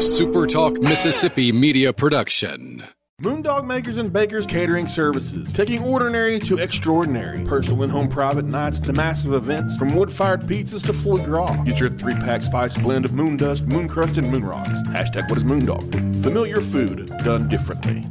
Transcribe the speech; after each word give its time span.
SuperTalk 0.00 0.82
Mississippi 0.82 1.52
media 1.52 1.92
production. 1.92 2.82
Moondog 3.20 3.66
Makers 3.66 3.98
and 3.98 4.10
Bakers 4.10 4.46
Catering 4.46 4.88
Services, 4.88 5.52
taking 5.52 5.84
ordinary 5.84 6.38
to 6.38 6.56
extraordinary. 6.56 7.44
Personal 7.44 7.82
and 7.82 7.92
home 7.92 8.08
private 8.08 8.46
nights 8.46 8.80
to 8.80 8.94
massive 8.94 9.34
events, 9.34 9.76
from 9.76 9.94
wood-fired 9.94 10.40
pizzas 10.44 10.82
to 10.86 10.94
foie 10.94 11.22
gras. 11.22 11.54
Get 11.64 11.80
your 11.80 11.90
three-pack 11.90 12.40
spice 12.40 12.78
blend 12.78 13.04
of 13.04 13.12
moon 13.12 13.36
dust, 13.36 13.66
moon 13.66 13.88
crust, 13.88 14.16
and 14.16 14.32
moon 14.32 14.42
rocks. 14.42 14.70
Hashtag 14.88 15.28
what 15.28 15.36
is 15.36 15.44
Moondog? 15.44 15.92
Familiar 16.22 16.62
food 16.62 17.08
done 17.18 17.46
differently 17.50 18.06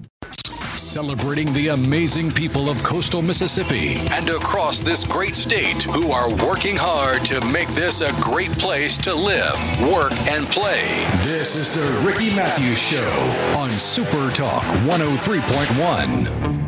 celebrating 0.90 1.54
the 1.54 1.68
amazing 1.68 2.32
people 2.32 2.68
of 2.68 2.82
coastal 2.82 3.22
Mississippi 3.22 3.98
and 4.12 4.28
across 4.30 4.82
this 4.82 5.04
great 5.04 5.36
state 5.36 5.84
who 5.84 6.10
are 6.10 6.34
working 6.48 6.76
hard 6.76 7.24
to 7.26 7.40
make 7.54 7.68
this 7.70 8.02
a 8.02 8.12
great 8.20 8.50
place 8.54 8.98
to 8.98 9.14
live, 9.14 9.54
work, 9.94 10.14
and 10.32 10.50
play. 10.50 11.06
This 11.22 11.56
is 11.56 11.80
the 11.80 11.86
Ricky 12.04 12.36
Mathews 12.36 12.82
Show 12.82 13.08
on 13.56 13.70
Super 13.70 14.32
Talk 14.32 14.64
103.1. 14.88 16.60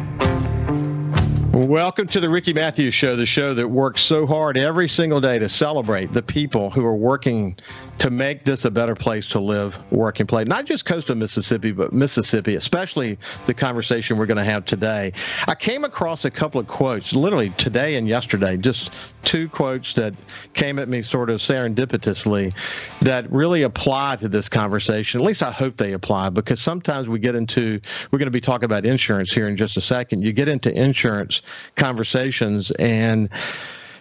Welcome 1.53 2.07
to 2.09 2.19
the 2.19 2.29
Ricky 2.29 2.53
Mathews 2.53 2.93
Show, 2.93 3.15
the 3.15 3.25
show 3.25 3.55
that 3.55 3.67
works 3.67 4.01
so 4.01 4.27
hard 4.27 4.55
every 4.55 4.87
single 4.87 5.19
day 5.19 5.39
to 5.39 5.49
celebrate 5.49 6.13
the 6.13 6.21
people 6.21 6.69
who 6.69 6.85
are 6.85 6.95
working 6.95 7.57
to 8.01 8.09
make 8.09 8.45
this 8.45 8.65
a 8.65 8.71
better 8.71 8.95
place 8.95 9.27
to 9.27 9.39
live, 9.39 9.77
work, 9.91 10.19
and 10.19 10.27
play. 10.27 10.43
Not 10.43 10.65
just 10.65 10.85
coastal 10.85 11.13
Mississippi, 11.13 11.71
but 11.71 11.93
Mississippi, 11.93 12.55
especially 12.55 13.19
the 13.45 13.53
conversation 13.53 14.17
we're 14.17 14.25
going 14.25 14.39
to 14.39 14.43
have 14.43 14.65
today. 14.65 15.13
I 15.47 15.53
came 15.53 15.83
across 15.83 16.25
a 16.25 16.31
couple 16.31 16.59
of 16.59 16.65
quotes, 16.65 17.13
literally 17.13 17.51
today 17.57 17.97
and 17.97 18.07
yesterday, 18.07 18.57
just 18.57 18.89
two 19.23 19.47
quotes 19.47 19.93
that 19.93 20.15
came 20.55 20.79
at 20.79 20.89
me 20.89 21.03
sort 21.03 21.29
of 21.29 21.41
serendipitously 21.41 22.55
that 23.01 23.31
really 23.31 23.61
apply 23.61 24.15
to 24.15 24.27
this 24.27 24.49
conversation. 24.49 25.21
At 25.21 25.27
least 25.27 25.43
I 25.43 25.51
hope 25.51 25.77
they 25.77 25.93
apply 25.93 26.29
because 26.29 26.59
sometimes 26.59 27.07
we 27.07 27.19
get 27.19 27.35
into, 27.35 27.79
we're 28.09 28.17
going 28.17 28.25
to 28.25 28.31
be 28.31 28.41
talking 28.41 28.65
about 28.65 28.83
insurance 28.83 29.31
here 29.31 29.47
in 29.47 29.55
just 29.55 29.77
a 29.77 29.81
second. 29.81 30.23
You 30.23 30.33
get 30.33 30.49
into 30.49 30.73
insurance 30.73 31.43
conversations 31.75 32.71
and, 32.79 33.29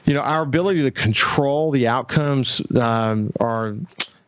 you 0.05 0.15
know, 0.15 0.21
our 0.21 0.43
ability 0.43 0.83
to 0.83 0.91
control 0.91 1.71
the 1.71 1.89
outcomes 1.89 2.63
um, 2.77 3.31
are 3.41 3.77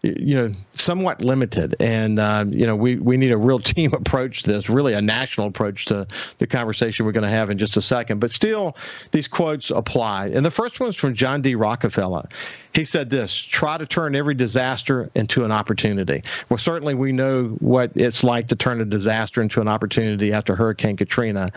you 0.03 0.35
know 0.35 0.53
somewhat 0.75 1.23
limited 1.23 1.77
and 1.79 2.19
um, 2.19 2.53
you 2.53 2.67
know 2.67 2.75
we 2.75 2.97
we 2.97 3.17
need 3.17 3.31
a 3.31 3.37
real 3.37 3.59
team 3.61 3.93
approach 3.95 4.43
to 4.43 4.53
this 4.53 4.69
really 4.69 4.95
a 4.95 5.03
national 5.03 5.47
approach 5.47 5.85
to 5.87 6.07
the 6.39 6.47
conversation 6.47 7.07
we're 7.07 7.13
going 7.13 7.23
to 7.23 7.31
have 7.31 7.51
in 7.51 7.59
just 7.59 7.77
a 7.77 7.83
second 7.83 8.19
but 8.19 8.31
still 8.31 8.77
these 9.13 9.29
quotes 9.29 9.71
apply 9.71 10.27
and 10.29 10.45
the 10.45 10.51
first 10.51 10.81
one's 10.81 10.97
from 10.97 11.15
john 11.15 11.41
d 11.41 11.55
rockefeller 11.55 12.29
he 12.75 12.85
said 12.85 13.11
this 13.11 13.35
try 13.35 13.77
to 13.77 13.87
turn 13.87 14.15
every 14.15 14.35
disaster 14.35 15.11
into 15.15 15.45
an 15.45 15.53
opportunity. 15.53 16.23
Well, 16.49 16.59
certainly 16.59 16.95
we 16.95 17.13
know 17.13 17.49
what 17.61 17.93
it's 17.95 18.25
like 18.25 18.49
to 18.49 18.57
turn 18.57 18.81
a 18.81 18.85
disaster 18.85 19.43
into 19.43 19.61
an 19.61 19.69
opportunity 19.69 20.33
after 20.33 20.57
Hurricane 20.57 20.97
Katrina. 20.97 21.51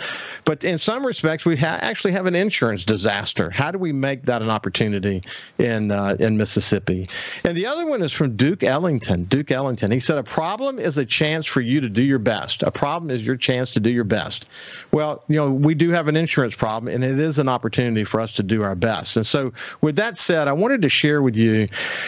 But 0.44 0.64
in 0.64 0.78
some 0.78 1.06
respects, 1.06 1.46
we 1.46 1.56
ha- 1.56 1.80
actually 1.82 2.12
have 2.14 2.26
an 2.26 2.36
insurance 2.36 2.84
disaster. 2.84 3.50
How 3.50 3.72
do 3.72 3.78
we 3.78 3.94
make 3.94 4.24
that 4.24 4.42
an 4.42 4.50
opportunity 4.50 5.24
in, 5.58 5.92
uh, 5.92 6.18
in 6.20 6.38
Mississippi? 6.38 7.08
And 7.44 7.56
the 7.56 7.66
other 7.66 7.86
one 7.86 8.02
is 8.02 8.12
from 8.12 8.35
Duke 8.36 8.64
Ellington. 8.64 9.26
Duke 9.26 9.52
Ellington. 9.52 9.92
He 9.92 10.00
said, 10.00 10.18
A 10.18 10.24
problem 10.24 10.80
is 10.80 10.98
a 10.98 11.06
chance 11.06 11.46
for 11.46 11.62
you 11.62 11.82
to 11.82 11.90
do 11.90 12.02
your 12.02 12.20
best. 12.20 12.64
A 12.64 12.72
problem 12.72 13.12
is 13.12 13.26
your 13.26 13.36
chance 13.36 13.72
to 13.72 13.80
do 13.80 13.90
your 13.90 14.04
best. 14.04 14.50
Well, 14.92 15.24
you 15.28 15.36
know, 15.36 15.52
we 15.52 15.76
do 15.76 15.90
have 15.92 16.08
an 16.08 16.16
insurance 16.16 16.56
problem, 16.56 16.94
and 16.94 17.04
it 17.04 17.20
is 17.20 17.38
an 17.38 17.50
opportunity 17.50 18.04
for 18.04 18.20
us 18.20 18.34
to 18.36 18.44
do 18.44 18.64
our 18.64 18.76
best. 18.76 19.18
And 19.18 19.26
so, 19.26 19.54
with 19.82 19.96
that 19.98 20.18
said, 20.18 20.48
I 20.48 20.54
wanted 20.54 20.82
to 20.82 20.90
share 20.90 21.22
with 21.22 21.36
you. 21.36 21.68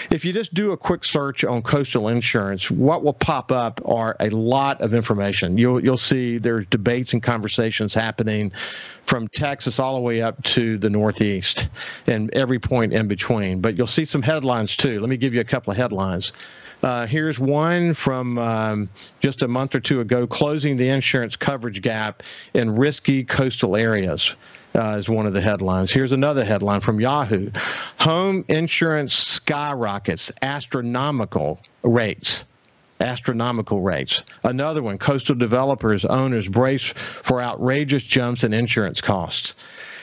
If 0.09 0.25
you 0.25 0.33
just 0.33 0.53
do 0.53 0.71
a 0.71 0.77
quick 0.77 1.03
search 1.03 1.43
on 1.43 1.61
coastal 1.61 2.07
insurance, 2.07 2.71
what 2.71 3.03
will 3.03 3.13
pop 3.13 3.51
up 3.51 3.81
are 3.85 4.15
a 4.19 4.29
lot 4.29 4.81
of 4.81 4.93
information. 4.93 5.57
You'll 5.57 5.83
you'll 5.83 5.97
see 5.97 6.37
there's 6.37 6.65
debates 6.67 7.13
and 7.13 7.21
conversations 7.21 7.93
happening 7.93 8.51
from 9.07 9.27
Texas 9.29 9.79
all 9.79 9.95
the 9.95 10.01
way 10.01 10.21
up 10.21 10.41
to 10.43 10.77
the 10.77 10.89
Northeast 10.89 11.69
and 12.07 12.29
every 12.33 12.59
point 12.59 12.91
in 12.91 13.07
between. 13.07 13.61
But 13.61 13.77
you'll 13.77 13.87
see 13.87 14.03
some 14.03 14.21
headlines 14.21 14.75
too. 14.75 14.99
Let 14.99 15.09
me 15.09 15.15
give 15.15 15.33
you 15.33 15.39
a 15.39 15.45
couple 15.45 15.71
of 15.71 15.77
headlines. 15.77 16.16
Uh, 16.83 17.07
here's 17.07 17.39
one 17.39 17.93
from 17.93 18.37
um, 18.37 18.89
just 19.19 19.41
a 19.41 19.47
month 19.47 19.73
or 19.73 19.79
two 19.79 19.99
ago 19.99 20.27
closing 20.27 20.77
the 20.77 20.87
insurance 20.89 21.35
coverage 21.35 21.81
gap 21.81 22.21
in 22.53 22.75
risky 22.75 23.23
coastal 23.23 23.75
areas 23.75 24.35
uh, 24.75 24.95
is 24.99 25.09
one 25.09 25.25
of 25.25 25.33
the 25.33 25.41
headlines. 25.41 25.91
Here's 25.91 26.11
another 26.11 26.45
headline 26.45 26.81
from 26.81 26.99
Yahoo 26.99 27.49
Home 27.99 28.45
insurance 28.47 29.13
skyrockets, 29.13 30.31
astronomical 30.41 31.59
rates 31.83 32.45
astronomical 32.99 33.81
rates. 33.81 34.23
Another 34.43 34.81
one, 34.81 34.97
coastal 34.97 35.35
developers 35.35 36.05
owners 36.05 36.47
brace 36.47 36.93
for 36.95 37.41
outrageous 37.41 38.03
jumps 38.03 38.43
in 38.43 38.53
insurance 38.53 39.01
costs. 39.01 39.55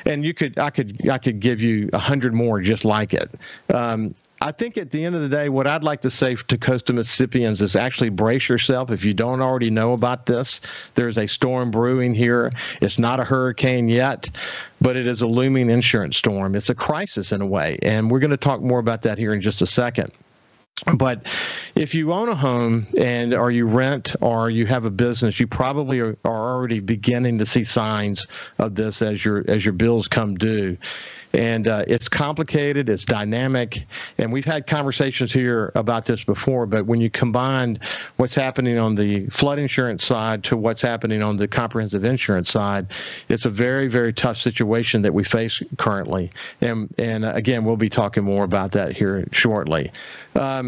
And 0.07 0.25
you 0.25 0.35
could, 0.35 0.59
I 0.59 0.71
could, 0.71 1.09
I 1.09 1.19
could 1.19 1.41
give 1.41 1.61
you 1.61 1.91
a 1.93 1.99
hundred 1.99 2.35
more 2.35 2.61
just 2.61 2.85
like 2.85 3.15
it. 3.15 3.31
Um, 3.73 4.15
I 4.45 4.53
think 4.53 4.77
at 4.77 4.91
the 4.91 5.03
end 5.03 5.15
of 5.15 5.23
the 5.23 5.29
day, 5.31 5.49
what 5.49 5.67
I'd 5.67 5.83
like 5.83 6.03
to 6.03 6.11
say 6.11 6.35
to 6.35 6.59
coastal 6.59 6.95
Mississippians 6.95 7.63
is 7.63 7.75
actually 7.75 8.11
brace 8.11 8.47
yourself. 8.47 8.91
If 8.91 9.03
you 9.03 9.15
don't 9.15 9.41
already 9.41 9.71
know 9.71 9.95
about 9.95 10.27
this, 10.27 10.61
there's 10.97 11.17
a 11.17 11.27
storm 11.27 11.71
brewing 11.71 12.13
here. 12.13 12.53
It's 12.83 12.99
not 12.99 13.21
a 13.21 13.25
hurricane 13.25 13.89
yet, 13.89 14.29
but 14.83 14.97
it 14.97 15.07
is 15.07 15.23
a 15.23 15.27
looming 15.27 15.71
insurance 15.71 16.19
storm. 16.19 16.55
It's 16.55 16.69
a 16.69 16.75
crisis 16.75 17.33
in 17.33 17.41
a 17.41 17.47
way. 17.47 17.79
And 17.81 18.11
we're 18.11 18.19
going 18.19 18.33
to 18.33 18.37
talk 18.37 18.61
more 18.61 18.81
about 18.81 19.01
that 19.01 19.17
here 19.17 19.33
in 19.33 19.41
just 19.41 19.63
a 19.63 19.67
second. 19.67 20.13
But 20.97 21.27
if 21.77 21.95
you 21.95 22.13
own 22.13 22.29
a 22.29 22.35
home 22.35 22.87
and 22.99 23.33
or 23.33 23.53
you 23.53 23.67
rent 23.67 24.17
or 24.21 24.51
you 24.51 24.67
have 24.67 24.85
a 24.85 24.91
business, 24.91 25.39
you 25.39 25.47
probably 25.47 26.01
are, 26.01 26.17
are 26.25 26.55
already 26.55 26.81
beginning 26.81 27.39
to 27.39 27.47
see 27.47 27.63
signs 27.63 28.27
of 28.59 28.75
this 28.75 29.01
as 29.01 29.25
your 29.25 29.45
as 29.49 29.65
your 29.65 29.73
bills 29.73 30.09
come 30.09 30.35
due 30.35 30.77
and 31.35 31.67
uh, 31.67 31.85
it's 31.89 32.09
complicated, 32.09 32.89
it's 32.89 33.05
dynamic, 33.05 33.85
and 34.19 34.33
we've 34.33 34.45
had 34.45 34.67
conversations 34.69 35.33
here 35.33 35.73
about 35.75 36.07
this 36.07 36.23
before. 36.23 36.65
But 36.65 36.87
when 36.87 37.01
you 37.01 37.11
combine 37.11 37.81
what's 38.17 38.37
happening 38.37 38.79
on 38.79 38.95
the 38.95 39.27
flood 39.27 39.59
insurance 39.59 40.05
side 40.05 40.45
to 40.45 40.57
what's 40.57 40.81
happening 40.81 41.23
on 41.23 41.37
the 41.37 41.49
comprehensive 41.49 42.05
insurance 42.05 42.51
side, 42.51 42.87
it's 43.29 43.45
a 43.45 43.51
very, 43.51 43.89
very 43.89 44.13
tough 44.13 44.37
situation 44.37 45.03
that 45.03 45.13
we 45.13 45.25
face 45.25 45.61
currently. 45.77 46.31
And 46.61 46.95
and 46.99 47.25
uh, 47.25 47.33
again, 47.35 47.65
we'll 47.65 47.77
be 47.77 47.91
talking 47.91 48.23
more 48.23 48.45
about 48.45 48.71
that 48.73 48.97
here 48.97 49.27
shortly. 49.33 49.91
Um, 50.37 50.64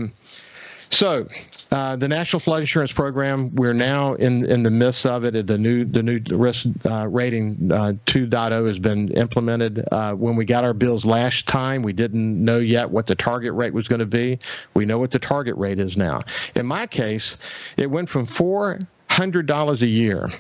so, 0.91 1.29
uh, 1.73 1.97
the 1.97 2.09
National 2.09 2.41
Flood 2.41 2.61
Insurance 2.61 2.93
Program, 2.93 3.55
we're 3.55 3.75
now 3.75 4.15
in 4.15 4.45
in 4.49 4.63
the 4.63 4.71
midst 4.71 5.05
of 5.07 5.25
it. 5.25 5.47
The 5.47 5.59
new 5.59 5.85
the 5.85 6.03
new 6.03 6.21
risk 6.31 6.67
uh, 6.89 7.09
rating 7.09 7.71
uh, 7.73 7.95
2.0 8.07 8.67
has 8.67 8.79
been 8.79 9.09
implemented. 9.13 9.85
Uh, 9.91 10.15
when 10.15 10.37
we 10.37 10.45
got 10.45 10.65
our 10.65 10.75
bills 10.75 11.05
last 11.05 11.47
time, 11.47 11.83
we 11.83 11.93
didn't 11.93 12.43
know 12.43 12.59
yet 12.59 12.91
what 12.91 13.07
the 13.07 13.15
target 13.15 13.53
rate 13.55 13.75
was 13.75 13.89
going 13.89 13.99
to 13.99 14.07
be. 14.07 14.39
We 14.75 14.87
know 14.87 14.99
what 14.99 15.11
the 15.11 15.19
target 15.19 15.57
rate 15.57 15.79
is 15.79 15.97
now. 15.97 16.23
In 16.55 16.67
my 16.67 16.87
case, 16.87 17.37
it 17.77 17.91
went 17.91 18.09
from 18.09 18.25
four 18.25 18.81
hundred 19.11 19.47
dollars 19.47 19.83
a 19.83 19.89
year 19.89 20.31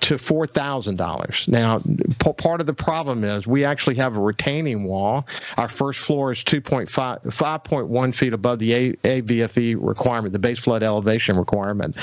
to 0.00 0.16
$4,000. 0.16 1.48
Now, 1.48 1.80
p- 1.80 2.32
part 2.32 2.60
of 2.60 2.66
the 2.66 2.74
problem 2.74 3.24
is 3.24 3.46
we 3.46 3.64
actually 3.64 3.96
have 3.96 4.16
a 4.16 4.20
retaining 4.20 4.84
wall. 4.84 5.26
Our 5.56 5.68
first 5.68 6.00
floor 6.00 6.32
is 6.32 6.44
2.5, 6.44 6.88
5.1 7.22 8.14
feet 8.14 8.32
above 8.32 8.58
the 8.58 8.72
a- 8.72 8.92
ABFE 9.04 9.76
requirement, 9.80 10.32
the 10.32 10.38
base 10.38 10.58
flood 10.58 10.82
elevation 10.82 11.36
requirement. 11.36 11.96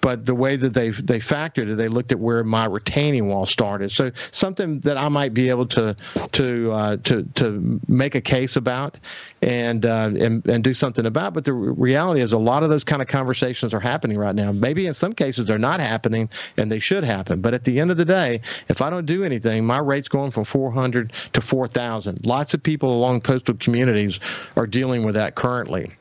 But 0.00 0.24
the 0.24 0.34
way 0.34 0.56
that 0.56 0.72
they 0.72 0.90
they 0.90 1.18
factored 1.18 1.70
it, 1.70 1.74
they 1.76 1.88
looked 1.88 2.12
at 2.12 2.18
where 2.18 2.42
my 2.42 2.64
retaining 2.64 3.28
wall 3.28 3.44
started. 3.46 3.92
So 3.92 4.10
something 4.30 4.80
that 4.80 4.96
I 4.96 5.08
might 5.08 5.34
be 5.34 5.50
able 5.50 5.66
to 5.66 5.94
to 6.32 6.72
uh, 6.72 6.96
to 7.04 7.24
to 7.34 7.80
make 7.86 8.14
a 8.14 8.20
case 8.20 8.56
about 8.56 8.98
and 9.42 9.84
uh, 9.84 10.10
and 10.18 10.46
and 10.46 10.64
do 10.64 10.72
something 10.72 11.04
about. 11.04 11.34
But 11.34 11.44
the 11.44 11.52
reality 11.52 12.20
is, 12.20 12.32
a 12.32 12.38
lot 12.38 12.62
of 12.62 12.70
those 12.70 12.84
kind 12.84 13.02
of 13.02 13.08
conversations 13.08 13.74
are 13.74 13.80
happening 13.80 14.16
right 14.16 14.34
now. 14.34 14.52
Maybe 14.52 14.86
in 14.86 14.94
some 14.94 15.12
cases 15.12 15.46
they're 15.46 15.58
not 15.58 15.80
happening, 15.80 16.30
and 16.56 16.72
they 16.72 16.78
should 16.80 17.04
happen. 17.04 17.39
But 17.40 17.54
at 17.54 17.64
the 17.64 17.80
end 17.80 17.90
of 17.90 17.96
the 17.96 18.04
day, 18.04 18.40
if 18.68 18.80
I 18.80 18.90
don't 18.90 19.06
do 19.06 19.24
anything, 19.24 19.64
my 19.64 19.78
rate's 19.78 20.08
going 20.08 20.30
from 20.30 20.44
400 20.44 21.12
to 21.32 21.40
4,000. 21.40 22.26
Lots 22.26 22.54
of 22.54 22.62
people 22.62 22.92
along 22.92 23.22
coastal 23.22 23.54
communities 23.54 24.20
are 24.56 24.66
dealing 24.66 25.04
with 25.04 25.14
that 25.14 25.34
currently. 25.34 25.92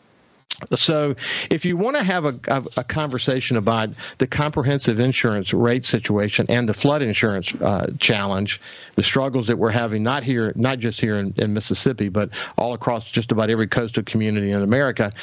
So, 0.76 1.16
if 1.50 1.64
you 1.64 1.78
want 1.78 1.96
to 1.96 2.04
have 2.04 2.26
a, 2.26 2.40
a, 2.78 2.84
conversation 2.84 3.56
about 3.56 3.90
the 4.18 4.28
comprehensive 4.28 5.00
insurance 5.00 5.54
rate 5.54 5.86
situation 5.86 6.46
and 6.50 6.68
the 6.68 6.74
flood 6.74 7.02
insurance 7.02 7.54
uh, 7.56 7.92
challenge, 8.00 8.60
the 8.96 9.04
struggles 9.04 9.48
that 9.48 9.58
we're 9.58 9.72
having, 9.72 10.04
not 10.04 10.24
here, 10.24 10.52
not 10.56 10.80
just 10.80 11.00
here 11.00 11.16
in, 11.16 11.34
in, 11.38 11.54
Mississippi, 11.54 12.10
but 12.10 12.30
all 12.58 12.74
across 12.74 13.10
just 13.10 13.32
about 13.32 13.50
every 13.50 13.68
coastal 13.68 14.04
community 14.04 14.52
in 14.52 14.62
America, 14.62 15.14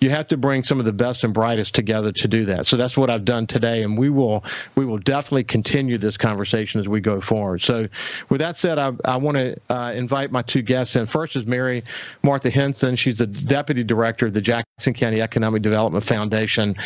you 0.00 0.08
have 0.10 0.26
to 0.28 0.36
bring 0.36 0.62
some 0.62 0.78
of 0.78 0.86
the 0.86 0.92
best 0.92 1.24
and 1.24 1.34
brightest 1.34 1.74
together 1.74 2.10
to 2.12 2.28
do 2.28 2.46
that. 2.46 2.66
So 2.66 2.76
that's 2.76 2.96
what 2.96 3.10
I've 3.10 3.24
done 3.24 3.46
today, 3.46 3.82
and 3.82 3.98
we 3.98 4.08
will 4.08 4.44
we 4.76 4.86
will 4.86 4.98
definitely 4.98 5.44
continue 5.44 5.98
this 5.98 6.16
conversation 6.16 6.80
as 6.80 6.88
we 6.88 7.00
go 7.00 7.20
forward. 7.20 7.60
So, 7.60 7.86
with 8.30 8.40
that 8.40 8.56
said, 8.56 8.78
I, 8.78 8.92
I 9.04 9.16
want 9.16 9.36
to 9.36 9.56
uh, 9.68 9.92
invite 9.94 10.32
my 10.32 10.42
two 10.42 10.62
guests 10.62 10.96
in. 10.96 11.04
First 11.04 11.36
is 11.36 11.46
Mary 11.46 11.84
Martha 12.22 12.48
Henson. 12.48 12.96
She's 12.96 13.18
the 13.18 13.26
deputy 13.26 13.84
director 13.84 14.26
of 14.26 14.32
the 14.32 14.40
Jackson 14.40 14.85
County 14.94 15.20
Economic 15.20 15.62
Development 15.62 16.04
Foundation. 16.04 16.76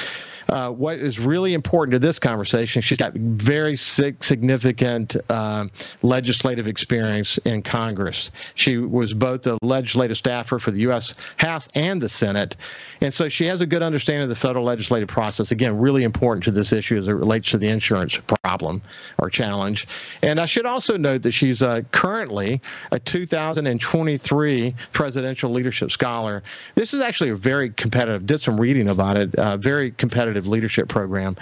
Uh, 0.48 0.70
what 0.70 0.98
is 0.98 1.18
really 1.18 1.54
important 1.54 1.92
to 1.92 1.98
this 1.98 2.18
conversation, 2.18 2.82
she's 2.82 2.98
got 2.98 3.12
very 3.14 3.76
significant 3.76 5.16
uh, 5.28 5.66
legislative 6.02 6.66
experience 6.66 7.38
in 7.38 7.62
Congress. 7.62 8.30
She 8.54 8.78
was 8.78 9.14
both 9.14 9.46
a 9.46 9.58
legislative 9.62 10.16
staffer 10.16 10.58
for 10.58 10.70
the 10.70 10.80
U.S. 10.80 11.14
House 11.36 11.68
and 11.74 12.00
the 12.00 12.08
Senate, 12.08 12.56
and 13.00 13.12
so 13.12 13.28
she 13.28 13.46
has 13.46 13.60
a 13.60 13.66
good 13.66 13.82
understanding 13.82 14.22
of 14.24 14.28
the 14.28 14.36
federal 14.36 14.64
legislative 14.64 15.08
process. 15.08 15.50
Again, 15.50 15.78
really 15.78 16.04
important 16.04 16.44
to 16.44 16.50
this 16.50 16.72
issue 16.72 16.96
as 16.96 17.08
it 17.08 17.12
relates 17.12 17.50
to 17.50 17.58
the 17.58 17.68
insurance 17.68 18.18
problem 18.42 18.82
or 19.18 19.30
challenge. 19.30 19.86
And 20.22 20.40
I 20.40 20.46
should 20.46 20.66
also 20.66 20.96
note 20.96 21.22
that 21.22 21.32
she's 21.32 21.62
uh, 21.62 21.82
currently 21.92 22.60
a 22.92 22.98
2023 22.98 24.74
Presidential 24.92 25.50
Leadership 25.50 25.90
Scholar. 25.90 26.42
This 26.74 26.94
is 26.94 27.00
actually 27.00 27.30
a 27.30 27.36
very 27.36 27.70
competitive. 27.70 28.26
Did 28.26 28.40
some 28.40 28.60
reading 28.60 28.88
about 28.88 29.16
it. 29.16 29.34
Uh, 29.36 29.56
very 29.56 29.90
competitive 29.92 30.39
leadership 30.46 30.88
program 30.88 31.36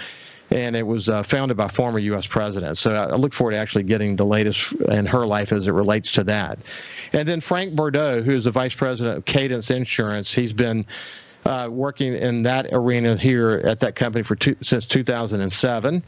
and 0.51 0.75
it 0.75 0.83
was 0.83 1.09
uh, 1.09 1.21
founded 1.23 1.57
by 1.57 1.67
former 1.67 1.99
U.S. 1.99 2.25
presidents. 2.25 2.79
So 2.79 2.93
I 2.93 3.15
look 3.15 3.33
forward 3.33 3.51
to 3.51 3.57
actually 3.57 3.83
getting 3.83 4.15
the 4.15 4.25
latest 4.25 4.73
in 4.89 5.05
her 5.05 5.25
life 5.25 5.51
as 5.51 5.67
it 5.67 5.71
relates 5.71 6.11
to 6.13 6.23
that. 6.25 6.59
And 7.13 7.27
then 7.27 7.39
Frank 7.39 7.75
Bordeaux, 7.75 8.21
who 8.21 8.35
is 8.35 8.45
the 8.45 8.51
vice 8.51 8.73
president 8.73 9.17
of 9.17 9.25
Cadence 9.25 9.69
Insurance, 9.69 10.33
he's 10.33 10.53
been 10.53 10.85
uh, 11.45 11.67
working 11.69 12.13
in 12.13 12.43
that 12.43 12.67
arena 12.71 13.15
here 13.15 13.61
at 13.63 13.79
that 13.79 13.95
company 13.95 14.23
for 14.23 14.35
two, 14.35 14.55
since 14.61 14.85
2007. 14.85 16.03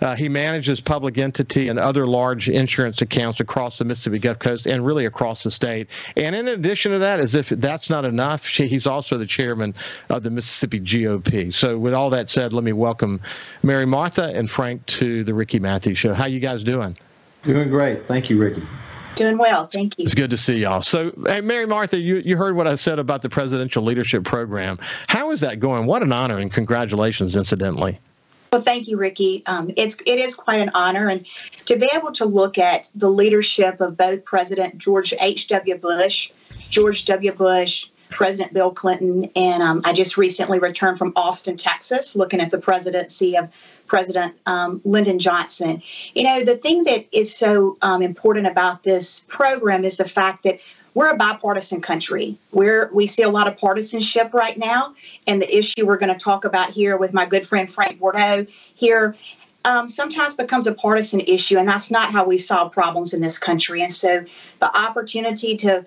Uh, 0.00 0.14
he 0.16 0.28
manages 0.28 0.80
public 0.80 1.18
entity 1.18 1.68
and 1.68 1.78
other 1.78 2.06
large 2.06 2.48
insurance 2.48 3.02
accounts 3.02 3.40
across 3.40 3.78
the 3.78 3.84
Mississippi 3.84 4.18
Gulf 4.18 4.38
Coast 4.38 4.66
and 4.66 4.84
really 4.84 5.06
across 5.06 5.42
the 5.42 5.50
state. 5.50 5.88
And 6.16 6.34
in 6.34 6.48
addition 6.48 6.92
to 6.92 6.98
that, 7.00 7.20
as 7.20 7.34
if 7.34 7.48
that's 7.48 7.90
not 7.90 8.04
enough, 8.04 8.46
he's 8.46 8.86
also 8.86 9.18
the 9.18 9.26
chairman 9.26 9.74
of 10.08 10.22
the 10.22 10.30
Mississippi 10.30 10.80
GOP. 10.80 11.52
So 11.52 11.78
with 11.78 11.94
all 11.94 12.10
that 12.10 12.28
said, 12.30 12.52
let 12.52 12.64
me 12.64 12.72
welcome 12.72 13.20
Mary 13.62 13.86
Martha 13.86 14.32
and 14.34 14.50
Frank 14.50 14.84
to 14.86 15.24
the 15.24 15.34
Ricky 15.34 15.58
Mathews 15.58 15.98
Show. 15.98 16.14
How 16.14 16.26
you 16.26 16.40
guys 16.40 16.64
doing? 16.64 16.96
Doing 17.44 17.70
great. 17.70 18.06
Thank 18.06 18.30
you, 18.30 18.38
Ricky. 18.38 18.66
Doing 19.16 19.36
well, 19.38 19.66
thank 19.66 19.98
you. 19.98 20.04
It's 20.04 20.14
good 20.14 20.30
to 20.30 20.38
see 20.38 20.58
y'all. 20.58 20.80
So, 20.80 21.12
hey, 21.26 21.40
Mary 21.40 21.66
Martha, 21.66 21.98
you, 21.98 22.16
you 22.16 22.36
heard 22.36 22.56
what 22.56 22.66
I 22.66 22.76
said 22.76 22.98
about 22.98 23.22
the 23.22 23.28
Presidential 23.28 23.82
Leadership 23.82 24.24
Program. 24.24 24.78
How 25.08 25.30
is 25.30 25.40
that 25.40 25.60
going? 25.60 25.86
What 25.86 26.02
an 26.02 26.12
honor 26.12 26.38
and 26.38 26.50
congratulations, 26.50 27.36
incidentally. 27.36 27.98
Well, 28.52 28.60
thank 28.60 28.86
you, 28.86 28.98
Ricky. 28.98 29.42
Um, 29.46 29.70
it's 29.76 29.96
it 30.06 30.18
is 30.18 30.34
quite 30.34 30.60
an 30.60 30.70
honor, 30.74 31.08
and 31.08 31.26
to 31.66 31.76
be 31.76 31.88
able 31.94 32.12
to 32.12 32.26
look 32.26 32.58
at 32.58 32.90
the 32.94 33.08
leadership 33.08 33.80
of 33.80 33.96
both 33.96 34.24
President 34.26 34.76
George 34.76 35.14
H. 35.20 35.48
W. 35.48 35.76
Bush, 35.76 36.30
George 36.68 37.06
W. 37.06 37.32
Bush, 37.32 37.86
President 38.12 38.52
Bill 38.52 38.70
Clinton, 38.70 39.30
and 39.34 39.62
um, 39.62 39.80
I 39.84 39.92
just 39.92 40.16
recently 40.16 40.58
returned 40.58 40.98
from 40.98 41.12
Austin, 41.16 41.56
Texas, 41.56 42.14
looking 42.14 42.40
at 42.40 42.50
the 42.50 42.58
presidency 42.58 43.36
of 43.36 43.50
President 43.86 44.34
um, 44.46 44.80
Lyndon 44.84 45.18
Johnson. 45.18 45.82
You 46.14 46.24
know, 46.24 46.44
the 46.44 46.56
thing 46.56 46.84
that 46.84 47.06
is 47.12 47.34
so 47.34 47.76
um, 47.82 48.02
important 48.02 48.46
about 48.46 48.84
this 48.84 49.20
program 49.28 49.84
is 49.84 49.96
the 49.96 50.08
fact 50.08 50.44
that 50.44 50.60
we're 50.94 51.12
a 51.12 51.16
bipartisan 51.16 51.80
country. 51.80 52.36
We're 52.52 52.90
we 52.92 53.06
see 53.06 53.22
a 53.22 53.30
lot 53.30 53.48
of 53.48 53.56
partisanship 53.56 54.34
right 54.34 54.58
now, 54.58 54.94
and 55.26 55.40
the 55.40 55.56
issue 55.56 55.86
we're 55.86 55.96
going 55.96 56.12
to 56.12 56.24
talk 56.24 56.44
about 56.44 56.70
here 56.70 56.96
with 56.96 57.12
my 57.12 57.26
good 57.26 57.46
friend 57.46 57.70
Frank 57.70 57.98
Bordeaux 57.98 58.46
here 58.74 59.16
um, 59.64 59.88
sometimes 59.88 60.34
becomes 60.34 60.66
a 60.66 60.74
partisan 60.74 61.20
issue, 61.20 61.58
and 61.58 61.68
that's 61.68 61.90
not 61.90 62.10
how 62.10 62.24
we 62.24 62.38
solve 62.38 62.72
problems 62.72 63.14
in 63.14 63.20
this 63.20 63.38
country. 63.38 63.82
And 63.82 63.92
so, 63.92 64.24
the 64.58 64.76
opportunity 64.76 65.56
to 65.58 65.86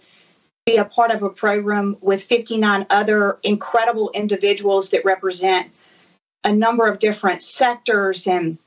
be 0.65 0.77
a 0.77 0.85
part 0.85 1.11
of 1.11 1.21
a 1.21 1.29
program 1.29 1.95
with 2.01 2.23
59 2.23 2.87
other 2.89 3.37
incredible 3.43 4.09
individuals 4.15 4.89
that 4.89 5.05
represent 5.05 5.71
a 6.43 6.51
number 6.51 6.87
of 6.87 6.97
different 6.97 7.43
sectors 7.43 8.25
and 8.25 8.57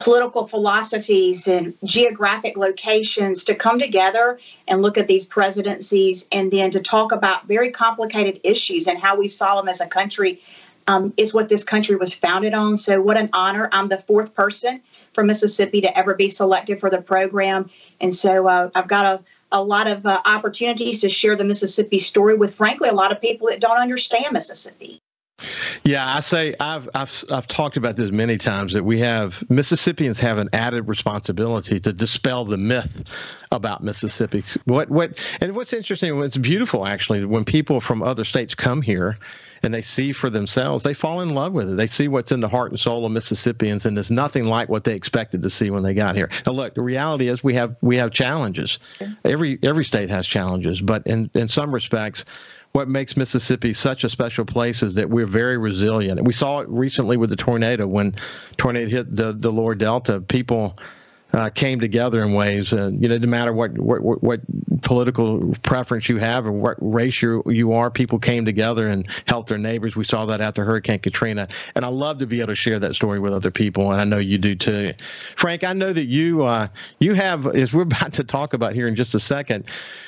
political 0.00 0.46
philosophies 0.46 1.46
and 1.46 1.74
geographic 1.84 2.56
locations 2.56 3.44
to 3.44 3.54
come 3.54 3.78
together 3.78 4.40
and 4.68 4.80
look 4.80 4.96
at 4.96 5.06
these 5.06 5.26
presidencies 5.26 6.26
and 6.32 6.50
then 6.50 6.70
to 6.70 6.80
talk 6.80 7.12
about 7.12 7.46
very 7.46 7.70
complicated 7.70 8.40
issues 8.42 8.86
and 8.86 8.98
how 8.98 9.14
we 9.14 9.28
solve 9.28 9.58
them 9.58 9.68
as 9.68 9.82
a 9.82 9.86
country 9.86 10.40
um, 10.86 11.12
is 11.18 11.34
what 11.34 11.50
this 11.50 11.62
country 11.62 11.96
was 11.96 12.14
founded 12.14 12.54
on. 12.54 12.78
So, 12.78 13.02
what 13.02 13.18
an 13.18 13.28
honor. 13.34 13.68
I'm 13.70 13.88
the 13.88 13.98
fourth 13.98 14.34
person 14.34 14.80
from 15.12 15.26
Mississippi 15.26 15.82
to 15.82 15.96
ever 15.96 16.14
be 16.14 16.30
selected 16.30 16.80
for 16.80 16.88
the 16.88 17.02
program. 17.02 17.68
And 18.00 18.14
so, 18.14 18.48
uh, 18.48 18.70
I've 18.74 18.88
got 18.88 19.04
a 19.06 19.24
a 19.54 19.62
lot 19.62 19.86
of 19.86 20.04
uh, 20.04 20.20
opportunities 20.26 21.00
to 21.00 21.08
share 21.08 21.36
the 21.36 21.44
Mississippi 21.44 22.00
story 22.00 22.36
with, 22.36 22.52
frankly, 22.52 22.88
a 22.88 22.92
lot 22.92 23.12
of 23.12 23.20
people 23.20 23.48
that 23.48 23.60
don't 23.60 23.78
understand 23.78 24.32
Mississippi. 24.32 25.00
Yeah, 25.84 26.14
I 26.14 26.20
say 26.20 26.54
I've 26.60 26.88
I've 26.94 27.24
I've 27.30 27.46
talked 27.46 27.76
about 27.76 27.96
this 27.96 28.10
many 28.12 28.38
times 28.38 28.72
that 28.72 28.84
we 28.84 28.98
have 29.00 29.42
Mississippians 29.50 30.20
have 30.20 30.38
an 30.38 30.48
added 30.52 30.88
responsibility 30.88 31.80
to 31.80 31.92
dispel 31.92 32.44
the 32.44 32.56
myth 32.56 33.02
about 33.50 33.82
Mississippi. 33.82 34.44
What 34.64 34.90
what 34.90 35.18
and 35.40 35.54
what's 35.56 35.72
interesting, 35.72 36.16
what's 36.18 36.36
beautiful 36.36 36.86
actually, 36.86 37.24
when 37.24 37.44
people 37.44 37.80
from 37.80 38.02
other 38.02 38.24
states 38.24 38.54
come 38.54 38.80
here 38.80 39.18
and 39.64 39.74
they 39.74 39.82
see 39.82 40.12
for 40.12 40.30
themselves, 40.30 40.84
they 40.84 40.94
fall 40.94 41.20
in 41.20 41.30
love 41.30 41.52
with 41.52 41.70
it. 41.70 41.76
They 41.76 41.86
see 41.86 42.08
what's 42.08 42.32
in 42.32 42.40
the 42.40 42.48
heart 42.48 42.70
and 42.70 42.78
soul 42.78 43.04
of 43.04 43.12
Mississippians, 43.12 43.86
and 43.86 43.98
it's 43.98 44.10
nothing 44.10 44.46
like 44.46 44.68
what 44.68 44.84
they 44.84 44.94
expected 44.94 45.42
to 45.42 45.50
see 45.50 45.70
when 45.70 45.82
they 45.82 45.94
got 45.94 46.16
here. 46.16 46.30
Now, 46.46 46.52
look, 46.52 46.74
the 46.74 46.82
reality 46.82 47.28
is 47.28 47.42
we 47.42 47.54
have 47.54 47.76
we 47.80 47.96
have 47.96 48.12
challenges. 48.12 48.78
Every 49.24 49.58
every 49.62 49.84
state 49.84 50.10
has 50.10 50.26
challenges, 50.26 50.80
but 50.80 51.06
in 51.06 51.30
in 51.34 51.48
some 51.48 51.74
respects 51.74 52.24
what 52.74 52.88
makes 52.88 53.16
Mississippi 53.16 53.72
such 53.72 54.02
a 54.02 54.08
special 54.08 54.44
place 54.44 54.82
is 54.82 54.94
that 54.94 55.08
we're 55.08 55.26
very 55.26 55.56
resilient. 55.56 56.20
We 56.24 56.32
saw 56.32 56.58
it 56.58 56.68
recently 56.68 57.16
with 57.16 57.30
the 57.30 57.36
tornado 57.36 57.86
when 57.86 58.16
tornado 58.56 58.88
hit 58.88 59.14
the 59.14 59.32
the 59.32 59.52
lower 59.52 59.76
delta. 59.76 60.20
People 60.20 60.76
uh, 61.34 61.50
came 61.50 61.80
together 61.80 62.22
in 62.22 62.32
ways. 62.32 62.72
Uh, 62.72 62.92
you 62.94 63.08
know, 63.08 63.18
no 63.18 63.26
matter 63.26 63.52
what, 63.52 63.76
what 63.76 64.22
what 64.22 64.40
political 64.82 65.52
preference 65.62 66.08
you 66.08 66.18
have 66.18 66.46
or 66.46 66.52
what 66.52 66.76
race 66.80 67.20
you 67.20 67.42
you 67.46 67.72
are, 67.72 67.90
people 67.90 68.18
came 68.18 68.44
together 68.44 68.86
and 68.86 69.08
helped 69.26 69.48
their 69.48 69.58
neighbors. 69.58 69.96
We 69.96 70.04
saw 70.04 70.24
that 70.26 70.40
after 70.40 70.64
Hurricane 70.64 71.00
Katrina, 71.00 71.48
and 71.74 71.84
I 71.84 71.88
love 71.88 72.18
to 72.18 72.26
be 72.26 72.38
able 72.38 72.48
to 72.48 72.54
share 72.54 72.78
that 72.78 72.94
story 72.94 73.18
with 73.18 73.32
other 73.32 73.50
people, 73.50 73.90
and 73.90 74.00
I 74.00 74.04
know 74.04 74.18
you 74.18 74.38
do 74.38 74.54
too. 74.54 74.92
Frank, 75.36 75.64
I 75.64 75.72
know 75.72 75.92
that 75.92 76.06
you 76.06 76.44
uh, 76.44 76.68
you 77.00 77.14
have, 77.14 77.46
as 77.48 77.74
we're 77.74 77.82
about 77.94 78.12
to 78.14 78.24
talk 78.24 78.54
about 78.54 78.72
here 78.72 78.86
in 78.86 78.94
just 78.94 79.14
a 79.14 79.20
second, 79.20 79.64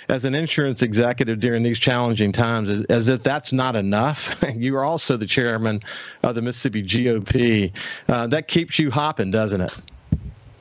as 0.09 0.25
an 0.25 0.37
insurance 0.37 0.83
executive 0.83 1.41
during 1.41 1.65
these 1.65 1.81
challenging 1.81 2.31
times, 2.31 2.69
as, 2.69 2.85
as 2.85 3.09
if 3.09 3.25
that's 3.25 3.53
not 3.53 3.75
enough, 3.75 4.45
you 4.55 4.77
are 4.77 4.85
also 4.85 5.17
the 5.17 5.27
chairman 5.27 5.83
of 6.23 6.37
the 6.37 6.43
Mississippi 6.43 6.85
GOP. 6.85 7.73
Uh, 8.09 8.29
that 8.29 8.47
keeps 8.47 8.79
you 8.79 8.93
hopping, 8.93 9.33
doesn't 9.33 9.61
it? 9.61 9.73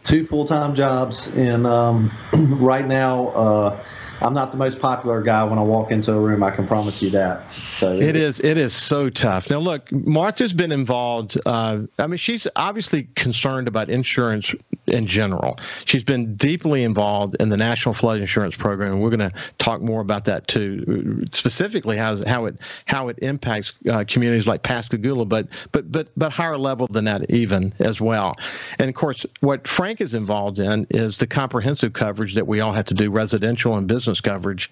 Two 0.05 0.23
full 0.25 0.45
time 0.45 0.75
jobs, 0.75 1.27
and 1.29 1.67
um, 1.67 2.11
right 2.33 2.87
now 2.87 3.27
uh, 3.29 3.85
I'm 4.21 4.33
not 4.33 4.51
the 4.51 4.57
most 4.57 4.79
popular 4.79 5.21
guy 5.21 5.43
when 5.43 5.59
I 5.59 5.61
walk 5.61 5.91
into 5.91 6.13
a 6.13 6.19
room. 6.19 6.43
I 6.43 6.51
can 6.51 6.67
promise 6.67 7.01
you 7.01 7.09
that. 7.11 7.51
So 7.53 7.93
it 7.93 8.15
is. 8.15 8.39
It 8.39 8.57
is 8.57 8.73
so 8.73 9.09
tough. 9.09 9.49
Now, 9.49 9.59
look, 9.59 9.91
Martha's 9.91 10.53
been 10.53 10.71
involved. 10.71 11.37
Uh, 11.45 11.83
I 11.99 12.07
mean, 12.07 12.17
she's 12.17 12.47
obviously 12.55 13.03
concerned 13.15 13.67
about 13.67 13.89
insurance 13.89 14.55
in 14.87 15.05
general. 15.07 15.57
She's 15.85 16.03
been 16.03 16.35
deeply 16.35 16.83
involved 16.83 17.35
in 17.39 17.49
the 17.49 17.57
National 17.57 17.93
Flood 17.93 18.19
Insurance 18.19 18.55
Program, 18.55 18.93
and 18.93 19.01
we're 19.01 19.09
going 19.09 19.29
to 19.29 19.33
talk 19.57 19.81
more 19.81 20.01
about 20.01 20.25
that 20.25 20.47
too. 20.47 21.25
Specifically, 21.31 21.97
how 21.97 22.17
how 22.25 22.45
it 22.45 22.57
how 22.85 23.09
it 23.09 23.19
impacts 23.21 23.73
uh, 23.89 24.03
communities 24.07 24.47
like 24.47 24.63
Pascagoula, 24.63 25.25
but 25.25 25.47
but 25.71 25.91
but 25.91 26.09
but 26.17 26.31
higher 26.31 26.57
level 26.57 26.87
than 26.87 27.05
that 27.05 27.29
even 27.29 27.73
as 27.79 27.99
well. 27.99 28.35
And 28.79 28.89
of 28.89 28.95
course, 28.95 29.25
what 29.41 29.67
Frank 29.67 30.01
is 30.01 30.13
involved 30.13 30.59
in 30.59 30.87
is 30.89 31.17
the 31.17 31.27
comprehensive 31.27 31.93
coverage 31.93 32.35
that 32.35 32.47
we 32.47 32.59
all 32.61 32.71
have 32.71 32.85
to 32.85 32.93
do, 32.93 33.11
residential 33.11 33.75
and 33.75 33.87
business 33.87 34.05
business 34.05 34.21
coverage. 34.21 34.71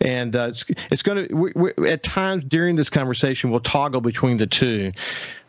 And 0.00 0.34
uh, 0.34 0.48
it's, 0.50 0.64
it's 0.90 1.02
going 1.02 1.28
to, 1.28 1.86
at 1.86 2.02
times 2.02 2.44
during 2.44 2.76
this 2.76 2.88
conversation, 2.88 3.50
we'll 3.50 3.60
toggle 3.60 4.00
between 4.00 4.38
the 4.38 4.46
two. 4.46 4.92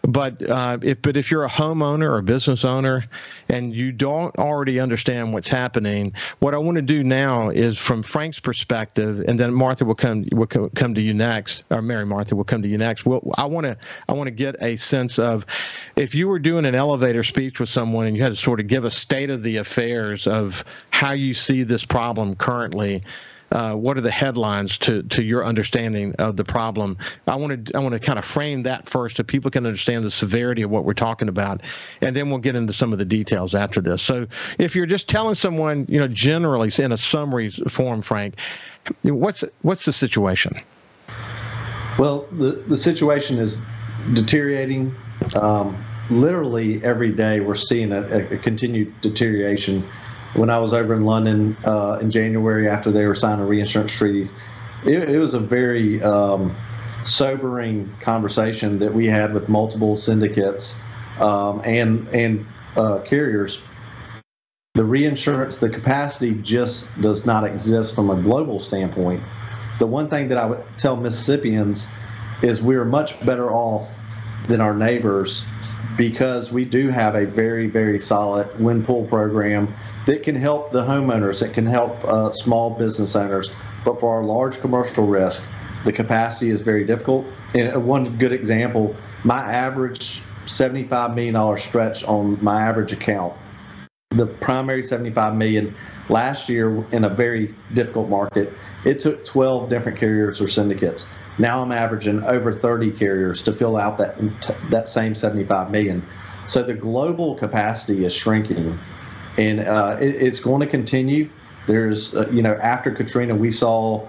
But 0.03 0.41
uh, 0.49 0.79
if 0.81 1.01
but 1.01 1.15
if 1.15 1.29
you're 1.29 1.45
a 1.45 1.49
homeowner 1.49 2.09
or 2.09 2.17
a 2.17 2.23
business 2.23 2.65
owner 2.65 3.05
and 3.49 3.73
you 3.75 3.91
don't 3.91 4.35
already 4.37 4.79
understand 4.79 5.33
what's 5.33 5.47
happening, 5.47 6.13
what 6.39 6.55
I 6.55 6.57
want 6.57 6.77
to 6.77 6.81
do 6.81 7.03
now 7.03 7.49
is 7.49 7.77
from 7.77 8.01
Frank's 8.01 8.39
perspective, 8.39 9.23
and 9.27 9.39
then 9.39 9.53
Martha 9.53 9.85
will 9.85 9.95
come 9.95 10.25
will 10.31 10.47
come 10.47 10.95
to 10.95 11.01
you 11.01 11.13
next, 11.13 11.65
or 11.69 11.83
Mary 11.83 12.05
Martha 12.05 12.35
will 12.35 12.43
come 12.43 12.63
to 12.63 12.67
you 12.67 12.79
next. 12.79 13.05
Well, 13.05 13.21
I 13.37 13.45
want 13.45 13.67
to 13.67 13.77
I 14.09 14.13
want 14.13 14.25
to 14.25 14.31
get 14.31 14.55
a 14.61 14.75
sense 14.75 15.19
of 15.19 15.45
if 15.95 16.15
you 16.15 16.27
were 16.27 16.39
doing 16.39 16.65
an 16.65 16.73
elevator 16.73 17.23
speech 17.23 17.59
with 17.59 17.69
someone 17.69 18.07
and 18.07 18.17
you 18.17 18.23
had 18.23 18.31
to 18.31 18.37
sort 18.37 18.59
of 18.59 18.65
give 18.65 18.85
a 18.85 18.91
state 18.91 19.29
of 19.29 19.43
the 19.43 19.57
affairs 19.57 20.25
of 20.25 20.65
how 20.89 21.11
you 21.11 21.35
see 21.35 21.61
this 21.61 21.85
problem 21.85 22.35
currently 22.35 23.03
uh, 23.51 23.73
what 23.73 23.97
are 23.97 24.01
the 24.01 24.11
headlines 24.11 24.77
to 24.79 25.03
to 25.03 25.23
your 25.23 25.45
understanding 25.45 26.15
of 26.19 26.37
the 26.37 26.43
problem? 26.43 26.97
I 27.27 27.35
want 27.35 27.65
to 27.67 27.77
I 27.77 27.79
want 27.79 27.93
to 27.93 27.99
kind 27.99 28.17
of 28.17 28.25
frame 28.25 28.63
that 28.63 28.87
first 28.87 29.17
so 29.17 29.23
people 29.23 29.51
can 29.51 29.65
understand 29.65 30.03
the 30.03 30.11
severity 30.11 30.61
of 30.61 30.69
what 30.69 30.85
we're 30.85 30.93
talking 30.93 31.27
about, 31.27 31.61
and 32.01 32.15
then 32.15 32.29
we'll 32.29 32.39
get 32.39 32.55
into 32.55 32.73
some 32.73 32.93
of 32.93 32.99
the 32.99 33.05
details 33.05 33.55
after 33.55 33.81
this. 33.81 34.01
So 34.01 34.27
if 34.57 34.75
you're 34.75 34.85
just 34.85 35.09
telling 35.09 35.35
someone, 35.35 35.85
you 35.89 35.99
know, 35.99 36.07
generally 36.07 36.71
in 36.77 36.91
a 36.91 36.97
summary 36.97 37.49
form, 37.49 38.01
Frank, 38.01 38.35
what's 39.03 39.43
what's 39.61 39.85
the 39.85 39.93
situation? 39.93 40.53
Well, 41.99 42.27
the 42.31 42.63
the 42.67 42.77
situation 42.77 43.37
is 43.37 43.61
deteriorating 44.13 44.95
Um, 45.35 45.83
literally 46.09 46.83
every 46.83 47.11
day, 47.11 47.39
we're 47.39 47.55
seeing 47.55 47.91
a, 47.91 48.01
a, 48.31 48.37
continued 48.37 48.93
deterioration. 49.01 49.87
When 50.35 50.49
I 50.49 50.59
was 50.59 50.73
over 50.73 50.93
in 50.93 51.03
London 51.03 51.57
uh, 51.65 51.99
in 52.01 52.09
January 52.09 52.69
after 52.69 52.91
they 52.91 53.05
were 53.05 53.15
signing 53.15 53.45
reinsurance 53.45 53.91
treaties, 53.91 54.33
it, 54.85 55.09
it 55.09 55.19
was 55.19 55.33
a 55.33 55.39
very 55.39 56.01
um, 56.01 56.55
sobering 57.03 57.93
conversation 57.99 58.79
that 58.79 58.93
we 58.93 59.07
had 59.07 59.33
with 59.33 59.49
multiple 59.49 59.95
syndicates 59.95 60.79
um, 61.19 61.61
and 61.65 62.07
and 62.09 62.45
uh, 62.75 62.99
carriers. 62.99 63.61
The 64.75 64.85
reinsurance, 64.85 65.57
the 65.57 65.69
capacity 65.69 66.33
just 66.35 66.87
does 67.01 67.25
not 67.25 67.45
exist 67.45 67.93
from 67.93 68.09
a 68.09 68.21
global 68.21 68.59
standpoint. 68.59 69.21
The 69.79 69.87
one 69.87 70.07
thing 70.07 70.29
that 70.29 70.37
I 70.37 70.45
would 70.45 70.63
tell 70.77 70.95
Mississippians 70.95 71.87
is 72.41 72.61
we're 72.61 72.85
much 72.85 73.19
better 73.25 73.51
off 73.51 73.93
than 74.47 74.61
our 74.61 74.73
neighbors 74.73 75.45
because 75.97 76.51
we 76.51 76.65
do 76.65 76.89
have 76.89 77.15
a 77.15 77.25
very, 77.25 77.67
very 77.67 77.99
solid 77.99 78.59
wind 78.59 78.85
pool 78.85 79.05
program 79.05 79.73
that 80.05 80.23
can 80.23 80.35
help 80.35 80.71
the 80.71 80.81
homeowners, 80.81 81.39
that 81.39 81.53
can 81.53 81.65
help 81.65 82.03
uh, 82.05 82.31
small 82.31 82.71
business 82.71 83.15
owners. 83.15 83.51
But 83.85 83.99
for 83.99 84.15
our 84.15 84.23
large 84.23 84.59
commercial 84.59 85.05
risk, 85.05 85.47
the 85.85 85.91
capacity 85.91 86.49
is 86.49 86.61
very 86.61 86.85
difficult. 86.85 87.25
And 87.53 87.85
one 87.85 88.17
good 88.17 88.31
example, 88.31 88.95
my 89.23 89.39
average 89.39 90.23
$75 90.45 91.15
million 91.15 91.57
stretch 91.57 92.03
on 92.05 92.41
my 92.43 92.61
average 92.61 92.91
account, 92.91 93.33
the 94.11 94.27
primary 94.27 94.83
75 94.83 95.35
million 95.35 95.75
last 96.09 96.49
year 96.49 96.85
in 96.91 97.05
a 97.05 97.09
very 97.09 97.55
difficult 97.73 98.09
market, 98.09 98.53
it 98.85 98.99
took 98.99 99.23
12 99.23 99.69
different 99.69 99.97
carriers 99.97 100.41
or 100.41 100.47
syndicates. 100.47 101.07
Now 101.37 101.61
I'm 101.61 101.71
averaging 101.71 102.23
over 102.25 102.51
30 102.51 102.91
carriers 102.91 103.41
to 103.43 103.53
fill 103.53 103.77
out 103.77 103.97
that 103.97 104.17
that 104.69 104.87
same 104.87 105.15
75 105.15 105.71
million. 105.71 106.05
So 106.45 106.63
the 106.63 106.73
global 106.73 107.35
capacity 107.35 108.05
is 108.05 108.13
shrinking, 108.13 108.79
and 109.37 109.61
uh, 109.61 109.97
it, 109.99 110.15
it's 110.15 110.39
going 110.39 110.61
to 110.61 110.67
continue. 110.67 111.29
There's, 111.67 112.13
uh, 112.15 112.27
you 112.31 112.41
know, 112.41 112.57
after 112.61 112.91
Katrina, 112.91 113.35
we 113.35 113.51
saw 113.51 114.07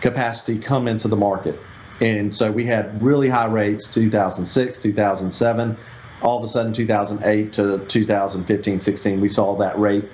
capacity 0.00 0.58
come 0.58 0.88
into 0.88 1.08
the 1.08 1.16
market. 1.16 1.58
And 2.00 2.34
so 2.34 2.50
we 2.50 2.64
had 2.64 3.00
really 3.02 3.28
high 3.28 3.46
rates 3.46 3.86
2006, 3.88 4.78
2007. 4.78 5.76
All 6.22 6.38
of 6.38 6.44
a 6.44 6.46
sudden, 6.46 6.72
2008 6.72 7.52
to 7.52 7.84
2015, 7.86 8.80
16, 8.80 9.20
we 9.20 9.28
saw 9.28 9.56
that 9.56 9.78
rate 9.78 10.04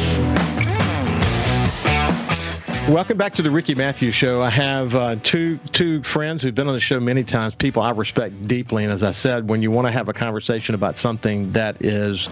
Welcome 2.90 3.18
back 3.18 3.34
to 3.34 3.42
the 3.42 3.50
Ricky 3.50 3.74
Mathews 3.74 4.14
Show. 4.14 4.44
I 4.44 4.52
have 4.52 4.94
uh, 4.94 5.16
two 5.24 5.58
two 5.72 6.04
friends 6.04 6.44
who've 6.44 6.54
been 6.54 6.68
on 6.68 6.76
the 6.76 6.80
show 6.80 7.00
many 7.00 7.24
times, 7.24 7.56
people 7.56 7.82
I 7.82 7.90
respect 7.90 8.44
deeply. 8.44 8.84
And 8.84 8.94
as 8.94 9.02
I 9.02 9.12
said, 9.12 9.50
when 9.50 9.64
you 9.64 9.72
want 9.72 9.88
to 9.88 9.92
have 9.92 10.08
a 10.08 10.14
conversation 10.14 10.76
about 10.76 10.96
something 10.96 11.52
that 11.54 11.84
is 11.84 12.30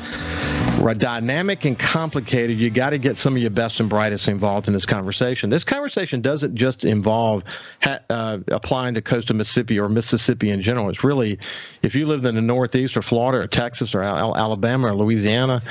dynamic 1.00 1.66
and 1.66 1.78
complicated, 1.78 2.60
you 2.60 2.70
got 2.70 2.92
to 2.92 3.00
get 3.00 3.18
some 3.18 3.36
of 3.36 3.42
your 3.42 3.50
best 3.50 3.80
and 3.80 3.90
brightest 3.90 4.28
involved 4.28 4.68
in 4.68 4.76
this 4.76 4.86
conversation. 4.86 5.50
This 5.50 5.64
conversation 5.64 6.22
doesn't 6.22 6.54
just 6.56 6.86
involve 6.86 7.44
ha- 7.82 8.02
uh, 8.12 8.38
applying 8.50 8.94
to 8.94 9.02
coastal 9.02 9.36
Mississippi 9.36 9.80
or 9.80 9.90
Mississippi 9.90 10.52
in 10.52 10.62
general. 10.62 10.88
It's 10.90 11.04
really, 11.04 11.40
if 11.82 11.96
you 11.96 12.06
live 12.06 12.26
in 12.26 12.36
the 12.36 12.42
Northeast 12.42 12.96
or 12.96 13.02
Florida 13.02 13.44
or 13.44 13.48
Texas 13.48 13.96
or 13.96 14.04
Al- 14.04 14.38
Alabama 14.38 14.90
or 14.90 14.94
Louisiana, 14.94 15.64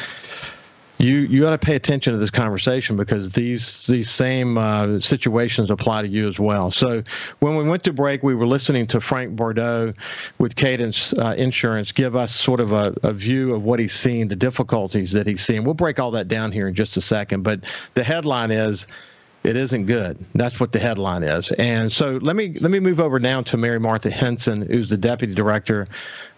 you 1.02 1.20
you 1.20 1.40
got 1.40 1.50
to 1.50 1.58
pay 1.58 1.74
attention 1.74 2.12
to 2.12 2.18
this 2.18 2.30
conversation 2.30 2.96
because 2.96 3.30
these 3.32 3.86
these 3.88 4.08
same 4.08 4.56
uh, 4.56 5.00
situations 5.00 5.70
apply 5.70 6.02
to 6.02 6.08
you 6.08 6.28
as 6.28 6.38
well. 6.38 6.70
So 6.70 7.02
when 7.40 7.56
we 7.56 7.64
went 7.64 7.82
to 7.84 7.92
break, 7.92 8.22
we 8.22 8.34
were 8.34 8.46
listening 8.46 8.86
to 8.88 9.00
Frank 9.00 9.34
Bordeaux 9.34 9.92
with 10.38 10.54
Cadence 10.54 11.12
uh, 11.14 11.34
Insurance 11.36 11.90
give 11.90 12.14
us 12.14 12.34
sort 12.34 12.60
of 12.60 12.72
a, 12.72 12.94
a 13.02 13.12
view 13.12 13.52
of 13.52 13.64
what 13.64 13.80
he's 13.80 13.92
seeing, 13.92 14.28
the 14.28 14.36
difficulties 14.36 15.12
that 15.12 15.26
he's 15.26 15.44
seeing. 15.44 15.64
We'll 15.64 15.74
break 15.74 15.98
all 15.98 16.12
that 16.12 16.28
down 16.28 16.52
here 16.52 16.68
in 16.68 16.74
just 16.74 16.96
a 16.96 17.00
second, 17.00 17.42
but 17.42 17.60
the 17.94 18.04
headline 18.04 18.52
is 18.52 18.86
it 19.44 19.56
isn't 19.56 19.86
good. 19.86 20.24
That's 20.34 20.60
what 20.60 20.72
the 20.72 20.78
headline 20.78 21.24
is. 21.24 21.50
And 21.52 21.90
so 21.90 22.18
let 22.22 22.36
me 22.36 22.56
let 22.60 22.70
me 22.70 22.78
move 22.78 23.00
over 23.00 23.18
now 23.18 23.42
to 23.42 23.56
Mary 23.56 23.80
Martha 23.80 24.10
Henson, 24.10 24.62
who's 24.62 24.88
the 24.88 24.96
deputy 24.96 25.34
director 25.34 25.88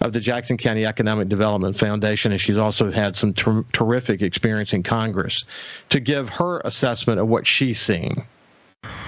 of 0.00 0.12
the 0.12 0.20
Jackson 0.20 0.56
County 0.56 0.86
Economic 0.86 1.28
Development 1.28 1.78
Foundation, 1.78 2.32
and 2.32 2.40
she's 2.40 2.56
also 2.56 2.90
had 2.90 3.14
some 3.14 3.34
ter- 3.34 3.64
terrific 3.72 4.22
experience 4.22 4.72
in 4.72 4.82
Congress 4.82 5.44
to 5.90 6.00
give 6.00 6.28
her 6.30 6.60
assessment 6.64 7.20
of 7.20 7.28
what 7.28 7.46
she's 7.46 7.80
seeing. 7.80 8.26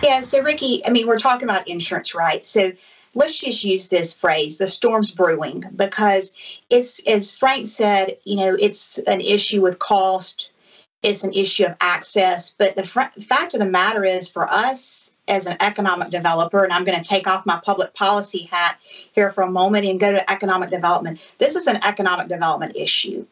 Yeah. 0.02 0.20
So 0.20 0.42
Ricky, 0.42 0.84
I 0.86 0.90
mean, 0.90 1.06
we're 1.06 1.18
talking 1.18 1.48
about 1.48 1.66
insurance, 1.66 2.14
right? 2.14 2.44
So 2.44 2.72
let's 3.14 3.40
just 3.40 3.64
use 3.64 3.88
this 3.88 4.12
phrase 4.12 4.58
the 4.58 4.66
storm's 4.66 5.10
brewing 5.10 5.64
because 5.74 6.34
it's 6.68 7.00
as 7.06 7.32
frank 7.32 7.66
said 7.66 8.14
you 8.24 8.36
know 8.36 8.54
it's 8.60 8.98
an 8.98 9.22
issue 9.22 9.62
with 9.62 9.78
cost 9.78 10.50
it's 11.02 11.24
an 11.24 11.32
issue 11.32 11.64
of 11.64 11.76
access. 11.80 12.54
But 12.56 12.76
the 12.76 12.82
fr- 12.82 13.20
fact 13.20 13.54
of 13.54 13.60
the 13.60 13.70
matter 13.70 14.04
is, 14.04 14.28
for 14.28 14.50
us 14.50 15.12
as 15.28 15.46
an 15.46 15.56
economic 15.60 16.10
developer, 16.10 16.62
and 16.62 16.72
I'm 16.72 16.84
going 16.84 17.00
to 17.00 17.08
take 17.08 17.26
off 17.26 17.46
my 17.46 17.60
public 17.64 17.94
policy 17.94 18.42
hat 18.50 18.78
here 19.12 19.30
for 19.30 19.42
a 19.42 19.50
moment 19.50 19.86
and 19.86 20.00
go 20.00 20.12
to 20.12 20.30
economic 20.30 20.70
development. 20.70 21.20
This 21.38 21.56
is 21.56 21.66
an 21.66 21.80
economic 21.84 22.28
development 22.28 22.76
issue. 22.76 23.26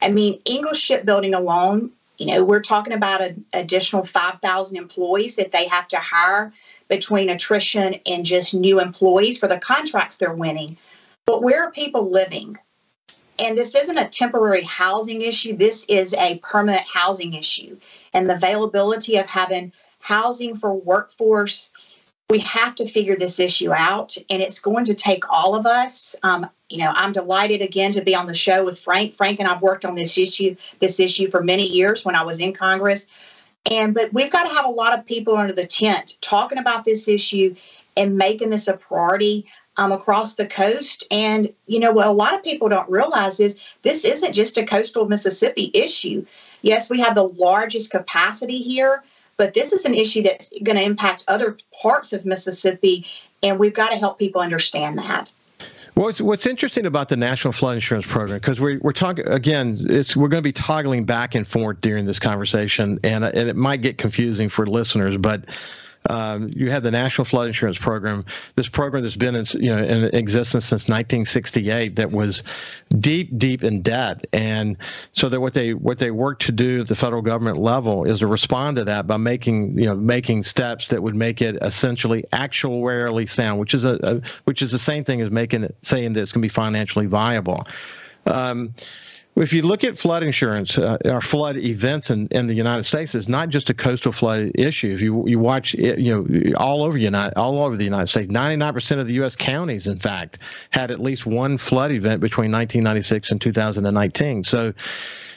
I 0.00 0.10
mean, 0.10 0.40
Ingalls 0.48 0.78
Shipbuilding 0.78 1.34
alone, 1.34 1.90
you 2.18 2.26
know, 2.26 2.44
we're 2.44 2.60
talking 2.60 2.92
about 2.92 3.20
an 3.20 3.44
additional 3.52 4.04
5,000 4.04 4.76
employees 4.76 5.36
that 5.36 5.52
they 5.52 5.66
have 5.68 5.88
to 5.88 5.98
hire 5.98 6.52
between 6.88 7.28
attrition 7.28 7.96
and 8.06 8.24
just 8.24 8.54
new 8.54 8.80
employees 8.80 9.38
for 9.38 9.48
the 9.48 9.58
contracts 9.58 10.16
they're 10.16 10.32
winning. 10.32 10.76
But 11.26 11.42
where 11.42 11.64
are 11.64 11.72
people 11.72 12.10
living? 12.10 12.56
And 13.38 13.56
this 13.56 13.74
isn't 13.74 13.98
a 13.98 14.08
temporary 14.08 14.62
housing 14.62 15.22
issue, 15.22 15.56
this 15.56 15.84
is 15.88 16.14
a 16.14 16.38
permanent 16.38 16.84
housing 16.92 17.34
issue. 17.34 17.78
And 18.12 18.28
the 18.28 18.36
availability 18.36 19.16
of 19.16 19.26
having 19.26 19.72
housing 20.00 20.56
for 20.56 20.72
workforce, 20.72 21.70
we 22.30 22.38
have 22.40 22.74
to 22.76 22.86
figure 22.86 23.16
this 23.16 23.38
issue 23.38 23.72
out. 23.72 24.16
And 24.30 24.42
it's 24.42 24.58
going 24.58 24.84
to 24.86 24.94
take 24.94 25.30
all 25.30 25.54
of 25.54 25.66
us. 25.66 26.16
Um, 26.22 26.48
you 26.68 26.78
know, 26.78 26.92
I'm 26.94 27.12
delighted 27.12 27.62
again 27.62 27.92
to 27.92 28.02
be 28.02 28.14
on 28.14 28.26
the 28.26 28.34
show 28.34 28.64
with 28.64 28.78
Frank. 28.78 29.14
Frank 29.14 29.38
and 29.38 29.48
I've 29.48 29.62
worked 29.62 29.84
on 29.84 29.94
this 29.94 30.16
issue, 30.18 30.56
this 30.78 30.98
issue 30.98 31.28
for 31.28 31.42
many 31.42 31.66
years 31.66 32.04
when 32.04 32.14
I 32.14 32.22
was 32.22 32.40
in 32.40 32.52
Congress. 32.52 33.06
And 33.70 33.94
but 33.94 34.12
we've 34.12 34.30
got 34.30 34.48
to 34.48 34.54
have 34.54 34.64
a 34.64 34.70
lot 34.70 34.96
of 34.96 35.04
people 35.04 35.36
under 35.36 35.52
the 35.52 35.66
tent 35.66 36.16
talking 36.20 36.58
about 36.58 36.84
this 36.84 37.08
issue 37.08 37.54
and 37.96 38.16
making 38.16 38.50
this 38.50 38.68
a 38.68 38.76
priority 38.76 39.46
um, 39.76 39.92
across 39.92 40.34
the 40.34 40.46
coast. 40.46 41.04
And 41.10 41.52
you 41.66 41.78
know 41.78 41.92
what 41.92 42.06
a 42.06 42.12
lot 42.12 42.34
of 42.34 42.42
people 42.42 42.68
don't 42.68 42.90
realize 42.90 43.40
is 43.40 43.60
this 43.82 44.04
isn't 44.04 44.32
just 44.32 44.56
a 44.56 44.64
coastal 44.64 45.06
Mississippi 45.06 45.70
issue. 45.74 46.24
Yes, 46.62 46.90
we 46.90 47.00
have 47.00 47.14
the 47.14 47.28
largest 47.28 47.90
capacity 47.90 48.58
here, 48.58 49.04
but 49.36 49.54
this 49.54 49.72
is 49.72 49.84
an 49.84 49.94
issue 49.94 50.22
that's 50.22 50.50
going 50.62 50.76
to 50.76 50.82
impact 50.82 51.24
other 51.28 51.58
parts 51.82 52.12
of 52.12 52.24
Mississippi, 52.24 53.06
and 53.42 53.58
we've 53.58 53.74
got 53.74 53.90
to 53.90 53.96
help 53.96 54.18
people 54.18 54.40
understand 54.40 54.98
that. 54.98 55.30
What's, 55.94 56.20
what's 56.20 56.46
interesting 56.46 56.84
about 56.84 57.08
the 57.08 57.16
National 57.16 57.52
Flood 57.52 57.76
Insurance 57.76 58.06
Program, 58.06 58.38
because 58.38 58.60
we're, 58.60 58.78
we're 58.80 58.92
talking, 58.92 59.26
again, 59.28 59.78
it's, 59.88 60.14
we're 60.14 60.28
going 60.28 60.42
to 60.42 60.46
be 60.46 60.52
toggling 60.52 61.04
back 61.04 61.34
and 61.34 61.48
forth 61.48 61.80
during 61.80 62.04
this 62.04 62.18
conversation, 62.18 62.98
and, 63.02 63.24
and 63.24 63.48
it 63.48 63.56
might 63.56 63.80
get 63.80 63.96
confusing 63.96 64.50
for 64.50 64.66
listeners, 64.66 65.16
but 65.16 65.44
um, 66.10 66.50
you 66.54 66.70
have 66.70 66.82
the 66.82 66.90
National 66.90 67.24
Flood 67.24 67.48
Insurance 67.48 67.78
Program. 67.78 68.24
This 68.54 68.68
program 68.68 69.02
that's 69.02 69.16
been 69.16 69.36
in, 69.36 69.46
you 69.54 69.70
know 69.70 69.82
in 69.82 70.04
existence 70.14 70.64
since 70.66 70.88
1968 70.88 71.96
that 71.96 72.10
was 72.10 72.42
deep, 72.98 73.36
deep 73.38 73.64
in 73.64 73.82
debt, 73.82 74.26
and 74.32 74.76
so 75.12 75.28
that 75.28 75.40
what 75.40 75.54
they 75.54 75.74
what 75.74 75.98
they 75.98 76.10
work 76.10 76.38
to 76.40 76.52
do 76.52 76.80
at 76.80 76.88
the 76.88 76.96
federal 76.96 77.22
government 77.22 77.58
level 77.58 78.04
is 78.04 78.20
to 78.20 78.26
respond 78.26 78.76
to 78.76 78.84
that 78.84 79.06
by 79.06 79.16
making 79.16 79.78
you 79.78 79.86
know 79.86 79.96
making 79.96 80.42
steps 80.42 80.88
that 80.88 81.02
would 81.02 81.16
make 81.16 81.42
it 81.42 81.56
essentially 81.62 82.24
actuarially 82.32 83.28
sound, 83.28 83.58
which 83.58 83.74
is 83.74 83.84
a, 83.84 83.98
a 84.02 84.20
which 84.44 84.62
is 84.62 84.70
the 84.70 84.78
same 84.78 85.04
thing 85.04 85.20
as 85.20 85.30
making 85.30 85.64
it 85.64 85.76
saying 85.82 86.12
that 86.12 86.22
it's 86.22 86.32
going 86.32 86.42
to 86.42 86.44
be 86.44 86.48
financially 86.48 87.06
viable. 87.06 87.66
Um, 88.26 88.74
if 89.36 89.52
you 89.52 89.62
look 89.62 89.84
at 89.84 89.98
flood 89.98 90.22
insurance 90.22 90.78
uh, 90.78 90.96
or 91.04 91.20
flood 91.20 91.56
events 91.56 92.10
in, 92.10 92.26
in 92.28 92.46
the 92.46 92.54
United 92.54 92.84
States, 92.84 93.14
it's 93.14 93.28
not 93.28 93.50
just 93.50 93.68
a 93.68 93.74
coastal 93.74 94.12
flood 94.12 94.50
issue. 94.54 94.92
If 94.92 95.00
you 95.02 95.26
you 95.28 95.38
watch 95.38 95.74
it, 95.74 95.98
you 95.98 96.24
know 96.24 96.54
all 96.56 96.82
over 96.82 96.96
United 96.96 97.36
all 97.36 97.62
over 97.62 97.76
the 97.76 97.84
United 97.84 98.06
States, 98.08 98.32
99% 98.32 98.98
of 98.98 99.06
the 99.06 99.14
U.S. 99.14 99.36
counties, 99.36 99.86
in 99.86 99.98
fact, 99.98 100.38
had 100.70 100.90
at 100.90 101.00
least 101.00 101.26
one 101.26 101.58
flood 101.58 101.92
event 101.92 102.22
between 102.22 102.50
1996 102.50 103.30
and 103.30 103.40
2019. 103.40 104.42
So 104.42 104.72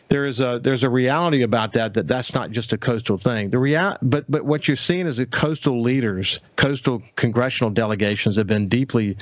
there 0.08 0.26
is 0.26 0.40
a 0.40 0.60
there's 0.64 0.84
a 0.84 0.90
reality 0.90 1.42
about 1.42 1.74
that 1.74 1.94
that 1.94 2.08
that's 2.08 2.34
not 2.34 2.52
just 2.52 2.72
a 2.72 2.78
coastal 2.78 3.18
thing. 3.18 3.50
The 3.50 3.60
real 3.60 3.98
but 4.02 4.24
but 4.32 4.46
what 4.46 4.68
you're 4.68 4.78
seeing 4.78 5.08
is 5.08 5.18
that 5.18 5.32
coastal 5.32 5.82
leaders, 5.82 6.40
coastal 6.56 7.04
congressional 7.18 7.70
delegations 7.70 8.38
have 8.38 8.48
been 8.48 8.70
deeply 8.70 9.18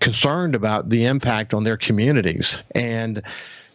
concerned 0.00 0.54
about 0.54 0.88
the 0.88 1.04
impact 1.04 1.52
on 1.52 1.64
their 1.64 1.76
communities 1.76 2.60
and 2.74 3.22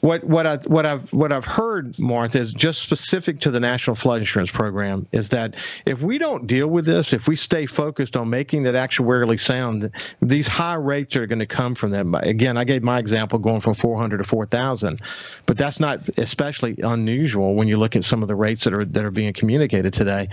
what 0.06 0.24
what 0.24 0.46
I 0.46 0.58
what 0.68 0.86
I've 0.86 1.12
what 1.12 1.32
I've 1.32 1.46
heard, 1.46 1.98
Martha, 1.98 2.38
is 2.38 2.54
just 2.54 2.84
specific 2.84 3.40
to 3.40 3.50
the 3.50 3.60
National 3.60 3.96
Flood 3.96 4.20
Insurance 4.20 4.52
Program 4.52 5.08
is 5.12 5.30
that 5.30 5.56
if 5.88 6.04
we 6.04 6.20
don't 6.20 6.46
deal 6.46 6.68
with 6.68 6.86
this, 6.86 7.12
if 7.12 7.28
we 7.28 7.36
stay 7.36 7.66
focused 7.66 8.16
on 8.16 8.30
making 8.30 8.68
it 8.68 8.76
actuarially 8.76 9.40
sound, 9.40 9.90
these 10.22 10.48
high 10.48 10.76
rates 10.76 11.16
are 11.16 11.26
going 11.26 11.40
to 11.40 11.48
come 11.48 11.74
from 11.74 11.90
them. 11.90 12.14
Again, 12.14 12.56
I 12.56 12.66
gave 12.66 12.84
my 12.84 13.00
example 13.00 13.40
going 13.40 13.62
from 13.62 13.74
400 13.74 14.18
to 14.18 14.24
4,000, 14.24 15.02
but 15.48 15.58
that's 15.58 15.80
not 15.80 16.08
especially 16.20 16.78
unusual 16.84 17.56
when 17.56 17.68
you 17.68 17.78
look 17.78 17.96
at 17.96 18.04
some 18.04 18.22
of 18.22 18.28
the 18.28 18.36
rates 18.36 18.64
that 18.66 18.74
are 18.74 18.86
that 18.86 19.04
are 19.04 19.12
being 19.12 19.34
communicated 19.34 19.92
today. 19.92 20.30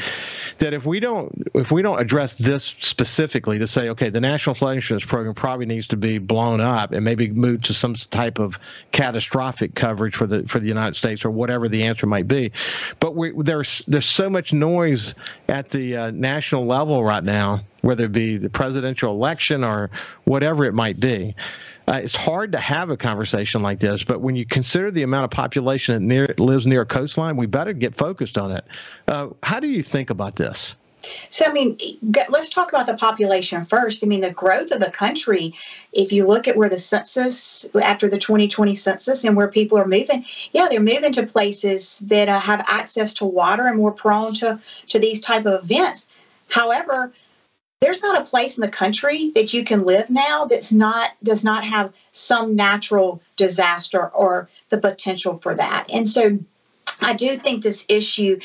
That 0.58 0.74
if 0.74 0.84
we 0.84 1.00
don't 1.00 1.50
if 1.54 1.70
we 1.72 1.80
don't 1.80 1.98
address 1.98 2.34
this 2.34 2.74
specifically 2.78 3.58
to 3.58 3.66
say, 3.66 3.88
okay, 3.88 4.10
the 4.10 4.20
National 4.20 4.54
Flood 4.54 4.76
Insurance 4.76 5.06
Program 5.06 5.34
probably 5.34 5.64
needs 5.64 5.88
to 5.88 5.96
be 5.96 6.18
blown 6.18 6.60
up 6.60 6.92
and 6.92 7.02
maybe 7.02 7.30
moved 7.30 7.64
to 7.64 7.72
some 7.72 7.94
type 7.94 8.38
of 8.38 8.58
catastrophic 8.90 9.61
coverage 9.68 10.14
for 10.14 10.26
the 10.26 10.46
for 10.46 10.60
the 10.60 10.68
United 10.68 10.96
States 10.96 11.24
or 11.24 11.30
whatever 11.30 11.68
the 11.68 11.82
answer 11.82 12.06
might 12.06 12.28
be. 12.28 12.52
But 13.00 13.16
we, 13.16 13.32
there's 13.42 13.82
there's 13.86 14.06
so 14.06 14.28
much 14.30 14.52
noise 14.52 15.14
at 15.48 15.70
the 15.70 15.96
uh, 15.96 16.10
national 16.12 16.66
level 16.66 17.02
right 17.04 17.24
now, 17.24 17.60
whether 17.82 18.04
it 18.04 18.12
be 18.12 18.36
the 18.36 18.50
presidential 18.50 19.12
election 19.12 19.64
or 19.64 19.90
whatever 20.24 20.64
it 20.64 20.74
might 20.74 21.00
be. 21.00 21.34
Uh, 21.88 22.00
it's 22.02 22.14
hard 22.14 22.52
to 22.52 22.58
have 22.58 22.90
a 22.90 22.96
conversation 22.96 23.60
like 23.60 23.80
this, 23.80 24.04
but 24.04 24.20
when 24.20 24.36
you 24.36 24.46
consider 24.46 24.90
the 24.90 25.02
amount 25.02 25.24
of 25.24 25.30
population 25.30 25.94
that 25.94 26.00
near, 26.00 26.26
lives 26.38 26.64
near 26.64 26.82
a 26.82 26.86
coastline, 26.86 27.36
we 27.36 27.46
better 27.46 27.72
get 27.72 27.94
focused 27.94 28.38
on 28.38 28.52
it. 28.52 28.64
Uh, 29.08 29.28
how 29.42 29.58
do 29.58 29.68
you 29.68 29.82
think 29.82 30.10
about 30.10 30.36
this? 30.36 30.76
So, 31.30 31.46
I 31.46 31.52
mean, 31.52 31.78
let's 32.28 32.48
talk 32.48 32.72
about 32.72 32.86
the 32.86 32.96
population 32.96 33.64
first. 33.64 34.04
I 34.04 34.06
mean, 34.06 34.20
the 34.20 34.30
growth 34.30 34.70
of 34.70 34.80
the 34.80 34.90
country, 34.90 35.54
if 35.92 36.12
you 36.12 36.26
look 36.26 36.46
at 36.46 36.56
where 36.56 36.68
the 36.68 36.78
census, 36.78 37.74
after 37.76 38.08
the 38.08 38.18
2020 38.18 38.74
census, 38.74 39.24
and 39.24 39.36
where 39.36 39.48
people 39.48 39.78
are 39.78 39.86
moving, 39.86 40.24
yeah, 40.52 40.68
they're 40.68 40.80
moving 40.80 41.12
to 41.12 41.26
places 41.26 42.00
that 42.00 42.28
uh, 42.28 42.38
have 42.40 42.64
access 42.68 43.14
to 43.14 43.24
water 43.24 43.66
and 43.66 43.76
more 43.76 43.92
prone 43.92 44.34
to, 44.34 44.60
to 44.88 44.98
these 44.98 45.20
type 45.20 45.46
of 45.46 45.64
events. 45.64 46.08
However, 46.50 47.12
there's 47.80 48.02
not 48.02 48.20
a 48.20 48.24
place 48.24 48.56
in 48.56 48.60
the 48.60 48.68
country 48.68 49.30
that 49.30 49.52
you 49.52 49.64
can 49.64 49.84
live 49.84 50.08
now 50.08 50.44
that's 50.44 50.70
not 50.72 51.10
does 51.24 51.42
not 51.42 51.64
have 51.64 51.92
some 52.12 52.54
natural 52.54 53.20
disaster 53.36 54.08
or 54.10 54.48
the 54.68 54.78
potential 54.78 55.36
for 55.38 55.56
that. 55.56 55.90
And 55.92 56.08
so 56.08 56.38
I 57.00 57.14
do 57.14 57.36
think 57.36 57.62
this 57.62 57.84
issue 57.88 58.38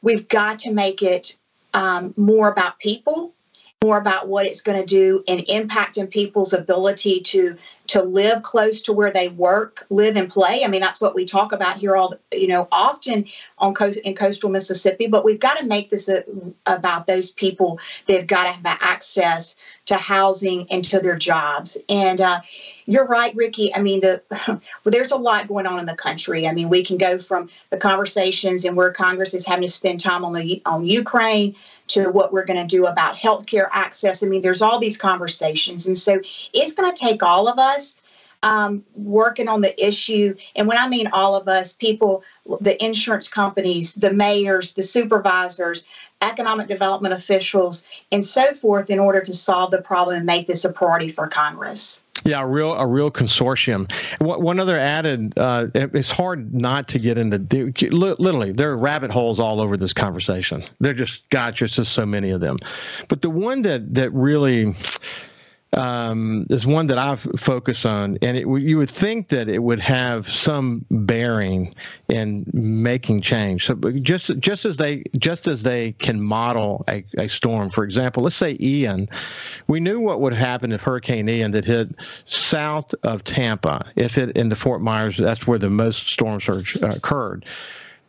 we've 0.00 0.28
got 0.28 0.60
to 0.60 0.72
make 0.72 1.02
it 1.02 1.36
um, 1.74 2.14
more 2.16 2.48
about 2.48 2.78
people, 2.78 3.34
more 3.82 3.98
about 3.98 4.28
what 4.28 4.46
it's 4.46 4.62
going 4.62 4.78
to 4.78 4.86
do 4.86 5.22
and 5.28 5.44
impact 5.48 5.98
in 5.98 6.06
people's 6.06 6.52
ability 6.54 7.20
to 7.20 7.56
to 7.86 8.02
live 8.02 8.42
close 8.42 8.80
to 8.82 8.92
where 8.92 9.10
they 9.10 9.28
work, 9.28 9.86
live 9.90 10.16
and 10.16 10.30
play. 10.30 10.64
I 10.64 10.68
mean, 10.68 10.80
that's 10.80 11.00
what 11.00 11.14
we 11.14 11.24
talk 11.24 11.52
about 11.52 11.78
here 11.78 11.96
all 11.96 12.14
you 12.32 12.48
know 12.48 12.68
often 12.72 13.26
on 13.58 13.74
in 14.04 14.14
coastal 14.14 14.50
Mississippi. 14.50 15.06
But 15.06 15.24
we've 15.24 15.40
got 15.40 15.58
to 15.58 15.66
make 15.66 15.90
this 15.90 16.08
a, 16.08 16.24
about 16.66 17.06
those 17.06 17.30
people 17.30 17.78
They've 18.06 18.26
got 18.26 18.44
to 18.44 18.52
have 18.52 18.78
access 18.80 19.56
to 19.86 19.96
housing 19.96 20.66
and 20.70 20.84
to 20.86 21.00
their 21.00 21.16
jobs. 21.16 21.76
And 21.88 22.20
uh, 22.20 22.40
you're 22.86 23.06
right, 23.06 23.34
Ricky. 23.34 23.74
I 23.74 23.80
mean, 23.80 24.00
the 24.00 24.22
well, 24.48 24.60
there's 24.84 25.10
a 25.10 25.16
lot 25.16 25.48
going 25.48 25.66
on 25.66 25.78
in 25.78 25.86
the 25.86 25.96
country. 25.96 26.46
I 26.46 26.52
mean, 26.52 26.68
we 26.68 26.84
can 26.84 26.98
go 26.98 27.18
from 27.18 27.48
the 27.70 27.76
conversations 27.76 28.64
and 28.64 28.76
where 28.76 28.92
Congress 28.92 29.34
is 29.34 29.46
having 29.46 29.62
to 29.62 29.68
spend 29.68 30.00
time 30.00 30.24
on 30.24 30.32
the 30.32 30.62
on 30.66 30.84
Ukraine 30.86 31.54
to 31.86 32.08
what 32.08 32.32
we're 32.32 32.46
going 32.46 32.66
to 32.66 32.76
do 32.76 32.86
about 32.86 33.14
healthcare 33.14 33.68
access. 33.70 34.22
I 34.22 34.26
mean, 34.26 34.40
there's 34.40 34.62
all 34.62 34.78
these 34.78 34.96
conversations, 34.96 35.86
and 35.86 35.98
so 35.98 36.20
it's 36.52 36.72
going 36.72 36.90
to 36.90 36.96
take 36.98 37.22
all 37.22 37.46
of 37.48 37.58
us 37.58 37.73
um, 38.44 38.84
working 38.94 39.48
on 39.48 39.62
the 39.62 39.74
issue. 39.84 40.36
And 40.54 40.68
when 40.68 40.76
I 40.76 40.86
mean 40.86 41.08
all 41.12 41.34
of 41.34 41.48
us, 41.48 41.72
people, 41.72 42.22
the 42.60 42.82
insurance 42.84 43.26
companies, 43.26 43.94
the 43.94 44.12
mayors, 44.12 44.74
the 44.74 44.82
supervisors, 44.82 45.86
economic 46.20 46.68
development 46.68 47.14
officials, 47.14 47.86
and 48.12 48.24
so 48.24 48.52
forth, 48.52 48.90
in 48.90 48.98
order 48.98 49.20
to 49.22 49.32
solve 49.32 49.70
the 49.70 49.80
problem 49.80 50.16
and 50.16 50.26
make 50.26 50.46
this 50.46 50.64
a 50.64 50.72
priority 50.72 51.10
for 51.10 51.26
Congress. 51.26 52.04
Yeah, 52.24 52.42
a 52.42 52.46
real 52.46 52.72
a 52.74 52.86
real 52.86 53.10
consortium. 53.10 53.90
One 54.20 54.58
other 54.58 54.78
added, 54.78 55.34
uh, 55.36 55.66
it's 55.74 56.10
hard 56.10 56.54
not 56.54 56.88
to 56.88 56.98
get 56.98 57.18
into. 57.18 57.38
Literally, 57.90 58.52
there 58.52 58.70
are 58.70 58.78
rabbit 58.78 59.10
holes 59.10 59.38
all 59.38 59.60
over 59.60 59.76
this 59.76 59.92
conversation. 59.92 60.64
They're 60.80 60.94
just, 60.94 61.22
there's 61.30 61.76
just 61.76 61.92
so 61.92 62.06
many 62.06 62.30
of 62.30 62.40
them. 62.40 62.58
But 63.08 63.20
the 63.20 63.28
one 63.28 63.62
that 63.62 63.94
that 63.94 64.10
really 64.12 64.74
um, 65.76 66.46
is 66.50 66.66
one 66.66 66.86
that 66.88 66.98
I've 66.98 67.20
focused 67.36 67.86
on, 67.86 68.18
and 68.22 68.36
it, 68.36 68.46
you 68.46 68.78
would 68.78 68.90
think 68.90 69.28
that 69.28 69.48
it 69.48 69.62
would 69.62 69.80
have 69.80 70.28
some 70.28 70.84
bearing 70.90 71.74
in 72.08 72.44
making 72.52 73.22
change. 73.22 73.66
So 73.66 73.74
just 73.74 74.38
just 74.38 74.64
as 74.64 74.76
they 74.76 75.04
just 75.18 75.48
as 75.48 75.62
they 75.62 75.92
can 75.92 76.20
model 76.20 76.84
a, 76.88 77.04
a 77.18 77.28
storm, 77.28 77.70
for 77.70 77.84
example, 77.84 78.22
let's 78.22 78.36
say 78.36 78.56
Ian, 78.60 79.08
we 79.66 79.80
knew 79.80 80.00
what 80.00 80.20
would 80.20 80.34
happen 80.34 80.72
if 80.72 80.82
Hurricane 80.82 81.28
Ian 81.28 81.50
that 81.52 81.64
hit 81.64 81.94
south 82.24 82.94
of 83.02 83.24
Tampa, 83.24 83.84
if 83.96 84.18
it 84.18 84.36
into 84.36 84.56
Fort 84.56 84.82
Myers, 84.82 85.16
that's 85.16 85.46
where 85.46 85.58
the 85.58 85.70
most 85.70 86.08
storm 86.08 86.40
surge 86.40 86.80
uh, 86.82 86.88
occurred 86.88 87.44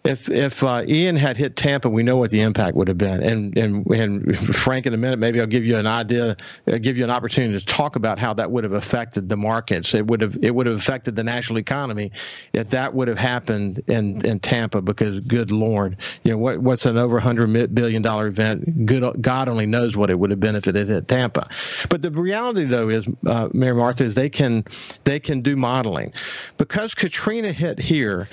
if 0.05 0.29
if 0.29 0.63
uh, 0.63 0.83
Ian 0.87 1.15
had 1.15 1.35
hit 1.37 1.55
Tampa, 1.55 1.89
we 1.89 2.03
know 2.03 2.17
what 2.17 2.29
the 2.29 2.41
impact 2.41 2.75
would 2.75 2.87
have 2.87 2.97
been. 2.97 3.23
And 3.23 3.57
and 3.57 3.85
and 3.87 4.55
Frank, 4.55 4.85
in 4.85 4.93
a 4.93 4.97
minute, 4.97 5.19
maybe 5.19 5.41
I'll 5.41 5.47
give 5.47 5.65
you 5.65 5.77
an 5.77 5.87
idea, 5.87 6.37
uh, 6.67 6.77
give 6.77 6.97
you 6.97 7.03
an 7.03 7.09
opportunity 7.09 7.59
to 7.59 7.65
talk 7.65 7.95
about 7.95 8.19
how 8.19 8.33
that 8.35 8.51
would 8.51 8.63
have 8.63 8.73
affected 8.73 9.29
the 9.29 9.37
markets. 9.37 9.93
It 9.93 10.07
would 10.07 10.21
have 10.21 10.37
it 10.41 10.53
would 10.53 10.67
have 10.67 10.75
affected 10.77 11.15
the 11.15 11.23
national 11.23 11.59
economy 11.59 12.11
if 12.53 12.69
that 12.69 12.93
would 12.93 13.07
have 13.07 13.17
happened 13.17 13.81
in 13.87 14.23
in 14.25 14.39
Tampa. 14.39 14.81
Because 14.81 15.19
good 15.21 15.51
Lord, 15.51 15.97
you 16.23 16.31
know 16.31 16.37
what 16.37 16.59
what's 16.59 16.85
an 16.85 16.97
over 16.97 17.19
hundred 17.19 17.73
billion 17.73 18.01
dollar 18.01 18.27
event? 18.27 18.85
Good 18.85 19.21
God 19.21 19.49
only 19.49 19.65
knows 19.65 19.97
what 19.97 20.09
it 20.09 20.19
would 20.19 20.29
have 20.29 20.39
been 20.39 20.55
if 20.55 20.67
it 20.67 20.75
had 20.75 20.87
hit 20.87 21.07
Tampa. 21.07 21.49
But 21.89 22.01
the 22.01 22.11
reality, 22.11 22.65
though, 22.65 22.89
is 22.89 23.07
uh, 23.25 23.49
Mary 23.53 23.75
Martha 23.75 24.03
is 24.03 24.15
they 24.15 24.29
can 24.29 24.63
they 25.03 25.19
can 25.19 25.41
do 25.41 25.55
modeling 25.55 26.13
because 26.57 26.93
Katrina 26.93 27.51
hit 27.51 27.79
here 27.79 28.27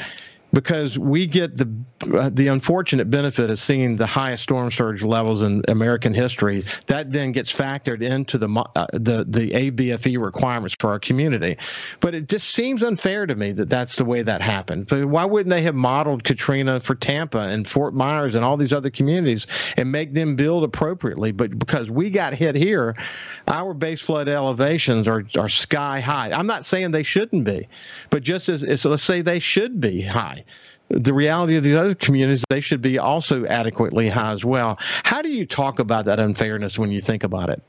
because 0.53 0.99
we 0.99 1.27
get 1.27 1.57
the 1.57 1.67
the 2.03 2.49
unfortunate 2.49 3.11
benefit 3.11 3.51
of 3.51 3.59
seeing 3.59 3.97
the 3.97 4.07
highest 4.07 4.45
storm 4.45 4.71
surge 4.71 5.03
levels 5.03 5.43
in 5.43 5.63
American 5.69 6.13
history. 6.13 6.65
That 6.87 7.13
then 7.13 7.33
gets 7.33 7.53
factored 7.53 8.03
into 8.03 8.39
the 8.39 8.49
uh, 8.77 8.87
the 8.93 9.25
the 9.29 9.51
ABFE 9.51 10.23
requirements 10.23 10.77
for 10.79 10.91
our 10.91 10.99
community. 10.99 11.57
But 12.01 12.15
it 12.15 12.29
just 12.29 12.51
seems 12.51 12.83
unfair 12.83 13.27
to 13.27 13.35
me 13.35 13.53
that 13.53 13.69
that's 13.69 13.97
the 13.97 14.05
way 14.05 14.23
that 14.23 14.41
happened. 14.41 14.89
But 14.89 15.07
why 15.07 15.25
wouldn't 15.25 15.51
they 15.51 15.63
have 15.63 15.75
modeled 15.75 16.25
Katrina 16.25 16.81
for 16.81 16.95
Tampa 16.95 17.41
and 17.41 17.69
Fort 17.69 17.95
Myers 17.95 18.35
and 18.35 18.45
all 18.45 18.57
these 18.57 18.73
other 18.73 18.91
communities 18.91 19.47
and 19.77 19.91
make 19.91 20.15
them 20.15 20.37
build 20.37 20.65
appropriately? 20.65 21.33
But 21.33 21.59
because 21.59 21.91
we 21.91 22.11
got 22.11 22.35
hit 22.35 22.55
here, 22.55 22.97
our 23.49 23.75
base 23.75 24.01
flood 24.01 24.29
elevations 24.29 25.07
are 25.09 25.25
are 25.39 25.49
sky 25.49 26.01
high. 26.01 26.33
I'm 26.33 26.47
not 26.47 26.67
saying 26.67 26.91
they 26.91 27.03
shouldn't 27.03 27.45
be, 27.45 27.69
but 28.11 28.23
just 28.23 28.49
as, 28.49 28.63
as 28.65 28.85
let's 28.85 29.03
say 29.03 29.21
they 29.23 29.39
should 29.39 29.81
be 29.81 30.03
high 30.03 30.45
the 30.93 31.15
reality 31.15 31.57
of 31.57 31.63
these 31.63 31.75
other 31.75 31.95
communities, 31.95 32.45
they 32.49 32.61
should 32.61 32.83
be 32.83 32.99
also 32.99 33.45
adequately 33.47 34.09
high 34.09 34.33
as 34.33 34.45
well. 34.45 34.77
How 35.05 35.23
do 35.23 35.31
you 35.31 35.47
talk 35.47 35.79
about 35.79 36.05
that 36.05 36.21
unfairness 36.21 36.79
when 36.79 36.91
you 36.91 37.01
think 37.01 37.25
about 37.25 37.51
it? 37.51 37.63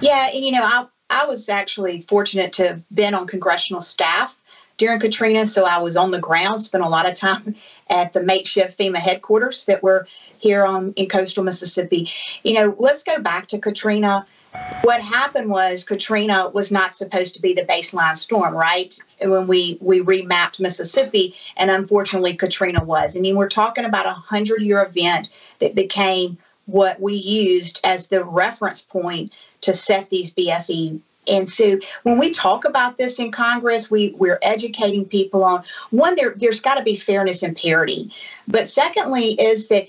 Yeah, 0.00 0.30
and 0.32 0.44
you 0.44 0.52
know, 0.52 0.64
I 0.64 0.86
I 1.10 1.26
was 1.26 1.48
actually 1.48 2.02
fortunate 2.02 2.52
to 2.54 2.68
have 2.68 2.84
been 2.94 3.14
on 3.14 3.26
congressional 3.26 3.80
staff 3.80 4.40
during 4.78 4.98
Katrina, 4.98 5.46
so 5.46 5.64
I 5.64 5.78
was 5.78 5.96
on 5.96 6.10
the 6.10 6.18
ground, 6.18 6.62
spent 6.62 6.82
a 6.82 6.88
lot 6.88 7.08
of 7.08 7.14
time 7.14 7.54
at 7.90 8.12
the 8.12 8.22
makeshift 8.22 8.78
FEMA 8.78 8.96
headquarters 8.96 9.66
that 9.66 9.82
were 9.82 10.06
here 10.38 10.64
on 10.64 10.92
in 10.96 11.08
coastal 11.08 11.44
Mississippi. 11.44 12.10
You 12.42 12.54
know, 12.54 12.76
let's 12.78 13.02
go 13.02 13.20
back 13.20 13.48
to 13.48 13.58
Katrina 13.58 14.26
what 14.82 15.00
happened 15.00 15.48
was 15.48 15.84
Katrina 15.84 16.50
was 16.50 16.70
not 16.70 16.94
supposed 16.94 17.34
to 17.34 17.42
be 17.42 17.54
the 17.54 17.62
baseline 17.62 18.16
storm, 18.16 18.54
right? 18.54 18.98
And 19.20 19.30
when 19.30 19.46
we 19.46 19.78
we 19.80 20.00
remapped 20.00 20.60
Mississippi, 20.60 21.36
and 21.56 21.70
unfortunately 21.70 22.34
Katrina 22.34 22.84
was. 22.84 23.16
I 23.16 23.20
mean, 23.20 23.36
we're 23.36 23.48
talking 23.48 23.84
about 23.84 24.06
a 24.06 24.12
hundred 24.12 24.62
year 24.62 24.82
event 24.82 25.28
that 25.60 25.74
became 25.74 26.36
what 26.66 27.00
we 27.00 27.14
used 27.14 27.80
as 27.84 28.08
the 28.08 28.24
reference 28.24 28.82
point 28.82 29.32
to 29.62 29.72
set 29.72 30.10
these 30.10 30.34
BFE. 30.34 31.00
And 31.28 31.48
so 31.48 31.78
when 32.02 32.18
we 32.18 32.32
talk 32.32 32.64
about 32.64 32.98
this 32.98 33.20
in 33.20 33.30
Congress, 33.30 33.90
we, 33.90 34.10
we're 34.18 34.40
educating 34.42 35.04
people 35.04 35.44
on 35.44 35.62
one, 35.90 36.16
there, 36.16 36.34
there's 36.36 36.60
got 36.60 36.74
to 36.74 36.82
be 36.82 36.96
fairness 36.96 37.44
and 37.44 37.56
parity. 37.56 38.12
But 38.48 38.68
secondly, 38.68 39.40
is 39.40 39.68
that 39.68 39.86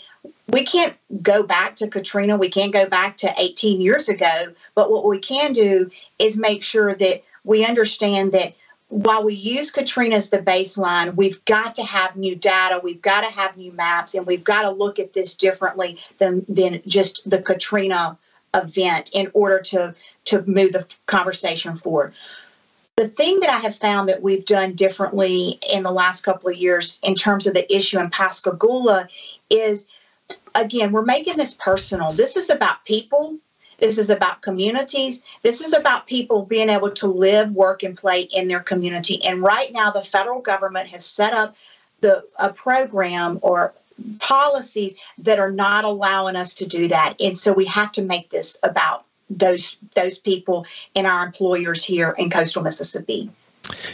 we 0.54 0.64
can't 0.64 0.96
go 1.24 1.42
back 1.42 1.76
to 1.78 1.88
Katrina. 1.88 2.38
We 2.38 2.48
can't 2.48 2.72
go 2.72 2.88
back 2.88 3.18
to 3.18 3.34
18 3.38 3.82
years 3.82 4.08
ago. 4.08 4.54
But 4.76 4.92
what 4.92 5.06
we 5.06 5.18
can 5.18 5.52
do 5.52 5.90
is 6.20 6.38
make 6.38 6.62
sure 6.62 6.94
that 6.94 7.24
we 7.44 7.66
understand 7.66 8.34
that 8.34 8.54
while 8.90 9.24
we 9.24 9.34
use 9.34 9.72
Katrina 9.72 10.16
as 10.16 10.30
the 10.30 10.38
baseline, 10.38 11.16
we've 11.16 11.44
got 11.46 11.74
to 11.76 11.84
have 11.84 12.16
new 12.16 12.36
data, 12.36 12.80
we've 12.84 13.02
got 13.02 13.22
to 13.22 13.30
have 13.30 13.58
new 13.58 13.72
maps, 13.72 14.14
and 14.14 14.28
we've 14.28 14.44
got 14.44 14.62
to 14.62 14.70
look 14.70 15.00
at 15.00 15.14
this 15.14 15.36
differently 15.36 15.98
than, 16.20 16.46
than 16.48 16.84
just 16.86 17.28
the 17.28 17.42
Katrina 17.42 18.16
event 18.54 19.10
in 19.16 19.32
order 19.34 19.60
to, 19.60 19.96
to 20.26 20.44
move 20.44 20.74
the 20.74 20.86
conversation 21.08 21.76
forward. 21.76 22.14
The 22.98 23.08
thing 23.08 23.40
that 23.40 23.50
I 23.50 23.58
have 23.58 23.76
found 23.76 24.08
that 24.10 24.22
we've 24.22 24.46
done 24.46 24.74
differently 24.74 25.58
in 25.68 25.82
the 25.82 25.92
last 25.92 26.22
couple 26.22 26.50
of 26.50 26.58
years 26.58 27.00
in 27.02 27.16
terms 27.16 27.48
of 27.48 27.56
the 27.56 27.76
issue 27.76 28.00
in 28.00 28.12
Pascagoula 28.12 29.08
is 29.50 29.88
again, 30.56 30.92
we're 30.92 31.04
making 31.04 31.38
this 31.38 31.54
personal. 31.54 32.12
This 32.12 32.38
is 32.38 32.50
about 32.50 32.86
people. 32.86 33.38
This 33.80 33.98
is 33.98 34.10
about 34.10 34.42
communities. 34.42 35.24
This 35.42 35.62
is 35.62 35.74
about 35.74 36.08
people 36.08 36.46
being 36.46 36.70
able 36.70 36.92
to 36.92 37.08
live, 37.08 37.52
work, 37.52 37.84
and 37.84 37.98
play 37.98 38.22
in 38.22 38.48
their 38.48 38.60
community. 38.60 39.24
And 39.26 39.42
right 39.42 39.72
now, 39.74 39.92
the 39.92 40.02
federal 40.02 40.42
government 40.42 40.90
has 40.90 41.06
set 41.06 41.34
up 41.34 41.56
the 42.02 42.24
a 42.38 42.54
program 42.54 43.40
or 43.42 43.74
policies 44.20 44.96
that 45.20 45.40
are 45.40 45.52
not 45.52 45.86
allowing 45.86 46.36
us 46.36 46.54
to 46.56 46.66
do 46.66 46.88
that. 46.90 47.16
And 47.20 47.38
so 47.38 47.54
we 47.54 47.66
have 47.66 47.92
to 47.94 48.02
make 48.02 48.30
this 48.30 48.58
about 48.64 49.06
those 49.30 49.78
those 49.96 50.18
people 50.18 50.66
and 50.96 51.08
our 51.08 51.26
employers 51.26 51.84
here 51.84 52.12
in 52.18 52.30
coastal 52.30 52.64
Mississippi. 52.64 53.30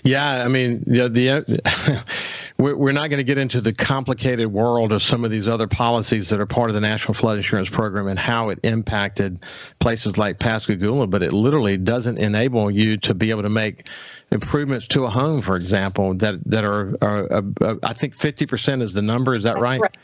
Yeah, 0.03 0.43
I 0.43 0.47
mean, 0.47 0.84
yeah, 0.88 1.08
the 1.08 2.03
we're 2.58 2.91
not 2.91 3.10
going 3.10 3.19
to 3.19 3.23
get 3.23 3.38
into 3.38 3.62
the 3.62 3.71
complicated 3.71 4.47
world 4.47 4.91
of 4.91 5.03
some 5.03 5.23
of 5.23 5.32
these 5.32 5.47
other 5.47 5.67
policies 5.67 6.29
that 6.29 6.39
are 6.39 6.45
part 6.45 6.69
of 6.69 6.73
the 6.73 6.82
National 6.82 7.13
Flood 7.13 7.38
Insurance 7.38 7.69
Program 7.69 8.08
and 8.08 8.17
how 8.17 8.49
it 8.49 8.60
impacted 8.63 9.39
places 9.79 10.17
like 10.17 10.39
Pascagoula, 10.39 11.08
but 11.08 11.21
it 11.21 11.34
literally 11.34 11.77
doesn't 11.77 12.17
enable 12.17 12.71
you 12.71 12.97
to 12.97 13.13
be 13.13 13.29
able 13.29 13.43
to 13.43 13.49
make 13.49 13.88
improvements 14.32 14.88
to 14.88 15.05
a 15.05 15.10
home, 15.10 15.41
for 15.41 15.55
example, 15.55 16.13
that 16.15 16.39
that 16.45 16.63
are, 16.63 16.95
are 17.01 17.32
uh, 17.32 17.41
uh, 17.62 17.75
I 17.84 17.93
think 17.93 18.15
fifty 18.15 18.45
percent 18.45 18.82
is 18.82 18.93
the 18.93 19.01
number. 19.01 19.36
Is 19.36 19.43
that 19.43 19.55
That's 19.55 19.63
right? 19.63 19.79
Correct. 19.79 19.97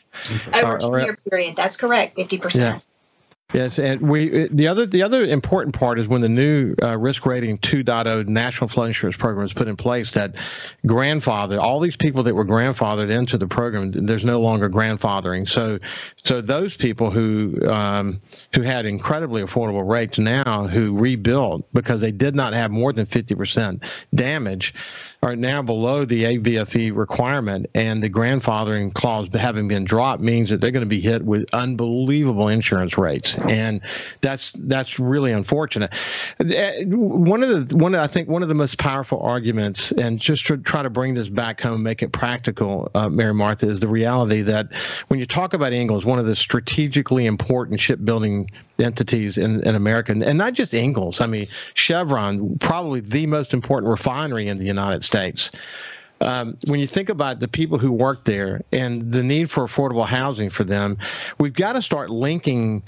Over 0.83 0.99
a 0.99 1.01
two-year 1.01 1.17
period. 1.29 1.55
That's 1.55 1.75
correct. 1.75 2.15
Fifty 2.15 2.37
percent. 2.37 2.85
Yes, 3.53 3.77
and 3.77 4.01
we 4.01 4.47
the 4.47 4.67
other 4.67 4.87
the 4.87 5.03
other 5.03 5.23
important 5.23 5.75
part 5.75 5.99
is 5.99 6.07
when 6.07 6.21
the 6.21 6.29
new 6.29 6.73
uh, 6.81 6.97
risk 6.97 7.27
rating 7.27 7.59
2.0 7.59 8.27
national 8.27 8.67
flood 8.67 8.87
insurance 8.87 9.15
program 9.17 9.45
is 9.45 9.53
put 9.53 9.67
in 9.67 9.77
place 9.77 10.11
that 10.11 10.35
grandfather 10.85 11.59
all 11.59 11.79
these 11.79 11.95
people 11.95 12.23
that 12.23 12.33
were 12.33 12.43
grandfathered 12.43 13.11
into 13.11 13.37
the 13.37 13.47
program 13.47 13.91
there's 13.91 14.25
no 14.25 14.41
longer 14.41 14.67
grandfathering. 14.67 15.47
So 15.47 15.77
so 16.23 16.41
those 16.41 16.75
people 16.75 17.11
who 17.11 17.55
um, 17.67 18.19
who 18.55 18.63
had 18.63 18.87
incredibly 18.87 19.43
affordable 19.43 19.87
rates 19.87 20.17
now 20.17 20.67
who 20.67 20.97
rebuilt 20.97 21.71
because 21.71 22.01
they 22.01 22.11
did 22.11 22.33
not 22.33 22.53
have 22.53 22.71
more 22.71 22.93
than 22.93 23.05
50% 23.05 23.83
damage 24.13 24.73
are 25.25 25.35
now 25.35 25.59
below 25.59 26.05
the 26.05 26.23
ABFE 26.23 26.95
requirement, 26.95 27.65
and 27.73 28.03
the 28.03 28.09
grandfathering 28.09 28.93
clause 28.93 29.27
having 29.33 29.67
been 29.67 29.83
dropped 29.83 30.21
means 30.21 30.51
that 30.51 30.61
they're 30.61 30.69
going 30.69 30.85
to 30.85 30.89
be 30.89 31.01
hit 31.01 31.23
with 31.23 31.47
unbelievable 31.51 32.47
insurance 32.47 32.95
rates, 32.95 33.35
and 33.49 33.81
that's 34.21 34.51
that's 34.51 34.99
really 34.99 35.31
unfortunate. 35.31 35.91
One 36.37 37.41
of 37.41 37.69
the 37.69 37.75
one 37.75 37.95
I 37.95 38.05
think 38.05 38.29
one 38.29 38.43
of 38.43 38.49
the 38.49 38.55
most 38.55 38.77
powerful 38.77 39.19
arguments, 39.19 39.91
and 39.93 40.19
just 40.19 40.45
to 40.45 40.57
try 40.57 40.83
to 40.83 40.91
bring 40.91 41.15
this 41.15 41.27
back 41.27 41.59
home, 41.59 41.81
make 41.81 42.03
it 42.03 42.11
practical, 42.11 42.91
uh, 42.93 43.09
Mary 43.09 43.33
Martha, 43.33 43.67
is 43.67 43.79
the 43.79 43.87
reality 43.87 44.43
that 44.43 44.71
when 45.07 45.19
you 45.19 45.25
talk 45.25 45.55
about 45.55 45.73
Ingalls, 45.73 46.05
one 46.05 46.19
of 46.19 46.27
the 46.27 46.35
strategically 46.35 47.25
important 47.25 47.79
shipbuilding 47.79 48.47
entities 48.79 49.37
in, 49.37 49.65
in 49.67 49.75
America, 49.75 50.11
and 50.11 50.37
not 50.37 50.53
just 50.53 50.73
Ingalls. 50.73 51.21
I 51.21 51.27
mean, 51.27 51.47
Chevron, 51.73 52.57
probably 52.59 52.99
the 52.99 53.25
most 53.25 53.53
important 53.53 53.89
refinery 53.89 54.47
in 54.47 54.57
the 54.57 54.65
United 54.65 55.03
States 55.03 55.51
um, 56.21 56.57
when 56.65 56.79
you 56.79 56.87
think 56.87 57.09
about 57.09 57.39
the 57.39 57.47
people 57.47 57.77
who 57.77 57.91
work 57.91 58.25
there 58.25 58.61
and 58.71 59.11
the 59.11 59.23
need 59.23 59.49
for 59.49 59.65
affordable 59.65 60.05
housing 60.05 60.49
for 60.49 60.63
them, 60.63 60.97
we've 61.39 61.53
got 61.53 61.73
to 61.73 61.81
start 61.81 62.09
linking 62.09 62.83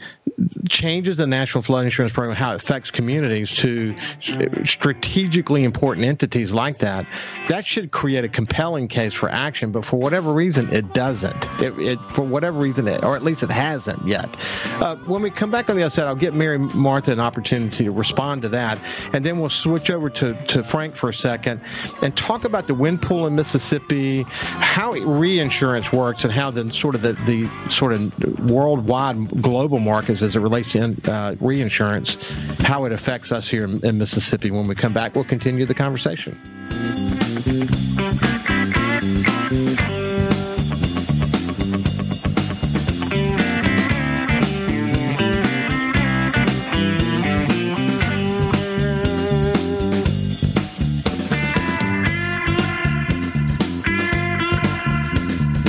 changes 0.69 1.17
the 1.17 1.26
National 1.26 1.62
Flood 1.62 1.86
Insurance 1.86 2.13
Program, 2.13 2.36
how 2.36 2.54
it 2.54 2.63
affects 2.63 2.91
communities, 2.91 3.52
to 3.58 3.95
strategically 4.65 5.63
important 5.63 6.06
entities 6.06 6.54
like 6.54 6.78
that. 6.78 7.08
That 7.50 7.65
should 7.65 7.91
create 7.91 8.23
a 8.23 8.30
compelling 8.30 8.88
case 8.88 9.13
for 9.13 9.30
action, 9.30 9.71
but 9.71 9.84
for 9.84 9.97
whatever 9.97 10.34
reason, 10.34 10.71
it 10.71 10.93
doesn't. 10.93 11.47
It, 11.62 11.78
it 11.80 12.00
for 12.10 12.21
whatever 12.21 12.60
reason, 12.60 12.88
it, 12.88 13.04
or 13.04 13.15
at 13.15 13.23
least 13.23 13.41
it 13.41 13.50
hasn't 13.50 14.06
yet. 14.08 14.30
Uh, 14.80 14.95
when 15.08 15.21
we 15.21 15.32
come 15.32 15.50
back 15.50 15.69
on 15.69 15.76
the 15.76 15.84
other 15.84 15.89
side, 15.89 16.06
I'll 16.06 16.15
get 16.15 16.36
Mary 16.36 16.60
Martha 16.60 17.12
an 17.12 17.19
opportunity 17.19 17.86
to 17.86 17.91
respond 17.91 18.43
to 18.43 18.50
that, 18.50 18.78
and 19.13 19.26
then 19.26 19.39
we'll 19.39 19.50
switch 19.50 19.89
over 19.89 20.10
to, 20.12 20.34
to 20.45 20.63
Frank 20.63 20.95
for 20.95 21.10
a 21.10 21.13
second 21.13 21.62
and 22.04 22.15
talk 22.15 22.45
about 22.45 22.67
the 22.67 22.76
wind 22.76 23.02
pool 23.02 23.26
in 23.26 23.36
Mississippi, 23.36 24.23
how 24.28 24.91
reinsurance 24.91 25.91
works, 25.91 26.23
and 26.23 26.32
how 26.32 26.52
the 26.52 26.71
sort 26.71 26.93
of 26.93 27.02
the, 27.02 27.13
the 27.26 27.47
sort 27.69 27.93
of 27.93 28.50
worldwide 28.50 29.41
global 29.41 29.80
markets 29.80 30.21
as 30.27 30.35
it 30.35 30.41
relates 30.41 30.73
to 30.73 30.95
uh, 31.11 31.35
reinsurance, 31.39 32.17
how 32.61 32.85
it 32.85 32.91
affects 32.91 33.31
us 33.31 33.49
here 33.49 33.63
in, 33.63 33.83
in 33.85 33.97
Mississippi. 33.97 34.51
When 34.51 34.67
we 34.67 34.75
come 34.75 34.93
back, 34.93 35.15
we'll 35.15 35.23
continue 35.23 35.65
the 35.65 35.73
conversation. 35.73 36.37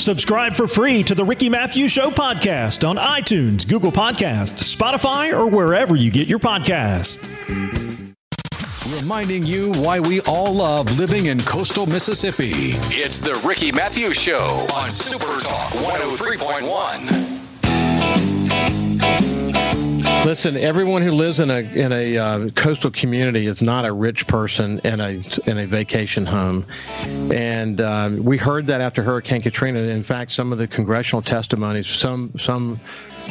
Subscribe 0.09 0.57
for 0.57 0.66
free 0.66 1.03
to 1.03 1.14
the 1.14 1.23
Ricky 1.23 1.51
Mathews 1.51 1.92
Show 1.92 2.11
podcast 2.11 2.88
on 2.88 2.97
iTunes, 2.97 3.68
Google 3.68 3.92
Podcast, 3.92 4.55
Spotify, 4.55 5.38
or 5.38 5.47
wherever 5.47 5.97
you 5.97 6.11
get 6.11 6.27
your 6.27 6.38
podcasts. 6.38 7.31
Reminding 8.97 9.44
you 9.44 9.75
why 9.75 10.01
we 10.01 10.23
all 10.23 10.55
love 10.55 10.99
living 10.99 11.27
in 11.27 11.42
coastal 11.42 11.85
Mississippi. 11.85 12.71
It's 12.88 13.21
the 13.21 13.38
Ricky 13.47 13.71
Mathews 13.71 14.18
Show 14.18 14.66
on 14.73 14.90
Super 14.90 15.27
Talk 15.40 15.73
103.1. 15.73 17.28
Listen, 20.25 20.57
everyone 20.57 21.01
who 21.01 21.13
lives 21.13 21.41
in 21.41 21.51
a 21.51 21.61
in 21.61 21.93
a 21.93 22.19
uh, 22.19 22.51
coastal 22.51 22.91
community 22.91 23.47
is 23.47 23.63
not 23.63 23.85
a 23.85 23.93
rich 23.93 24.27
person 24.27 24.79
in 24.81 25.01
a 25.01 25.23
in 25.47 25.59
a 25.59 25.67
vacation 25.67 26.27
home, 26.27 26.67
and 27.33 27.81
uh, 27.81 28.11
we 28.19 28.37
heard 28.37 28.67
that 28.67 28.81
after 28.81 29.03
Hurricane 29.03 29.41
Katrina. 29.41 29.79
In 29.79 30.03
fact, 30.03 30.33
some 30.33 30.53
of 30.53 30.59
the 30.59 30.67
congressional 30.67 31.23
testimonies, 31.23 31.87
some 31.87 32.33
some 32.39 32.79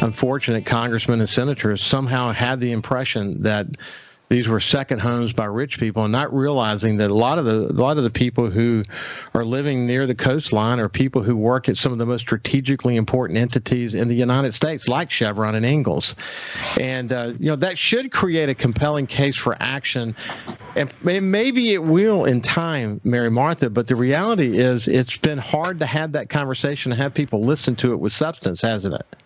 unfortunate 0.01 0.65
congressmen 0.65 1.19
and 1.19 1.29
senators 1.29 1.83
somehow 1.83 2.31
had 2.31 2.59
the 2.59 2.71
impression 2.71 3.43
that 3.43 3.67
these 4.29 4.47
were 4.47 4.59
second 4.59 4.99
homes 4.99 5.31
by 5.31 5.45
rich 5.45 5.79
people 5.79 6.03
and 6.03 6.11
not 6.11 6.33
realizing 6.33 6.97
that 6.97 7.09
a 7.09 7.13
lot 7.13 7.39
of 7.39 7.45
the 7.45 7.67
a 7.67 7.79
lot 7.79 7.97
of 7.97 8.03
the 8.03 8.09
people 8.09 8.49
who 8.49 8.83
are 9.33 9.45
living 9.45 9.87
near 9.87 10.05
the 10.05 10.15
coastline 10.15 10.79
are 10.79 10.89
people 10.89 11.23
who 11.23 11.35
work 11.35 11.69
at 11.69 11.77
some 11.77 11.91
of 11.91 11.97
the 11.97 12.05
most 12.05 12.21
strategically 12.21 12.97
important 12.97 13.39
entities 13.39 13.95
in 13.95 14.07
the 14.07 14.15
United 14.15 14.53
States 14.53 14.87
like 14.87 15.09
Chevron 15.09 15.55
and 15.55 15.65
Ingalls. 15.65 16.15
And 16.79 17.13
uh, 17.13 17.33
you 17.39 17.47
know 17.47 17.55
that 17.55 17.77
should 17.77 18.11
create 18.11 18.49
a 18.49 18.55
compelling 18.55 19.07
case 19.07 19.37
for 19.37 19.55
action. 19.59 20.15
And 20.75 20.93
maybe 21.03 21.73
it 21.73 21.83
will 21.83 22.25
in 22.25 22.41
time 22.41 22.99
Mary 23.03 23.31
Martha 23.31 23.69
but 23.69 23.87
the 23.87 23.95
reality 23.95 24.57
is 24.57 24.87
it's 24.87 25.17
been 25.17 25.37
hard 25.37 25.79
to 25.79 25.85
have 25.85 26.11
that 26.11 26.29
conversation 26.29 26.91
and 26.91 27.01
have 27.01 27.13
people 27.13 27.43
listen 27.43 27.75
to 27.77 27.93
it 27.93 27.97
with 27.97 28.11
substance 28.11 28.61
hasn't 28.61 28.93
it 28.93 29.17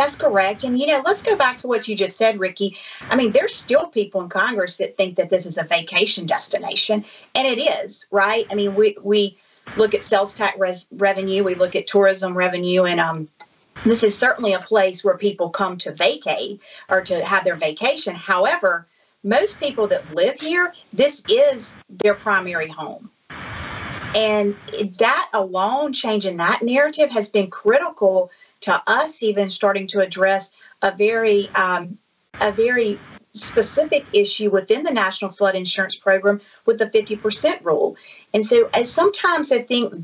that's 0.00 0.16
correct. 0.16 0.64
And, 0.64 0.78
you 0.78 0.86
know, 0.86 1.02
let's 1.04 1.22
go 1.22 1.36
back 1.36 1.58
to 1.58 1.66
what 1.66 1.86
you 1.86 1.94
just 1.94 2.16
said, 2.16 2.40
Ricky. 2.40 2.78
I 3.10 3.16
mean, 3.16 3.32
there's 3.32 3.54
still 3.54 3.86
people 3.86 4.22
in 4.22 4.30
Congress 4.30 4.78
that 4.78 4.96
think 4.96 5.16
that 5.16 5.28
this 5.28 5.44
is 5.44 5.58
a 5.58 5.64
vacation 5.64 6.24
destination, 6.24 7.04
and 7.34 7.46
it 7.46 7.60
is, 7.60 8.06
right? 8.10 8.46
I 8.50 8.54
mean, 8.54 8.74
we, 8.74 8.96
we 9.02 9.36
look 9.76 9.94
at 9.94 10.02
sales 10.02 10.34
tax 10.34 10.58
res- 10.58 10.86
revenue, 10.92 11.44
we 11.44 11.54
look 11.54 11.76
at 11.76 11.86
tourism 11.86 12.34
revenue, 12.34 12.84
and 12.84 12.98
um, 12.98 13.28
this 13.84 14.02
is 14.02 14.16
certainly 14.16 14.54
a 14.54 14.60
place 14.60 15.04
where 15.04 15.18
people 15.18 15.50
come 15.50 15.76
to 15.78 15.92
vacate 15.92 16.62
or 16.88 17.02
to 17.02 17.22
have 17.22 17.44
their 17.44 17.56
vacation. 17.56 18.14
However, 18.14 18.86
most 19.22 19.60
people 19.60 19.86
that 19.88 20.14
live 20.14 20.40
here, 20.40 20.72
this 20.94 21.22
is 21.28 21.74
their 21.90 22.14
primary 22.14 22.68
home. 22.68 23.10
And 24.14 24.54
that 24.98 25.28
alone, 25.34 25.92
changing 25.92 26.38
that 26.38 26.62
narrative 26.62 27.10
has 27.10 27.28
been 27.28 27.50
critical 27.50 28.30
to 28.62 28.82
us 28.86 29.22
even 29.22 29.50
starting 29.50 29.86
to 29.88 30.00
address 30.00 30.52
a 30.82 30.92
very 30.92 31.48
um, 31.54 31.98
a 32.40 32.52
very 32.52 32.98
specific 33.32 34.06
issue 34.12 34.50
within 34.50 34.82
the 34.82 34.90
National 34.90 35.30
Flood 35.30 35.54
Insurance 35.54 35.94
Program 35.94 36.40
with 36.66 36.78
the 36.78 36.86
50% 36.86 37.64
rule. 37.64 37.96
And 38.34 38.44
so 38.44 38.68
as 38.74 38.92
sometimes 38.92 39.52
I 39.52 39.58
think 39.60 39.94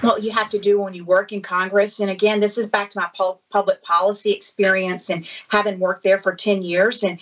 what 0.00 0.24
you 0.24 0.32
have 0.32 0.50
to 0.50 0.58
do 0.58 0.80
when 0.80 0.94
you 0.94 1.04
work 1.04 1.30
in 1.32 1.40
Congress, 1.40 2.00
and 2.00 2.10
again, 2.10 2.40
this 2.40 2.58
is 2.58 2.66
back 2.66 2.90
to 2.90 2.98
my 2.98 3.08
public 3.50 3.82
policy 3.82 4.32
experience 4.32 5.08
and 5.08 5.26
having 5.48 5.78
worked 5.78 6.02
there 6.02 6.18
for 6.18 6.34
10 6.34 6.62
years 6.62 7.02
and 7.02 7.18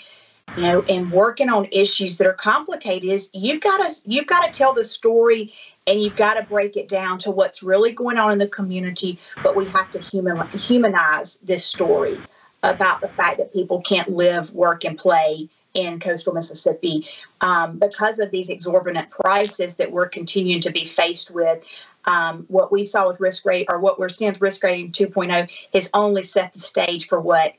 you 0.56 0.62
know 0.62 0.82
and 0.88 1.12
working 1.12 1.48
on 1.48 1.68
issues 1.70 2.16
that 2.16 2.26
are 2.26 2.32
complicated 2.32 3.08
is 3.08 3.30
you've 3.32 3.60
got 3.60 3.78
to 3.78 4.02
you've 4.04 4.26
got 4.26 4.44
to 4.44 4.50
tell 4.50 4.74
the 4.74 4.84
story 4.84 5.54
and 5.86 6.00
you've 6.00 6.16
got 6.16 6.34
to 6.34 6.42
break 6.44 6.76
it 6.76 6.88
down 6.88 7.18
to 7.18 7.30
what's 7.30 7.62
really 7.62 7.92
going 7.92 8.18
on 8.18 8.32
in 8.32 8.38
the 8.38 8.48
community 8.48 9.18
but 9.42 9.56
we 9.56 9.66
have 9.66 9.90
to 9.90 9.98
human, 9.98 10.46
humanize 10.48 11.36
this 11.38 11.64
story 11.64 12.18
about 12.62 13.00
the 13.00 13.08
fact 13.08 13.38
that 13.38 13.52
people 13.52 13.80
can't 13.82 14.08
live 14.08 14.52
work 14.52 14.84
and 14.84 14.96
play 14.96 15.48
in 15.74 15.98
coastal 15.98 16.34
mississippi 16.34 17.06
um, 17.40 17.78
because 17.78 18.18
of 18.18 18.30
these 18.30 18.48
exorbitant 18.48 19.10
prices 19.10 19.76
that 19.76 19.90
we're 19.90 20.08
continuing 20.08 20.60
to 20.60 20.70
be 20.70 20.84
faced 20.84 21.34
with. 21.34 21.64
Um, 22.04 22.44
what 22.48 22.72
we 22.72 22.84
saw 22.84 23.06
with 23.06 23.20
risk 23.20 23.46
rate 23.46 23.66
or 23.68 23.78
what 23.78 23.98
we're 23.98 24.08
seeing 24.08 24.32
with 24.32 24.40
risk 24.40 24.62
rating 24.64 24.90
2.0 24.90 25.48
has 25.72 25.88
only 25.94 26.24
set 26.24 26.52
the 26.52 26.58
stage 26.58 27.06
for 27.06 27.20
what 27.20 27.54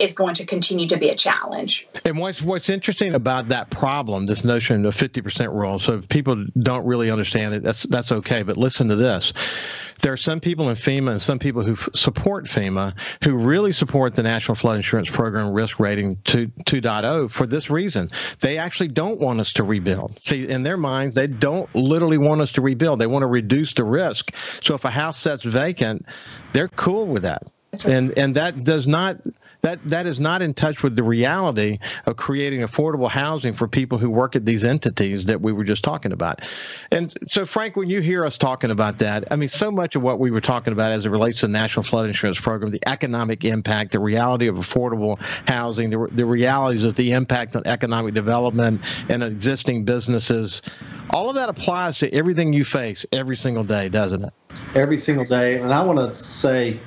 is 0.00 0.14
going 0.14 0.34
to 0.34 0.46
continue 0.46 0.88
to 0.88 0.96
be 0.96 1.10
a 1.10 1.14
challenge. 1.14 1.86
And 2.04 2.18
what's 2.18 2.42
what's 2.42 2.70
interesting 2.70 3.14
about 3.14 3.48
that 3.48 3.70
problem, 3.70 4.26
this 4.26 4.44
notion 4.44 4.86
of 4.86 4.96
50% 4.96 5.52
rule, 5.52 5.78
so 5.78 5.98
if 5.98 6.08
people 6.08 6.44
don't 6.58 6.86
really 6.86 7.10
understand 7.10 7.54
it, 7.54 7.62
that's 7.62 7.84
that's 7.84 8.10
okay. 8.10 8.42
But 8.42 8.56
listen 8.56 8.88
to 8.88 8.96
this. 8.96 9.32
There 10.00 10.12
are 10.12 10.16
some 10.16 10.40
people 10.40 10.70
in 10.70 10.76
FEMA 10.76 11.12
and 11.12 11.20
some 11.20 11.38
people 11.38 11.62
who 11.62 11.72
f- 11.72 11.90
support 11.94 12.46
FEMA 12.46 12.94
who 13.22 13.36
really 13.36 13.72
support 13.72 14.14
the 14.14 14.22
National 14.22 14.54
Flood 14.54 14.76
Insurance 14.76 15.10
Program 15.10 15.52
risk 15.52 15.78
rating 15.78 16.16
2, 16.24 16.48
2.0 16.64 17.30
for 17.30 17.46
this 17.46 17.68
reason. 17.68 18.10
They 18.40 18.56
actually 18.56 18.88
don't 18.88 19.20
want 19.20 19.40
us 19.40 19.52
to 19.54 19.62
rebuild. 19.62 20.18
See, 20.24 20.48
in 20.48 20.62
their 20.62 20.78
minds, 20.78 21.16
they 21.16 21.26
don't 21.26 21.72
literally 21.74 22.16
want 22.16 22.40
us 22.40 22.52
to 22.52 22.62
rebuild. 22.62 22.98
They 22.98 23.06
want 23.06 23.24
to 23.24 23.26
reduce 23.26 23.74
the 23.74 23.84
risk. 23.84 24.34
So 24.62 24.74
if 24.74 24.86
a 24.86 24.90
house 24.90 25.18
sits 25.18 25.44
vacant, 25.44 26.06
they're 26.54 26.68
cool 26.68 27.06
with 27.06 27.22
that. 27.24 27.42
Right. 27.72 27.94
And 27.94 28.18
and 28.18 28.34
that 28.34 28.64
does 28.64 28.86
not 28.88 29.18
that 29.62 29.78
that 29.88 30.06
is 30.06 30.20
not 30.20 30.42
in 30.42 30.54
touch 30.54 30.82
with 30.82 30.96
the 30.96 31.02
reality 31.02 31.78
of 32.06 32.16
creating 32.16 32.60
affordable 32.60 33.08
housing 33.08 33.52
for 33.52 33.68
people 33.68 33.98
who 33.98 34.10
work 34.10 34.36
at 34.36 34.44
these 34.44 34.64
entities 34.64 35.24
that 35.26 35.40
we 35.40 35.52
were 35.52 35.64
just 35.64 35.84
talking 35.84 36.12
about. 36.12 36.40
And 36.90 37.14
so, 37.28 37.44
Frank, 37.44 37.76
when 37.76 37.88
you 37.88 38.00
hear 38.00 38.24
us 38.24 38.38
talking 38.38 38.70
about 38.70 38.98
that, 38.98 39.24
I 39.30 39.36
mean, 39.36 39.48
so 39.48 39.70
much 39.70 39.96
of 39.96 40.02
what 40.02 40.18
we 40.18 40.30
were 40.30 40.40
talking 40.40 40.72
about 40.72 40.92
as 40.92 41.06
it 41.06 41.10
relates 41.10 41.40
to 41.40 41.46
the 41.46 41.52
National 41.52 41.82
Flood 41.82 42.06
Insurance 42.06 42.40
Program, 42.40 42.70
the 42.70 42.88
economic 42.88 43.44
impact, 43.44 43.92
the 43.92 44.00
reality 44.00 44.46
of 44.46 44.56
affordable 44.56 45.20
housing, 45.48 45.90
the, 45.90 46.08
the 46.12 46.26
realities 46.26 46.84
of 46.84 46.94
the 46.94 47.12
impact 47.12 47.56
on 47.56 47.62
economic 47.66 48.14
development 48.14 48.82
and 49.08 49.22
existing 49.22 49.84
businesses, 49.84 50.62
all 51.10 51.28
of 51.28 51.34
that 51.34 51.48
applies 51.48 51.98
to 51.98 52.12
everything 52.14 52.52
you 52.52 52.64
face 52.64 53.04
every 53.12 53.36
single 53.36 53.64
day, 53.64 53.88
doesn't 53.88 54.24
it? 54.24 54.32
Every 54.74 54.96
single 54.96 55.24
day. 55.24 55.60
And 55.60 55.72
I 55.72 55.82
want 55.82 55.98
to 55.98 56.14
say, 56.14 56.80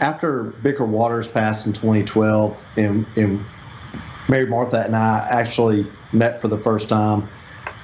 after 0.00 0.44
Biggert-Waters 0.62 1.28
passed 1.28 1.66
in 1.66 1.72
2012, 1.72 2.64
and, 2.76 3.06
and 3.16 3.44
Mary 4.28 4.46
Martha 4.46 4.84
and 4.84 4.94
I 4.94 5.26
actually 5.30 5.86
met 6.12 6.40
for 6.40 6.48
the 6.48 6.58
first 6.58 6.88
time, 6.88 7.28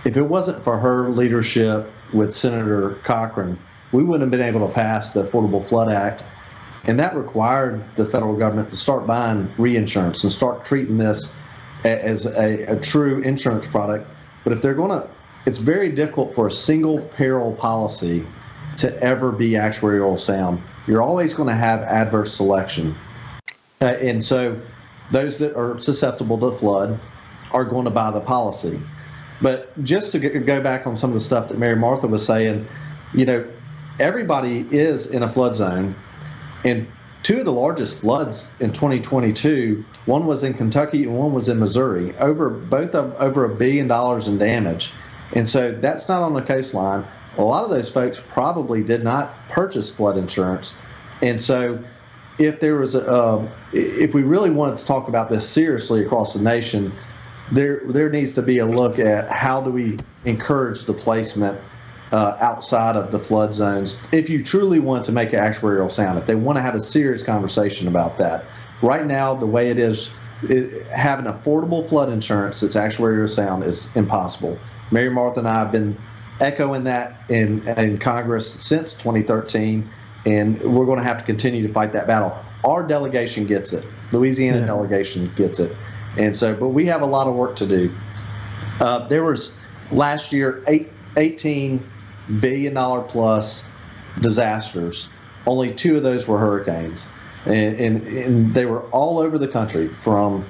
if 0.04 0.16
it 0.16 0.22
wasn't 0.22 0.62
for 0.62 0.78
her 0.78 1.10
leadership 1.10 1.90
with 2.12 2.32
Senator 2.32 3.00
Cochran, 3.04 3.58
we 3.92 4.04
wouldn't 4.04 4.22
have 4.22 4.30
been 4.30 4.46
able 4.46 4.66
to 4.66 4.72
pass 4.72 5.10
the 5.10 5.24
Affordable 5.24 5.66
Flood 5.66 5.90
Act. 5.90 6.24
And 6.84 7.00
that 7.00 7.16
required 7.16 7.82
the 7.96 8.04
federal 8.04 8.36
government 8.36 8.70
to 8.70 8.76
start 8.76 9.06
buying 9.06 9.52
reinsurance 9.56 10.22
and 10.22 10.30
start 10.30 10.64
treating 10.64 10.98
this 10.98 11.30
as 11.84 12.26
a, 12.26 12.64
a 12.64 12.76
true 12.76 13.22
insurance 13.22 13.66
product. 13.66 14.08
But 14.44 14.52
if 14.52 14.60
they're 14.60 14.74
going 14.74 14.90
to, 14.90 15.08
it's 15.46 15.58
very 15.58 15.90
difficult 15.90 16.34
for 16.34 16.46
a 16.46 16.50
single 16.50 17.02
peril 17.06 17.52
policy 17.54 18.26
to 18.76 18.94
ever 19.02 19.32
be 19.32 19.52
actuarial 19.52 20.18
sound 20.18 20.62
you're 20.86 21.02
always 21.02 21.34
going 21.34 21.48
to 21.48 21.54
have 21.54 21.80
adverse 21.82 22.34
selection. 22.34 22.96
Uh, 23.80 23.96
and 24.00 24.24
so 24.24 24.60
those 25.10 25.38
that 25.38 25.54
are 25.56 25.78
susceptible 25.78 26.38
to 26.38 26.56
flood 26.56 26.98
are 27.52 27.64
going 27.64 27.84
to 27.84 27.90
buy 27.90 28.10
the 28.10 28.20
policy. 28.20 28.80
But 29.40 29.82
just 29.84 30.12
to 30.12 30.18
go 30.18 30.60
back 30.60 30.86
on 30.86 30.96
some 30.96 31.10
of 31.10 31.14
the 31.14 31.20
stuff 31.24 31.48
that 31.48 31.58
Mary 31.58 31.76
Martha 31.76 32.06
was 32.06 32.24
saying, 32.24 32.66
you 33.14 33.26
know, 33.26 33.46
everybody 33.98 34.66
is 34.70 35.06
in 35.06 35.22
a 35.22 35.28
flood 35.28 35.56
zone. 35.56 35.94
And 36.64 36.86
two 37.22 37.40
of 37.40 37.44
the 37.44 37.52
largest 37.52 37.98
floods 37.98 38.52
in 38.60 38.72
2022, 38.72 39.84
one 40.06 40.26
was 40.26 40.44
in 40.44 40.54
Kentucky 40.54 41.04
and 41.04 41.16
one 41.16 41.32
was 41.32 41.48
in 41.48 41.58
Missouri, 41.58 42.16
over 42.18 42.50
both 42.50 42.94
of 42.94 43.14
over 43.20 43.44
a 43.44 43.54
billion 43.54 43.88
dollars 43.88 44.28
in 44.28 44.38
damage. 44.38 44.92
And 45.32 45.48
so 45.48 45.72
that's 45.72 46.08
not 46.08 46.22
on 46.22 46.34
the 46.34 46.42
coastline 46.42 47.04
a 47.38 47.44
lot 47.44 47.64
of 47.64 47.70
those 47.70 47.90
folks 47.90 48.22
probably 48.28 48.82
did 48.82 49.02
not 49.04 49.48
purchase 49.48 49.90
flood 49.90 50.16
insurance. 50.16 50.74
And 51.22 51.40
so, 51.40 51.82
if 52.38 52.60
there 52.60 52.76
was 52.76 52.94
a, 52.94 53.06
uh, 53.06 53.48
if 53.72 54.14
we 54.14 54.22
really 54.22 54.50
wanted 54.50 54.78
to 54.78 54.84
talk 54.84 55.08
about 55.08 55.28
this 55.30 55.48
seriously 55.48 56.04
across 56.04 56.34
the 56.34 56.42
nation, 56.42 56.92
there 57.52 57.82
there 57.86 58.08
needs 58.08 58.34
to 58.34 58.42
be 58.42 58.58
a 58.58 58.66
look 58.66 58.98
at 58.98 59.30
how 59.30 59.60
do 59.60 59.70
we 59.70 59.98
encourage 60.24 60.84
the 60.84 60.94
placement 60.94 61.58
uh, 62.12 62.36
outside 62.40 62.96
of 62.96 63.10
the 63.10 63.18
flood 63.18 63.54
zones. 63.54 63.98
If 64.12 64.28
you 64.28 64.42
truly 64.42 64.80
want 64.80 65.04
to 65.06 65.12
make 65.12 65.32
it 65.32 65.36
actuarial 65.36 65.90
sound, 65.90 66.18
if 66.18 66.26
they 66.26 66.34
want 66.34 66.56
to 66.56 66.62
have 66.62 66.74
a 66.74 66.80
serious 66.80 67.22
conversation 67.22 67.88
about 67.88 68.18
that, 68.18 68.46
right 68.82 69.06
now 69.06 69.34
the 69.34 69.46
way 69.46 69.70
it 69.70 69.78
is, 69.78 70.10
it, 70.44 70.86
having 70.88 71.26
affordable 71.26 71.88
flood 71.88 72.10
insurance 72.10 72.60
that's 72.60 72.76
actuarial 72.76 73.28
sound 73.28 73.64
is 73.64 73.90
impossible. 73.94 74.58
Mary 74.90 75.10
Martha 75.10 75.40
and 75.40 75.48
I 75.48 75.58
have 75.58 75.72
been 75.72 75.96
echoing 76.40 76.84
that 76.84 77.20
in 77.28 77.66
in 77.68 77.98
Congress 77.98 78.50
since 78.50 78.94
2013, 78.94 79.88
and 80.26 80.60
we're 80.62 80.86
going 80.86 80.98
to 80.98 81.04
have 81.04 81.18
to 81.18 81.24
continue 81.24 81.66
to 81.66 81.72
fight 81.72 81.92
that 81.92 82.06
battle. 82.06 82.36
Our 82.64 82.86
delegation 82.86 83.46
gets 83.46 83.72
it. 83.72 83.84
Louisiana 84.12 84.60
yeah. 84.60 84.66
delegation 84.66 85.32
gets 85.36 85.60
it, 85.60 85.76
and 86.18 86.36
so, 86.36 86.54
but 86.54 86.68
we 86.68 86.86
have 86.86 87.02
a 87.02 87.06
lot 87.06 87.26
of 87.26 87.34
work 87.34 87.56
to 87.56 87.66
do. 87.66 87.94
Uh, 88.80 89.06
there 89.08 89.24
was 89.24 89.52
last 89.92 90.32
year 90.32 90.64
eight, 90.66 90.90
18 91.16 91.84
billion 92.40 92.74
dollar 92.74 93.02
plus 93.02 93.64
disasters. 94.20 95.08
Only 95.46 95.72
two 95.72 95.96
of 95.96 96.02
those 96.02 96.26
were 96.26 96.38
hurricanes, 96.38 97.08
and, 97.44 97.78
and, 97.78 98.06
and 98.06 98.54
they 98.54 98.64
were 98.64 98.82
all 98.90 99.18
over 99.18 99.36
the 99.36 99.48
country 99.48 99.88
from 99.88 100.46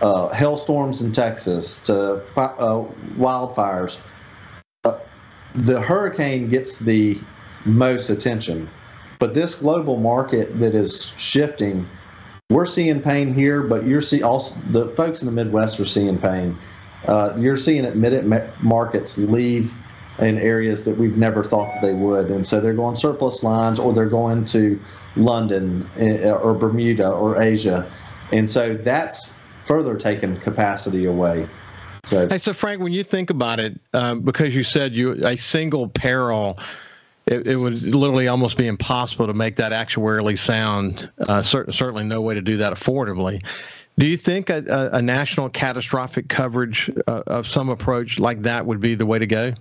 uh, 0.00 0.28
hailstorms 0.28 1.02
in 1.02 1.10
Texas 1.10 1.80
to 1.80 2.22
uh, 2.36 2.84
wildfires 3.16 3.98
the 5.54 5.80
hurricane 5.80 6.48
gets 6.48 6.78
the 6.78 7.20
most 7.64 8.10
attention, 8.10 8.68
but 9.18 9.34
this 9.34 9.54
global 9.54 9.96
market 9.96 10.58
that 10.60 10.74
is 10.74 11.12
shifting 11.16 11.88
we're 12.50 12.64
seeing 12.64 13.02
pain 13.02 13.34
here, 13.34 13.62
but 13.62 13.86
you're 13.86 14.00
see 14.00 14.22
also 14.22 14.56
the 14.70 14.88
folks 14.96 15.20
in 15.20 15.26
the 15.26 15.32
Midwest 15.32 15.78
are 15.80 15.84
seeing 15.84 16.18
pain. 16.18 16.56
Uh, 17.06 17.36
you're 17.38 17.58
seeing 17.58 17.84
admitted 17.84 18.24
markets 18.62 19.18
leave 19.18 19.74
in 20.18 20.38
areas 20.38 20.84
that 20.84 20.96
we've 20.96 21.18
never 21.18 21.44
thought 21.44 21.70
that 21.74 21.82
they 21.82 21.92
would, 21.92 22.30
and 22.30 22.46
so 22.46 22.58
they're 22.58 22.72
going 22.72 22.96
surplus 22.96 23.42
lines, 23.42 23.78
or 23.78 23.92
they're 23.92 24.08
going 24.08 24.46
to 24.46 24.80
London 25.16 25.88
eh, 25.98 26.30
or 26.30 26.54
Bermuda 26.54 27.10
or 27.10 27.40
Asia, 27.40 27.92
and 28.32 28.50
so 28.50 28.74
that's 28.74 29.34
further 29.66 29.94
taking 29.94 30.40
capacity 30.40 31.04
away. 31.04 31.46
So, 32.08 32.26
hey, 32.26 32.38
so 32.38 32.54
Frank, 32.54 32.80
when 32.80 32.94
you 32.94 33.04
think 33.04 33.28
about 33.28 33.60
it, 33.60 33.78
um, 33.92 34.22
because 34.22 34.54
you 34.54 34.62
said 34.62 34.96
you 34.96 35.12
a 35.26 35.36
single 35.36 35.88
peril 35.88 36.58
it, 37.26 37.46
it, 37.46 37.56
would 37.56 37.82
literally 37.82 38.28
almost 38.28 38.56
be 38.56 38.66
impossible 38.66 39.26
to 39.26 39.34
make 39.34 39.56
that 39.56 39.72
actuarially 39.72 40.38
sound. 40.38 41.12
Uh, 41.18 41.42
cer- 41.42 41.70
certainly, 41.70 42.04
no 42.04 42.22
way 42.22 42.34
to 42.34 42.40
do 42.40 42.56
that 42.56 42.72
affordably. 42.72 43.44
Do 43.98 44.06
you 44.06 44.16
think 44.16 44.48
a, 44.48 44.64
a, 44.68 44.96
a 44.96 45.02
national 45.02 45.50
catastrophic 45.50 46.28
coverage 46.28 46.90
uh, 47.06 47.24
of 47.26 47.46
some 47.46 47.68
approach 47.68 48.18
like 48.18 48.40
that 48.42 48.64
would 48.64 48.80
be 48.80 48.94
the 48.94 49.04
way 49.04 49.18
to 49.18 49.26
go? 49.26 49.52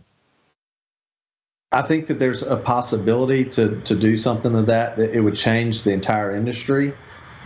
I 1.74 1.82
think 1.82 2.08
that 2.08 2.20
there's 2.20 2.44
a 2.44 2.56
possibility 2.56 3.44
to 3.50 3.82
to 3.82 3.94
do 3.94 4.16
something 4.16 4.56
of 4.56 4.68
that. 4.68 4.96
That 4.96 5.14
it 5.14 5.20
would 5.20 5.36
change 5.36 5.84
the 5.84 5.92
entire 5.92 6.34
industry, 6.34 6.94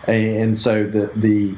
and 0.07 0.59
so 0.59 0.83
the 0.83 1.11
the 1.15 1.55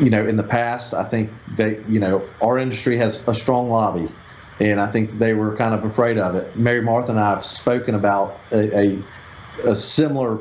you 0.00 0.10
know 0.10 0.26
in 0.26 0.36
the 0.36 0.42
past, 0.42 0.94
I 0.94 1.04
think 1.04 1.30
they 1.56 1.82
you 1.88 2.00
know 2.00 2.26
our 2.40 2.58
industry 2.58 2.96
has 2.98 3.22
a 3.26 3.34
strong 3.34 3.70
lobby 3.70 4.08
and 4.60 4.80
I 4.80 4.86
think 4.86 5.18
they 5.18 5.34
were 5.34 5.56
kind 5.56 5.74
of 5.74 5.84
afraid 5.84 6.18
of 6.18 6.34
it. 6.34 6.56
Mary 6.56 6.82
Martha 6.82 7.10
and 7.10 7.20
I 7.20 7.30
have 7.30 7.44
spoken 7.44 7.94
about 7.94 8.38
a, 8.52 8.78
a, 8.78 9.04
a 9.64 9.76
similar 9.76 10.38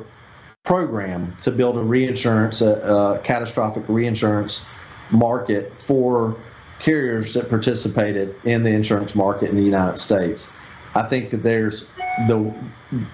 program 0.63 1.35
to 1.41 1.51
build 1.51 1.77
a 1.77 1.81
reinsurance, 1.81 2.61
a, 2.61 2.73
a, 2.75 3.19
catastrophic 3.23 3.83
reinsurance 3.87 4.63
market 5.09 5.81
for 5.81 6.37
carriers 6.79 7.33
that 7.33 7.49
participated 7.49 8.35
in 8.43 8.63
the 8.63 8.69
insurance 8.69 9.15
market 9.15 9.49
in 9.49 9.55
the 9.55 9.63
United 9.63 9.97
States. 9.97 10.49
I 10.93 11.03
think 11.03 11.29
that 11.31 11.43
there's 11.43 11.85
the 12.27 12.53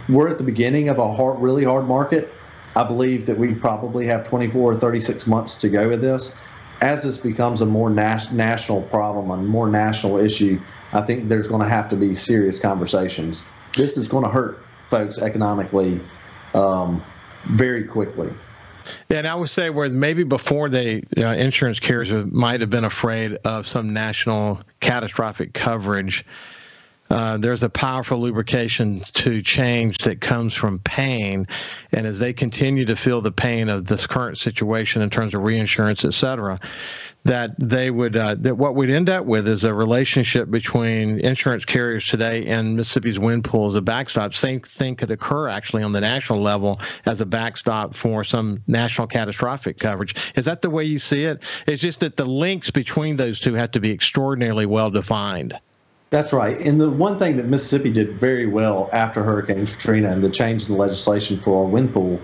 we're 0.10 0.28
at 0.28 0.40
the 0.40 0.44
beginning 0.44 0.90
of 0.90 0.98
a 0.98 1.14
hard, 1.14 1.40
really 1.40 1.64
hard 1.64 1.88
market. 1.88 2.34
I 2.78 2.84
believe 2.84 3.26
that 3.26 3.40
we 3.40 3.56
probably 3.56 4.06
have 4.06 4.24
24 4.24 4.74
or 4.74 4.80
36 4.80 5.26
months 5.26 5.56
to 5.56 5.68
go 5.68 5.90
with 5.90 6.00
this. 6.00 6.36
As 6.82 7.02
this 7.02 7.18
becomes 7.18 7.62
a 7.62 7.66
more 7.66 7.90
nas- 7.90 8.32
national 8.32 8.84
problem, 8.84 9.32
a 9.32 9.38
more 9.38 9.68
national 9.68 10.20
issue, 10.20 10.62
I 10.94 11.02
think 11.02 11.28
there's 11.28 11.48
going 11.48 11.64
to 11.64 11.68
have 11.68 11.90
to 11.90 11.96
be 11.96 12.14
serious 12.14 12.60
conversations. 12.60 13.44
This 13.76 13.98
is 13.98 14.08
going 14.08 14.26
to 14.26 14.30
hurt 14.30 14.64
folks 14.92 15.18
economically 15.18 16.00
um, 16.54 17.04
very 17.54 17.84
quickly. 17.84 18.30
Yeah, 19.10 19.18
and 19.18 19.28
I 19.28 19.34
would 19.34 19.50
say 19.50 19.72
where 19.72 19.90
maybe 19.90 20.24
before 20.24 20.70
they 20.70 21.02
uh, 21.18 21.30
insurance 21.30 21.80
carriers 21.80 22.12
might 22.32 22.62
have 22.62 22.70
been 22.70 22.86
afraid 22.86 23.40
of 23.44 23.66
some 23.66 23.92
national 23.92 24.62
catastrophic 24.82 25.54
coverage. 25.54 26.24
Uh, 27.10 27.38
there's 27.38 27.64
a 27.64 27.70
powerful 27.70 28.20
lubrication 28.20 29.02
to 29.14 29.42
change 29.42 29.98
that 30.00 30.22
comes 30.22 30.54
from 30.54 30.80
pain. 30.80 31.48
And 31.94 32.06
as 32.06 32.20
they 32.20 32.34
continue 32.34 32.86
to 32.86 32.96
feel 32.96 33.22
the 33.22 33.32
pain 33.32 33.70
of 33.70 33.86
this 33.86 34.06
current 34.06 34.38
situation 34.38 35.02
in 35.02 35.10
terms 35.10 35.34
of 35.34 35.44
reinsurance, 35.44 36.04
et 36.04 36.14
cetera, 36.14 36.60
that 37.24 37.52
they 37.60 37.92
would 37.92 38.16
uh, 38.16 38.36
that 38.40 38.56
what 38.56 38.76
we'd 38.76 38.90
end 38.90 39.10
up 39.10 39.26
with 39.26 39.48
is 39.48 39.66
a 39.66 39.74
relationship 39.74 40.50
between 40.50 41.20
insurance 41.20 41.66
carriers 41.66 42.08
today 42.08 42.46
and 42.46 42.78
Mississippi's 42.78 43.20
wind 43.20 43.44
pool 43.44 43.68
as 43.68 43.76
a 43.76 43.82
backstop. 43.82 44.34
Same 44.34 44.62
thing 44.62 44.96
could 44.96 45.12
occur 45.12 45.50
actually 45.50 45.84
on 45.84 45.92
the 45.92 46.00
national 46.00 46.40
level 46.40 46.80
as 47.06 47.20
a 47.20 47.26
backstop 47.26 47.94
for 47.96 48.24
some 48.24 48.64
national 48.68 49.08
catastrophic 49.08 49.78
coverage. 49.78 50.16
Is 50.36 50.46
that 50.46 50.62
the 50.62 50.70
way 50.70 50.86
you 50.86 51.00
see 51.00 51.26
it? 51.26 51.42
It's 51.66 51.82
just 51.82 52.00
that 52.00 52.16
the 52.16 52.26
links 52.26 52.72
between 52.72 53.18
those 53.18 53.42
two 53.42 53.56
have 53.56 53.72
to 53.72 53.82
be 53.82 53.92
extraordinarily 53.92 54.66
well 54.66 54.90
defined. 54.90 55.60
That's 56.10 56.32
right. 56.32 56.58
And 56.60 56.80
the 56.80 56.90
one 56.90 57.20
thing 57.20 57.36
that 57.38 57.48
Mississippi 57.48 57.92
did 57.92 58.20
very 58.20 58.48
well 58.48 58.90
after 58.94 59.24
Hurricane 59.24 59.66
Katrina 59.66 60.10
and 60.10 60.24
the 60.24 60.30
change 60.30 60.64
in 60.64 60.70
the 60.70 60.78
legislation 60.78 61.42
for 61.42 61.64
our 61.64 61.70
wind 61.70 61.94
pool, 61.94 62.22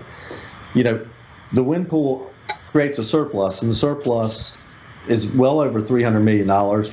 you 0.74 0.82
know, 0.82 1.06
the 1.52 1.62
wind 1.62 1.88
pool 1.88 2.32
creates 2.72 2.98
a 2.98 3.04
surplus, 3.04 3.62
and 3.62 3.70
the 3.70 3.76
surplus 3.76 4.76
is 5.08 5.28
well 5.28 5.60
over 5.60 5.82
$300 5.82 6.22
million. 6.22 6.84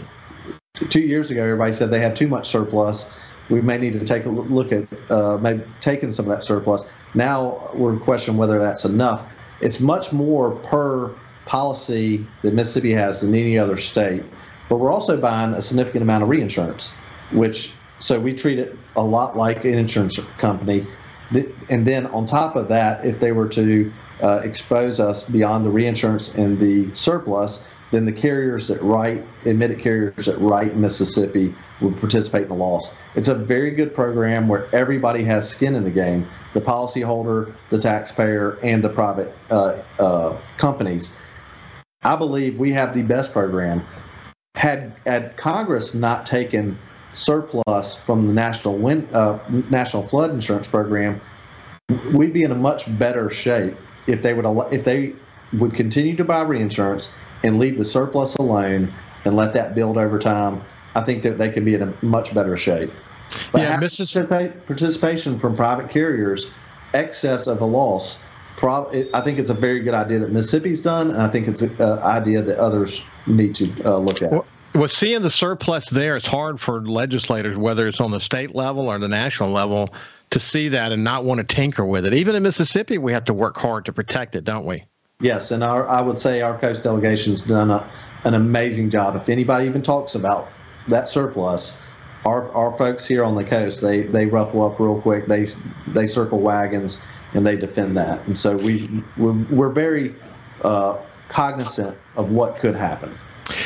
Two 0.89 1.01
years 1.01 1.31
ago, 1.31 1.43
everybody 1.43 1.71
said 1.71 1.91
they 1.91 1.99
had 1.99 2.15
too 2.15 2.27
much 2.27 2.49
surplus. 2.49 3.09
We 3.49 3.61
may 3.61 3.77
need 3.77 3.93
to 3.93 4.05
take 4.05 4.25
a 4.25 4.29
look 4.29 4.71
at 4.71 4.87
uh, 5.09 5.37
maybe 5.37 5.63
taking 5.79 6.11
some 6.11 6.25
of 6.25 6.31
that 6.31 6.43
surplus. 6.43 6.85
Now 7.13 7.71
we're 7.73 7.97
questioning 7.97 8.37
whether 8.37 8.59
that's 8.59 8.85
enough. 8.85 9.25
It's 9.61 9.79
much 9.79 10.11
more 10.11 10.51
per 10.57 11.15
policy 11.45 12.25
that 12.43 12.53
Mississippi 12.53 12.91
has 12.93 13.21
than 13.21 13.33
any 13.33 13.57
other 13.57 13.77
state, 13.77 14.23
but 14.71 14.79
we're 14.79 14.93
also 14.93 15.17
buying 15.17 15.53
a 15.53 15.61
significant 15.61 16.01
amount 16.01 16.23
of 16.23 16.29
reinsurance, 16.29 16.91
which 17.33 17.73
so 17.99 18.17
we 18.17 18.31
treat 18.31 18.57
it 18.57 18.73
a 18.95 19.03
lot 19.03 19.35
like 19.35 19.65
an 19.65 19.77
insurance 19.77 20.17
company. 20.37 20.87
And 21.67 21.85
then 21.85 22.07
on 22.07 22.25
top 22.25 22.55
of 22.55 22.69
that, 22.69 23.05
if 23.05 23.19
they 23.19 23.33
were 23.33 23.49
to 23.49 23.91
uh, 24.23 24.39
expose 24.45 25.01
us 25.01 25.23
beyond 25.25 25.65
the 25.65 25.69
reinsurance 25.69 26.29
and 26.35 26.57
the 26.57 26.89
surplus, 26.95 27.61
then 27.91 28.05
the 28.05 28.13
carriers 28.13 28.69
that 28.69 28.81
write, 28.81 29.25
admitted 29.45 29.81
carriers 29.81 30.25
that 30.25 30.39
write 30.39 30.77
Mississippi 30.77 31.53
would 31.81 31.97
participate 31.97 32.43
in 32.43 32.47
the 32.47 32.55
loss. 32.55 32.95
It's 33.15 33.27
a 33.27 33.35
very 33.35 33.71
good 33.71 33.93
program 33.93 34.47
where 34.47 34.73
everybody 34.73 35.25
has 35.25 35.49
skin 35.49 35.75
in 35.75 35.83
the 35.83 35.91
game 35.91 36.25
the 36.53 36.61
policyholder, 36.61 37.53
the 37.71 37.77
taxpayer, 37.77 38.57
and 38.63 38.81
the 38.81 38.89
private 38.89 39.33
uh, 39.49 39.81
uh, 39.99 40.41
companies. 40.55 41.11
I 42.03 42.15
believe 42.15 42.57
we 42.57 42.71
have 42.71 42.93
the 42.93 43.03
best 43.03 43.33
program. 43.33 43.85
Had, 44.55 44.93
had 45.05 45.37
Congress 45.37 45.93
not 45.93 46.25
taken 46.25 46.77
surplus 47.13 47.95
from 47.95 48.27
the 48.27 48.33
national 48.33 48.77
wind, 48.77 49.07
uh, 49.13 49.39
national 49.69 50.03
flood 50.03 50.31
insurance 50.31 50.67
program, 50.67 51.21
we'd 52.13 52.33
be 52.33 52.43
in 52.43 52.51
a 52.51 52.55
much 52.55 52.85
better 52.97 53.29
shape 53.29 53.75
if 54.07 54.21
they 54.21 54.33
would 54.33 54.45
if 54.73 54.83
they 54.83 55.13
would 55.53 55.73
continue 55.73 56.15
to 56.15 56.23
buy 56.23 56.41
reinsurance 56.41 57.11
and 57.43 57.59
leave 57.59 57.77
the 57.77 57.85
surplus 57.85 58.35
alone 58.35 58.93
and 59.25 59.35
let 59.35 59.53
that 59.53 59.75
build 59.75 59.97
over 59.97 60.17
time, 60.17 60.63
I 60.95 61.01
think 61.01 61.23
that 61.23 61.37
they 61.37 61.49
could 61.49 61.65
be 61.65 61.75
in 61.75 61.81
a 61.81 61.93
much 62.05 62.33
better 62.33 62.55
shape. 62.57 62.91
But 63.51 63.61
yeah, 63.61 63.77
Mississippi 63.77 64.49
participation 64.65 65.39
from 65.39 65.55
private 65.55 65.89
carriers, 65.89 66.47
excess 66.93 67.47
of 67.47 67.61
a 67.61 67.65
loss. 67.65 68.21
I 68.69 69.21
think 69.21 69.39
it's 69.39 69.49
a 69.49 69.55
very 69.55 69.79
good 69.79 69.93
idea 69.93 70.19
that 70.19 70.31
Mississippi's 70.31 70.81
done, 70.81 71.11
and 71.11 71.21
I 71.21 71.27
think 71.27 71.47
it's 71.47 71.61
an 71.61 71.81
idea 71.81 72.41
that 72.41 72.57
others 72.59 73.03
need 73.27 73.55
to 73.55 73.73
uh, 73.85 73.97
look 73.97 74.21
at. 74.21 74.31
Well, 74.31 74.45
well, 74.73 74.87
seeing 74.87 75.21
the 75.21 75.29
surplus 75.29 75.89
there, 75.89 76.15
it's 76.15 76.27
hard 76.27 76.59
for 76.59 76.85
legislators, 76.85 77.57
whether 77.57 77.87
it's 77.87 77.99
on 77.99 78.11
the 78.11 78.21
state 78.21 78.55
level 78.55 78.87
or 78.87 78.97
the 78.99 79.07
national 79.07 79.49
level, 79.49 79.93
to 80.29 80.39
see 80.39 80.69
that 80.69 80.93
and 80.93 81.03
not 81.03 81.25
want 81.25 81.39
to 81.39 81.43
tinker 81.43 81.85
with 81.85 82.05
it. 82.05 82.13
Even 82.13 82.35
in 82.35 82.43
Mississippi, 82.43 82.97
we 82.97 83.11
have 83.11 83.25
to 83.25 83.33
work 83.33 83.57
hard 83.57 83.83
to 83.85 83.91
protect 83.91 84.35
it, 84.35 84.45
don't 84.45 84.65
we? 84.65 84.85
Yes, 85.19 85.51
and 85.51 85.63
our, 85.63 85.87
I 85.89 86.01
would 86.01 86.17
say 86.17 86.41
our 86.41 86.57
coast 86.57 86.83
delegation's 86.83 87.41
done 87.41 87.69
a, 87.69 87.91
an 88.23 88.33
amazing 88.33 88.89
job. 88.89 89.15
If 89.15 89.27
anybody 89.27 89.65
even 89.67 89.81
talks 89.81 90.15
about 90.15 90.49
that 90.87 91.09
surplus, 91.09 91.73
our, 92.25 92.51
our 92.53 92.75
folks 92.77 93.05
here 93.05 93.23
on 93.23 93.35
the 93.35 93.43
coast 93.43 93.81
they 93.81 94.03
they 94.03 94.25
ruffle 94.25 94.63
up 94.63 94.79
real 94.79 95.01
quick. 95.01 95.27
They 95.27 95.47
they 95.87 96.07
circle 96.07 96.39
wagons 96.39 96.99
and 97.33 97.45
they 97.45 97.55
defend 97.55 97.97
that. 97.97 98.25
And 98.27 98.37
so 98.37 98.55
we 98.57 99.03
we're, 99.17 99.33
we're 99.49 99.71
very 99.71 100.15
uh, 100.63 100.97
cognizant 101.29 101.97
of 102.15 102.31
what 102.31 102.59
could 102.59 102.75
happen. 102.75 103.17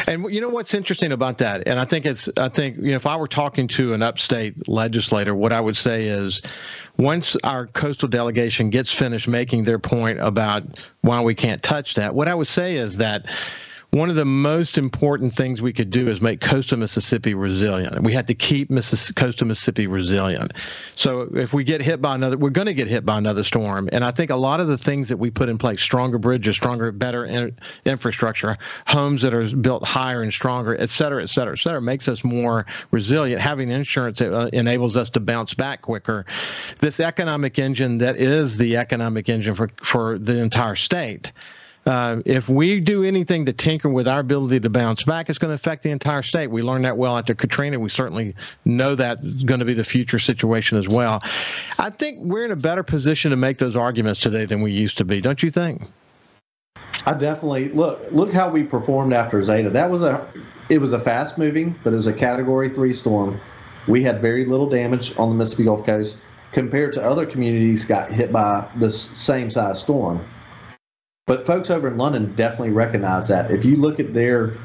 And 0.07 0.25
you 0.33 0.41
know 0.41 0.49
what's 0.49 0.73
interesting 0.73 1.11
about 1.11 1.37
that, 1.39 1.67
and 1.67 1.79
I 1.79 1.85
think 1.85 2.05
it's 2.05 2.29
I 2.37 2.49
think 2.49 2.77
you 2.77 2.89
know 2.89 2.95
if 2.95 3.05
I 3.05 3.15
were 3.17 3.27
talking 3.27 3.67
to 3.69 3.93
an 3.93 4.01
upstate 4.01 4.67
legislator, 4.67 5.35
what 5.35 5.53
I 5.53 5.61
would 5.61 5.77
say 5.77 6.05
is 6.07 6.41
once 6.97 7.35
our 7.43 7.67
coastal 7.67 8.07
delegation 8.07 8.69
gets 8.69 8.91
finished 8.91 9.27
making 9.27 9.63
their 9.63 9.77
point 9.77 10.19
about 10.19 10.63
why 11.01 11.21
we 11.21 11.35
can't 11.35 11.61
touch 11.61 11.93
that, 11.95 12.15
what 12.15 12.27
I 12.27 12.33
would 12.33 12.47
say 12.47 12.77
is 12.77 12.97
that 12.97 13.29
one 13.95 14.09
of 14.09 14.17
the 14.17 14.25
most 14.25 14.77
important 14.77 15.33
things 15.33 15.61
we 15.61 15.71
could 15.71 15.89
do 15.89 16.09
is 16.09 16.19
make 16.19 16.41
coastal 16.41 16.77
Mississippi 16.77 17.33
resilient. 17.33 18.03
We 18.03 18.11
had 18.11 18.27
to 18.27 18.33
keep 18.33 18.69
Missis- 18.69 19.09
coastal 19.11 19.47
Mississippi 19.47 19.87
resilient. 19.87 20.51
So 20.97 21.29
if 21.33 21.53
we 21.53 21.63
get 21.63 21.81
hit 21.81 22.01
by 22.01 22.15
another, 22.15 22.37
we're 22.37 22.49
going 22.49 22.67
to 22.67 22.73
get 22.73 22.89
hit 22.89 23.05
by 23.05 23.17
another 23.17 23.45
storm. 23.45 23.87
And 23.93 24.03
I 24.03 24.11
think 24.11 24.31
a 24.31 24.35
lot 24.35 24.59
of 24.59 24.67
the 24.67 24.77
things 24.77 25.07
that 25.07 25.15
we 25.15 25.31
put 25.31 25.47
in 25.47 25.57
place, 25.57 25.81
stronger 25.81 26.17
bridges, 26.17 26.57
stronger, 26.57 26.91
better 26.91 27.23
in- 27.23 27.57
infrastructure, 27.85 28.57
homes 28.85 29.21
that 29.21 29.33
are 29.33 29.55
built 29.55 29.85
higher 29.85 30.23
and 30.23 30.33
stronger, 30.33 30.75
et 30.77 30.89
cetera, 30.89 31.23
et 31.23 31.29
cetera, 31.29 31.53
et 31.53 31.59
cetera, 31.59 31.81
makes 31.81 32.09
us 32.09 32.21
more 32.25 32.65
resilient. 32.91 33.39
Having 33.39 33.69
insurance 33.69 34.19
uh, 34.19 34.49
enables 34.51 34.97
us 34.97 35.09
to 35.11 35.21
bounce 35.21 35.53
back 35.53 35.83
quicker. 35.83 36.25
This 36.81 36.99
economic 36.99 37.57
engine 37.59 37.99
that 37.99 38.17
is 38.17 38.57
the 38.57 38.75
economic 38.75 39.29
engine 39.29 39.55
for, 39.55 39.69
for 39.77 40.19
the 40.19 40.41
entire 40.41 40.75
state 40.75 41.31
uh, 41.85 42.21
if 42.25 42.49
we 42.49 42.79
do 42.79 43.03
anything 43.03 43.45
to 43.45 43.53
tinker 43.53 43.89
with 43.89 44.07
our 44.07 44.19
ability 44.19 44.59
to 44.59 44.69
bounce 44.69 45.03
back, 45.03 45.29
it's 45.29 45.37
going 45.37 45.51
to 45.51 45.55
affect 45.55 45.83
the 45.83 45.91
entire 45.91 46.23
state. 46.23 46.47
We 46.47 46.63
learned 46.63 46.85
that 46.85 46.97
well 46.97 47.17
after 47.17 47.35
Katrina. 47.35 47.79
We 47.79 47.89
certainly 47.89 48.35
know 48.65 48.95
that's 48.95 49.43
going 49.43 49.59
to 49.59 49.65
be 49.65 49.75
the 49.75 49.83
future 49.83 50.17
situation 50.17 50.77
as 50.77 50.87
well. 50.87 51.21
I 51.77 51.91
think 51.91 52.19
we're 52.19 52.45
in 52.45 52.51
a 52.51 52.55
better 52.55 52.81
position 52.81 53.29
to 53.31 53.37
make 53.37 53.59
those 53.59 53.75
arguments 53.75 54.19
today 54.19 54.45
than 54.45 54.61
we 54.61 54.71
used 54.71 54.97
to 54.97 55.05
be, 55.05 55.21
don't 55.21 55.43
you 55.43 55.51
think? 55.51 55.83
I 57.07 57.13
definitely 57.13 57.69
look 57.69 58.01
look 58.11 58.33
how 58.33 58.49
we 58.49 58.63
performed 58.63 59.13
after 59.13 59.39
Zeta. 59.39 59.69
That 59.69 59.91
was 59.91 60.01
a 60.01 60.27
it 60.69 60.79
was 60.79 60.93
a 60.93 60.99
fast 60.99 61.37
moving, 61.37 61.75
but 61.83 61.93
it 61.93 61.95
was 61.95 62.07
a 62.07 62.13
category 62.13 62.67
three 62.67 62.93
storm. 62.93 63.39
We 63.87 64.01
had 64.01 64.21
very 64.21 64.45
little 64.45 64.67
damage 64.67 65.15
on 65.17 65.29
the 65.29 65.35
Mississippi 65.35 65.65
Gulf 65.65 65.85
Coast 65.85 66.19
compared 66.51 66.93
to 66.93 67.03
other 67.03 67.27
communities 67.27 67.85
got 67.85 68.11
hit 68.11 68.31
by 68.31 68.67
the 68.77 68.89
same 68.89 69.51
size 69.51 69.81
storm. 69.81 70.25
But 71.27 71.47
folks 71.47 71.71
over 71.71 71.87
in 71.87 71.97
London 71.97 72.35
definitely 72.35 72.69
recognize 72.69 73.27
that. 73.29 73.49
If 73.49 73.65
you 73.65 73.77
look 73.77 73.99
at 73.99 74.13
their 74.13 74.55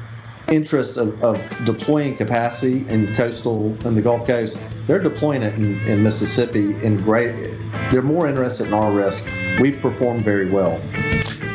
interest 0.47 0.95
of, 0.95 1.19
of 1.23 1.39
deploying 1.65 2.15
capacity 2.15 2.87
in 2.87 3.15
coastal 3.15 3.75
and 3.83 3.97
the 3.97 4.01
Gulf 4.03 4.27
Coast, 4.27 4.59
they're 4.85 4.99
deploying 4.99 5.41
it 5.41 5.55
in, 5.55 5.79
in 5.87 6.03
Mississippi 6.03 6.75
in 6.83 6.97
great. 6.97 7.55
They're 7.91 8.03
more 8.03 8.27
interested 8.27 8.67
in 8.67 8.75
our 8.75 8.91
risk. 8.91 9.25
We've 9.59 9.81
performed 9.81 10.21
very 10.21 10.51
well. 10.51 10.79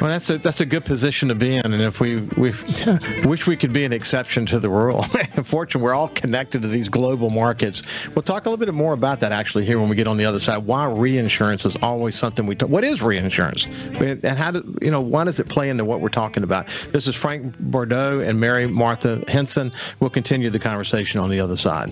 Well, 0.01 0.11
that's 0.11 0.29
a 0.29 0.37
that's 0.37 0.61
a 0.61 0.67
good 0.67 0.85
position 0.85 1.29
to 1.31 1.35
be 1.35 1.57
in, 1.57 1.73
and 1.73 1.81
if 1.81 2.01
we 2.01 2.17
we 2.37 2.53
wish 3.25 3.47
we 3.47 3.57
could 3.57 3.73
be 3.73 3.85
an 3.87 3.95
exception 3.95 4.45
to 4.47 4.61
the 4.61 4.69
rule. 4.69 5.07
Unfortunately, 5.37 5.83
we're 5.83 5.95
all 5.95 6.09
connected 6.09 6.61
to 6.63 6.69
these 6.69 6.91
global 6.91 7.31
markets. 7.31 7.83
We'll 8.15 8.23
talk 8.23 8.45
a 8.45 8.51
little 8.51 8.65
bit 8.65 8.75
more 8.75 8.93
about 8.93 9.21
that 9.21 9.33
actually 9.33 9.65
here 9.65 9.79
when 9.79 9.89
we 9.89 9.97
get 9.97 10.07
on 10.07 10.19
the 10.19 10.27
other 10.27 10.39
side. 10.39 10.59
Why 10.59 10.85
reinsurance 10.85 11.65
is 11.65 11.77
always 11.83 12.15
something 12.15 12.45
we 12.45 12.55
talk. 12.55 12.69
What 12.69 12.85
is 12.85 13.01
reinsurance, 13.01 13.65
and 13.65 14.23
how 14.39 14.51
do 14.51 14.77
you 14.83 14.91
know 14.91 15.01
why 15.01 15.25
does 15.25 15.41
it 15.41 15.49
play 15.49 15.71
into 15.71 15.87
what 15.87 16.01
we're 16.01 16.11
talking 16.11 16.43
about? 16.43 16.69
This 16.93 17.07
is 17.07 17.17
Frank 17.17 17.59
Bordeaux 17.59 18.21
and 18.21 18.39
Mary 18.39 18.67
Martha 18.67 19.25
Henson. 19.29 19.73
We'll 20.01 20.11
continue 20.11 20.51
the 20.51 20.59
conversation 20.59 21.21
on 21.21 21.31
the 21.31 21.41
other 21.41 21.57
side. 21.57 21.91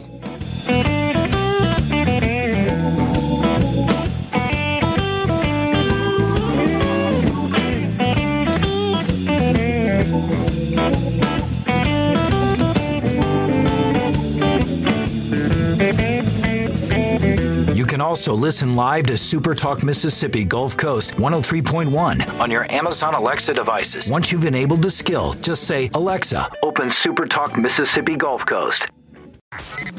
Also 18.15 18.33
listen 18.33 18.77
live 18.77 19.07
to 19.07 19.17
Super 19.19 19.57
Talk 19.57 19.83
Mississippi 19.83 20.45
Gulf 20.45 20.77
Coast 20.77 21.17
103.1 21.17 22.39
on 22.39 22.49
your 22.49 22.65
Amazon 22.71 23.13
Alexa 23.13 23.55
devices. 23.55 24.09
Once 24.09 24.31
you've 24.31 24.45
enabled 24.45 24.83
the 24.83 24.91
skill, 24.91 25.33
just 25.33 25.65
say, 25.65 25.91
Alexa, 25.95 26.49
open 26.63 26.91
Super 26.91 27.27
Talk 27.27 27.59
Mississippi 27.59 28.15
Gulf 28.15 28.47
Coast. 28.47 28.87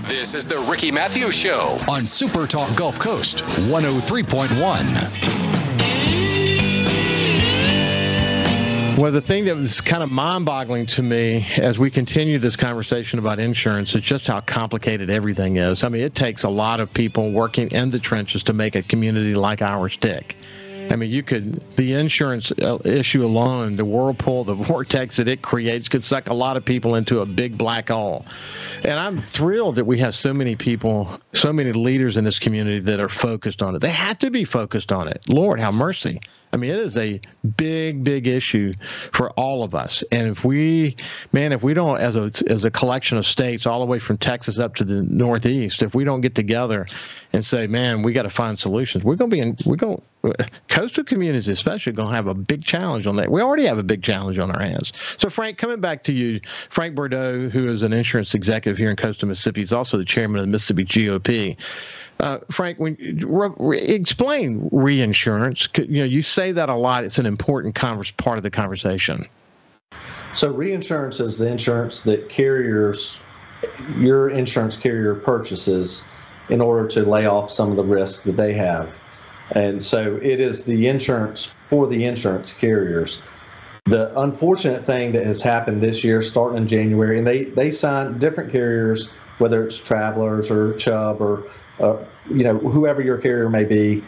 This 0.08 0.34
is 0.34 0.48
the 0.48 0.60
Ricky 0.60 0.94
Mathews 0.94 1.36
Show 1.36 1.78
on 1.92 2.08
Super 2.08 2.48
Talk 2.48 2.74
Gulf 2.78 2.98
Coast 3.00 3.40
103.1. 3.40 5.35
Well, 8.98 9.12
the 9.12 9.22
thing 9.22 9.44
that 9.46 9.56
was 9.56 9.82
kind 9.82 10.02
of 10.02 10.10
mind 10.10 10.46
boggling 10.46 10.86
to 10.86 11.04
me 11.04 11.46
as 11.58 11.78
we 11.78 11.92
continue 11.92 12.40
this 12.40 12.56
conversation 12.56 13.20
about 13.20 13.42
insurance 13.42 13.94
is 13.94 14.02
just 14.02 14.26
how 14.26 14.40
complicated 14.40 15.10
everything 15.10 15.58
is. 15.58 15.84
I 15.84 15.90
mean, 15.90 16.02
it 16.02 16.16
takes 16.16 16.44
a 16.44 16.50
lot 16.50 16.80
of 16.80 16.94
people 16.94 17.34
working 17.34 17.70
in 17.72 17.90
the 17.90 18.00
trenches 18.00 18.42
to 18.46 18.54
make 18.54 18.74
a 18.74 18.84
community 18.84 19.36
like 19.36 19.62
ours 19.62 19.98
tick. 19.98 20.38
I 20.92 20.96
mean, 20.96 21.10
you 21.10 21.24
could, 21.24 21.62
the 21.76 21.94
insurance 21.94 22.54
uh, 22.54 22.78
issue 22.86 23.26
alone, 23.26 23.76
the 23.76 23.84
whirlpool, 23.84 24.46
the 24.46 24.54
vortex 24.56 25.18
that 25.18 25.28
it 25.28 25.42
creates 25.42 25.90
could 25.90 26.04
suck 26.04 26.30
a 26.30 26.34
lot 26.34 26.56
of 26.56 26.64
people 26.64 26.96
into 26.96 27.20
a 27.20 27.26
big 27.26 27.58
black 27.58 27.90
hole. 27.90 28.26
And 28.84 28.94
I'm 28.94 29.22
thrilled 29.22 29.76
that 29.76 29.86
we 29.86 29.98
have 30.00 30.16
so 30.16 30.34
many 30.34 30.56
people, 30.56 31.20
so 31.34 31.52
many 31.52 31.74
leaders 31.74 32.16
in 32.16 32.24
this 32.24 32.40
community 32.40 32.80
that 32.80 33.02
are 33.02 33.10
focused 33.10 33.62
on 33.62 33.76
it. 33.76 33.80
They 33.80 33.90
have 33.90 34.20
to 34.20 34.32
be 34.32 34.46
focused 34.46 34.94
on 34.94 35.10
it. 35.10 35.22
Lord, 35.28 35.60
have 35.60 35.74
mercy. 35.74 36.22
I 36.56 36.58
mean, 36.58 36.72
it 36.72 36.80
is 36.80 36.96
a 36.96 37.20
big, 37.58 38.02
big 38.02 38.28
issue 38.28 38.74
for 39.12 39.30
all 39.32 39.62
of 39.62 39.76
us. 39.76 40.06
And 40.10 40.30
if 40.30 40.46
we, 40.46 40.96
man, 41.34 41.52
if 41.52 41.64
we 41.64 41.74
don't, 41.74 42.00
as 42.00 42.16
a 42.16 42.32
as 42.48 42.64
a 42.64 42.72
collection 42.72 43.18
of 43.18 43.26
states, 43.26 43.66
all 43.66 43.82
the 43.82 43.86
way 43.86 44.00
from 44.00 44.18
Texas 44.18 44.58
up 44.58 44.76
to 44.76 44.86
the 44.86 45.04
Northeast, 45.04 45.84
if 45.84 45.94
we 45.94 46.06
don't 46.06 46.22
get 46.22 46.34
together 46.34 46.88
and 47.34 47.46
say, 47.46 47.68
man, 47.68 48.04
we 48.04 48.14
got 48.14 48.24
to 48.24 48.30
find 48.30 48.58
solutions, 48.58 49.04
we're 49.04 49.18
going 49.18 49.30
to 49.30 49.36
be 49.36 49.42
in, 49.42 49.58
we're 49.66 49.76
going 49.76 50.02
coastal 50.68 51.04
communities 51.04 51.48
especially 51.48 51.94
going 51.94 52.10
to 52.10 52.16
have 52.16 52.28
a 52.28 52.34
big 52.34 52.64
challenge 52.64 53.08
on 53.08 53.16
that. 53.18 53.32
We 53.32 53.42
already 53.42 53.66
have 53.66 53.78
a 53.78 53.84
big 53.84 54.04
challenge 54.04 54.38
on 54.38 54.52
our 54.52 54.62
hands. 54.62 54.94
So, 55.18 55.30
Frank, 55.30 55.58
coming 55.58 55.82
back 55.82 56.04
to 56.04 56.14
you, 56.14 56.40
Frank 56.70 56.96
Bordeaux, 56.96 57.50
who 57.50 57.68
is 57.70 57.84
an 57.84 57.94
insurance 57.94 58.34
executive 58.34 58.78
here 58.78 58.90
in 58.90 58.96
coastal 58.96 59.28
Mississippi, 59.28 59.62
is 59.62 59.74
also 59.74 59.98
the 59.98 60.06
chairman 60.06 60.40
of 60.40 60.46
the 60.46 60.52
Mississippi 60.52 60.86
GOP. 60.86 61.58
Uh, 62.20 62.40
Frank, 62.50 62.80
when 62.80 62.96
re, 63.26 63.50
re, 63.58 63.80
explain 63.80 64.70
reinsurance, 64.72 65.68
you 65.78 66.00
know, 66.00 66.06
you 66.06 66.22
say 66.22 66.52
that 66.52 66.70
a 66.70 66.76
lot. 66.76 67.04
It's 67.04 67.20
an 67.20 67.26
important 67.26 67.76
converse, 67.76 68.12
part 68.12 68.38
of 68.38 68.44
the 68.44 68.52
conversation. 68.52 69.28
So, 70.34 70.52
reinsurance 70.52 71.20
is 71.20 71.38
the 71.38 71.48
insurance 71.48 72.02
that 72.02 72.30
carriers, 72.30 73.22
your 73.98 74.30
insurance 74.30 74.78
carrier 74.78 75.16
purchases 75.16 76.04
in 76.50 76.62
order 76.62 76.88
to 76.88 77.04
lay 77.04 77.26
off 77.26 77.50
some 77.50 77.72
of 77.72 77.78
the 77.78 77.84
risk 77.84 78.24
that 78.24 78.38
they 78.38 78.54
have. 78.54 79.00
And 79.52 79.84
so, 79.84 80.20
it 80.22 80.40
is 80.40 80.64
the 80.64 80.88
insurance 80.88 81.54
for 81.68 81.88
the 81.88 82.06
insurance 82.06 82.52
carriers. 82.52 83.22
The 83.86 84.20
unfortunate 84.20 84.86
thing 84.86 85.12
that 85.12 85.26
has 85.26 85.42
happened 85.42 85.84
this 85.84 86.04
year, 86.04 86.22
starting 86.22 86.58
in 86.58 86.68
January, 86.68 87.18
and 87.20 87.28
they 87.28 87.44
they 87.44 87.70
sign 87.70 88.18
different 88.18 88.52
carriers, 88.52 89.10
whether 89.38 89.64
it's 89.64 89.78
Travelers 89.78 90.50
or 90.50 90.74
Chubb 90.74 91.22
or 91.22 91.46
uh, 91.80 91.98
you 92.30 92.44
know, 92.44 92.58
whoever 92.58 93.02
your 93.02 93.18
carrier 93.18 93.50
may 93.50 93.66
be, 93.66 94.04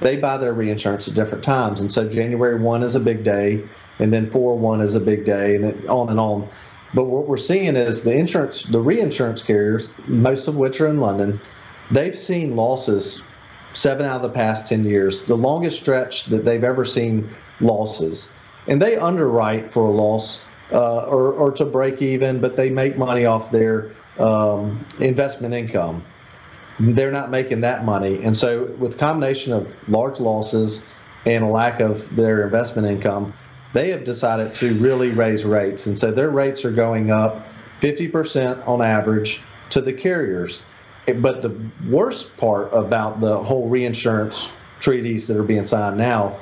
they 0.00 0.16
buy 0.16 0.36
their 0.36 0.52
reinsurance 0.52 1.08
at 1.08 1.14
different 1.14 1.44
times. 1.44 1.80
And 1.80 1.90
so 1.90 2.08
January 2.08 2.60
1 2.60 2.82
is 2.82 2.94
a 2.94 3.00
big 3.00 3.24
day, 3.24 3.62
and 3.98 4.12
then 4.12 4.30
4 4.30 4.58
1 4.58 4.80
is 4.80 4.94
a 4.94 5.00
big 5.00 5.24
day, 5.24 5.54
and 5.54 5.88
on 5.88 6.08
and 6.08 6.18
on. 6.18 6.48
But 6.94 7.06
what 7.06 7.26
we're 7.26 7.36
seeing 7.36 7.76
is 7.76 8.02
the 8.02 8.16
insurance, 8.16 8.64
the 8.64 8.80
reinsurance 8.80 9.42
carriers, 9.42 9.88
most 10.06 10.48
of 10.48 10.56
which 10.56 10.80
are 10.80 10.88
in 10.88 10.98
London, 10.98 11.40
they've 11.90 12.16
seen 12.16 12.56
losses 12.56 13.22
seven 13.74 14.06
out 14.06 14.16
of 14.16 14.22
the 14.22 14.30
past 14.30 14.66
10 14.66 14.84
years, 14.84 15.22
the 15.22 15.36
longest 15.36 15.78
stretch 15.78 16.26
that 16.26 16.44
they've 16.44 16.64
ever 16.64 16.84
seen 16.84 17.28
losses. 17.60 18.30
And 18.66 18.80
they 18.80 18.96
underwrite 18.96 19.72
for 19.72 19.84
a 19.84 19.90
loss 19.90 20.44
uh, 20.72 21.04
or, 21.04 21.32
or 21.32 21.52
to 21.52 21.64
break 21.64 22.00
even, 22.00 22.40
but 22.40 22.56
they 22.56 22.70
make 22.70 22.96
money 22.96 23.26
off 23.26 23.50
their 23.50 23.94
um, 24.18 24.86
investment 25.00 25.54
income 25.54 26.04
they're 26.80 27.10
not 27.10 27.30
making 27.30 27.60
that 27.60 27.84
money. 27.84 28.22
And 28.22 28.36
so, 28.36 28.64
with 28.78 28.98
combination 28.98 29.52
of 29.52 29.76
large 29.88 30.20
losses 30.20 30.82
and 31.26 31.44
a 31.44 31.46
lack 31.46 31.80
of 31.80 32.14
their 32.16 32.44
investment 32.44 32.88
income, 32.88 33.32
they 33.72 33.90
have 33.90 34.04
decided 34.04 34.54
to 34.56 34.78
really 34.78 35.10
raise 35.10 35.44
rates. 35.44 35.86
And 35.86 35.96
so, 35.98 36.10
their 36.10 36.30
rates 36.30 36.64
are 36.64 36.72
going 36.72 37.10
up 37.10 37.46
50% 37.80 38.66
on 38.66 38.82
average 38.82 39.42
to 39.70 39.80
the 39.80 39.92
carriers. 39.92 40.62
But 41.06 41.42
the 41.42 41.54
worst 41.88 42.36
part 42.36 42.70
about 42.72 43.20
the 43.20 43.42
whole 43.42 43.68
reinsurance 43.68 44.52
treaties 44.80 45.26
that 45.26 45.36
are 45.36 45.42
being 45.42 45.66
signed 45.66 45.98
now, 45.98 46.38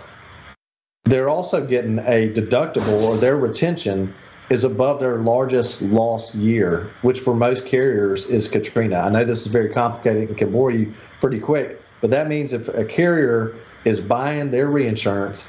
they're 1.04 1.28
also 1.28 1.64
getting 1.64 1.98
a 2.00 2.30
deductible 2.32 3.02
or 3.02 3.16
their 3.16 3.36
retention 3.36 4.14
is 4.50 4.64
above 4.64 5.00
their 5.00 5.18
largest 5.18 5.82
loss 5.82 6.34
year, 6.34 6.90
which 7.02 7.20
for 7.20 7.34
most 7.34 7.64
carriers 7.66 8.24
is 8.26 8.46
Katrina. 8.46 8.96
I 8.96 9.08
know 9.08 9.24
this 9.24 9.40
is 9.40 9.46
very 9.46 9.70
complicated 9.70 10.28
and 10.28 10.38
can 10.38 10.52
bore 10.52 10.70
you 10.70 10.92
pretty 11.20 11.40
quick, 11.40 11.80
but 12.00 12.10
that 12.10 12.28
means 12.28 12.52
if 12.52 12.68
a 12.68 12.84
carrier 12.84 13.56
is 13.84 14.00
buying 14.00 14.50
their 14.50 14.68
reinsurance 14.68 15.48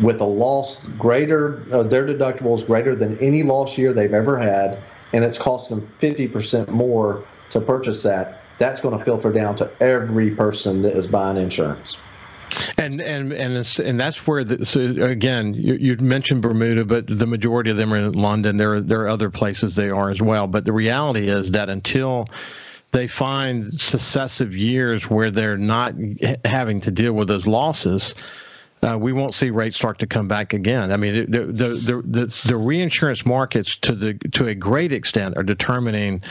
with 0.00 0.20
a 0.20 0.26
loss 0.26 0.86
greater, 0.98 1.66
uh, 1.72 1.82
their 1.82 2.06
deductible 2.06 2.54
is 2.54 2.64
greater 2.64 2.94
than 2.94 3.18
any 3.18 3.42
loss 3.42 3.76
year 3.76 3.92
they've 3.92 4.14
ever 4.14 4.38
had, 4.38 4.82
and 5.12 5.24
it's 5.24 5.38
costing 5.38 5.80
them 5.80 5.92
50% 5.98 6.68
more 6.68 7.24
to 7.50 7.60
purchase 7.60 8.02
that, 8.04 8.43
that's 8.58 8.80
going 8.80 8.96
to 8.96 9.04
filter 9.04 9.32
down 9.32 9.56
to 9.56 9.70
every 9.80 10.30
person 10.30 10.82
that 10.82 10.96
is 10.96 11.06
buying 11.06 11.36
insurance. 11.36 11.96
And 12.78 13.00
and 13.00 13.32
and 13.32 13.80
and 13.84 14.00
that's 14.00 14.26
where 14.26 14.44
the, 14.44 14.64
so 14.64 14.80
again 14.80 15.54
you, 15.54 15.74
you 15.74 15.96
mentioned 15.96 16.42
Bermuda, 16.42 16.84
but 16.84 17.06
the 17.06 17.26
majority 17.26 17.70
of 17.70 17.76
them 17.76 17.92
are 17.92 17.96
in 17.96 18.12
London. 18.12 18.56
There 18.56 18.74
are, 18.74 18.80
there 18.80 19.00
are 19.00 19.08
other 19.08 19.30
places 19.30 19.74
they 19.74 19.90
are 19.90 20.10
as 20.10 20.22
well. 20.22 20.46
But 20.46 20.64
the 20.64 20.72
reality 20.72 21.28
is 21.28 21.50
that 21.52 21.68
until 21.68 22.28
they 22.92 23.08
find 23.08 23.74
successive 23.74 24.56
years 24.56 25.10
where 25.10 25.30
they're 25.30 25.56
not 25.56 25.94
having 26.44 26.80
to 26.82 26.92
deal 26.92 27.14
with 27.14 27.26
those 27.26 27.46
losses, 27.46 28.14
uh, 28.82 28.96
we 28.96 29.12
won't 29.12 29.34
see 29.34 29.50
rates 29.50 29.76
start 29.76 29.98
to 29.98 30.06
come 30.06 30.28
back 30.28 30.52
again. 30.52 30.92
I 30.92 30.96
mean, 30.96 31.28
the, 31.30 31.46
the 31.46 31.66
the, 31.74 32.02
the 32.02 32.42
the 32.46 32.56
reinsurance 32.56 33.26
markets 33.26 33.76
to 33.78 33.94
the 33.94 34.14
to 34.32 34.46
a 34.46 34.54
great 34.54 34.92
extent 34.92 35.36
are 35.36 35.42
determining 35.42 36.22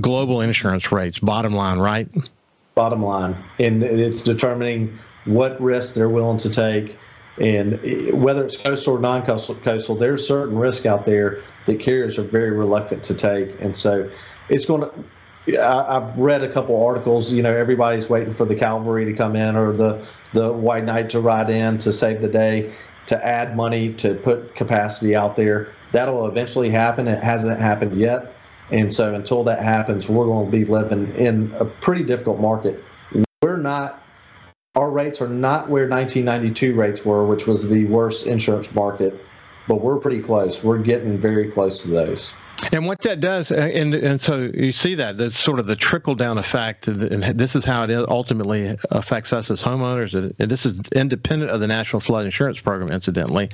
global 0.00 0.40
insurance 0.40 0.90
rates. 0.92 1.18
Bottom 1.18 1.54
line, 1.54 1.78
right? 1.78 2.08
Bottom 2.74 3.02
line, 3.02 3.36
and 3.58 3.82
it's 3.82 4.20
determining 4.20 4.98
what 5.26 5.60
risks 5.60 5.92
they're 5.92 6.08
willing 6.08 6.38
to 6.38 6.50
take. 6.50 6.98
And 7.40 7.80
whether 8.12 8.44
it's 8.44 8.56
coastal 8.56 8.94
or 8.94 9.00
non-coastal, 9.00 9.56
coastal, 9.56 9.96
there's 9.96 10.26
certain 10.26 10.56
risk 10.56 10.86
out 10.86 11.04
there 11.04 11.42
that 11.66 11.80
carriers 11.80 12.16
are 12.18 12.22
very 12.22 12.52
reluctant 12.52 13.02
to 13.04 13.14
take, 13.14 13.60
and 13.60 13.76
so 13.76 14.08
it's 14.48 14.64
going 14.64 14.82
to. 14.82 15.04
I've 15.60 16.16
read 16.18 16.42
a 16.42 16.48
couple 16.48 16.82
articles. 16.82 17.32
You 17.32 17.42
know, 17.42 17.52
everybody's 17.52 18.08
waiting 18.08 18.32
for 18.32 18.44
the 18.44 18.54
cavalry 18.54 19.04
to 19.04 19.12
come 19.12 19.36
in 19.36 19.56
or 19.56 19.72
the 19.72 20.06
the 20.32 20.52
white 20.52 20.84
knight 20.84 21.10
to 21.10 21.20
ride 21.20 21.50
in 21.50 21.78
to 21.78 21.92
save 21.92 22.22
the 22.22 22.28
day. 22.28 22.72
to 23.06 23.26
add 23.26 23.56
money 23.56 23.92
to 23.94 24.14
put 24.14 24.54
capacity 24.54 25.14
out 25.14 25.36
there. 25.36 25.72
That'll 25.92 26.26
eventually 26.26 26.70
happen. 26.70 27.06
It 27.08 27.22
hasn't 27.22 27.60
happened 27.60 27.98
yet. 27.98 28.33
And 28.70 28.92
so 28.92 29.14
until 29.14 29.44
that 29.44 29.62
happens, 29.62 30.08
we're 30.08 30.26
going 30.26 30.46
to 30.46 30.52
be 30.52 30.64
living 30.64 31.14
in 31.16 31.52
a 31.54 31.64
pretty 31.64 32.02
difficult 32.04 32.40
market. 32.40 32.82
We're 33.42 33.56
not, 33.56 34.02
our 34.74 34.90
rates 34.90 35.20
are 35.20 35.28
not 35.28 35.68
where 35.68 35.88
1992 35.88 36.74
rates 36.74 37.04
were, 37.04 37.26
which 37.26 37.46
was 37.46 37.68
the 37.68 37.84
worst 37.86 38.26
insurance 38.26 38.72
market, 38.72 39.20
but 39.68 39.82
we're 39.82 39.98
pretty 39.98 40.20
close. 40.20 40.64
We're 40.64 40.78
getting 40.78 41.18
very 41.18 41.50
close 41.50 41.82
to 41.82 41.88
those. 41.88 42.34
And 42.72 42.86
what 42.86 43.02
that 43.02 43.20
does, 43.20 43.50
uh, 43.50 43.56
and 43.56 43.94
and 43.94 44.20
so 44.20 44.50
you 44.54 44.70
see 44.70 44.94
that 44.94 45.18
that's 45.18 45.38
sort 45.38 45.58
of 45.58 45.66
the 45.66 45.74
trickle 45.74 46.14
down 46.14 46.38
effect, 46.38 46.86
and 46.86 47.22
this 47.22 47.56
is 47.56 47.64
how 47.64 47.82
it 47.82 48.08
ultimately 48.08 48.76
affects 48.92 49.32
us 49.32 49.50
as 49.50 49.60
homeowners. 49.60 50.14
And 50.14 50.32
this 50.50 50.64
is 50.64 50.80
independent 50.94 51.50
of 51.50 51.60
the 51.60 51.66
National 51.66 51.98
Flood 51.98 52.26
Insurance 52.26 52.60
Program, 52.60 52.92
incidentally. 52.92 53.50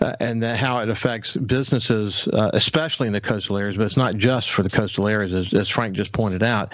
Uh, 0.00 0.16
and 0.18 0.42
how 0.42 0.78
it 0.78 0.88
affects 0.88 1.36
businesses, 1.36 2.26
uh, 2.28 2.50
especially 2.54 3.06
in 3.06 3.12
the 3.12 3.20
coastal 3.20 3.56
areas, 3.56 3.76
but 3.76 3.84
it's 3.84 3.96
not 3.96 4.16
just 4.16 4.50
for 4.50 4.64
the 4.64 4.70
coastal 4.70 5.06
areas, 5.06 5.32
as, 5.32 5.54
as 5.54 5.68
Frank 5.68 5.94
just 5.94 6.12
pointed 6.12 6.42
out. 6.42 6.72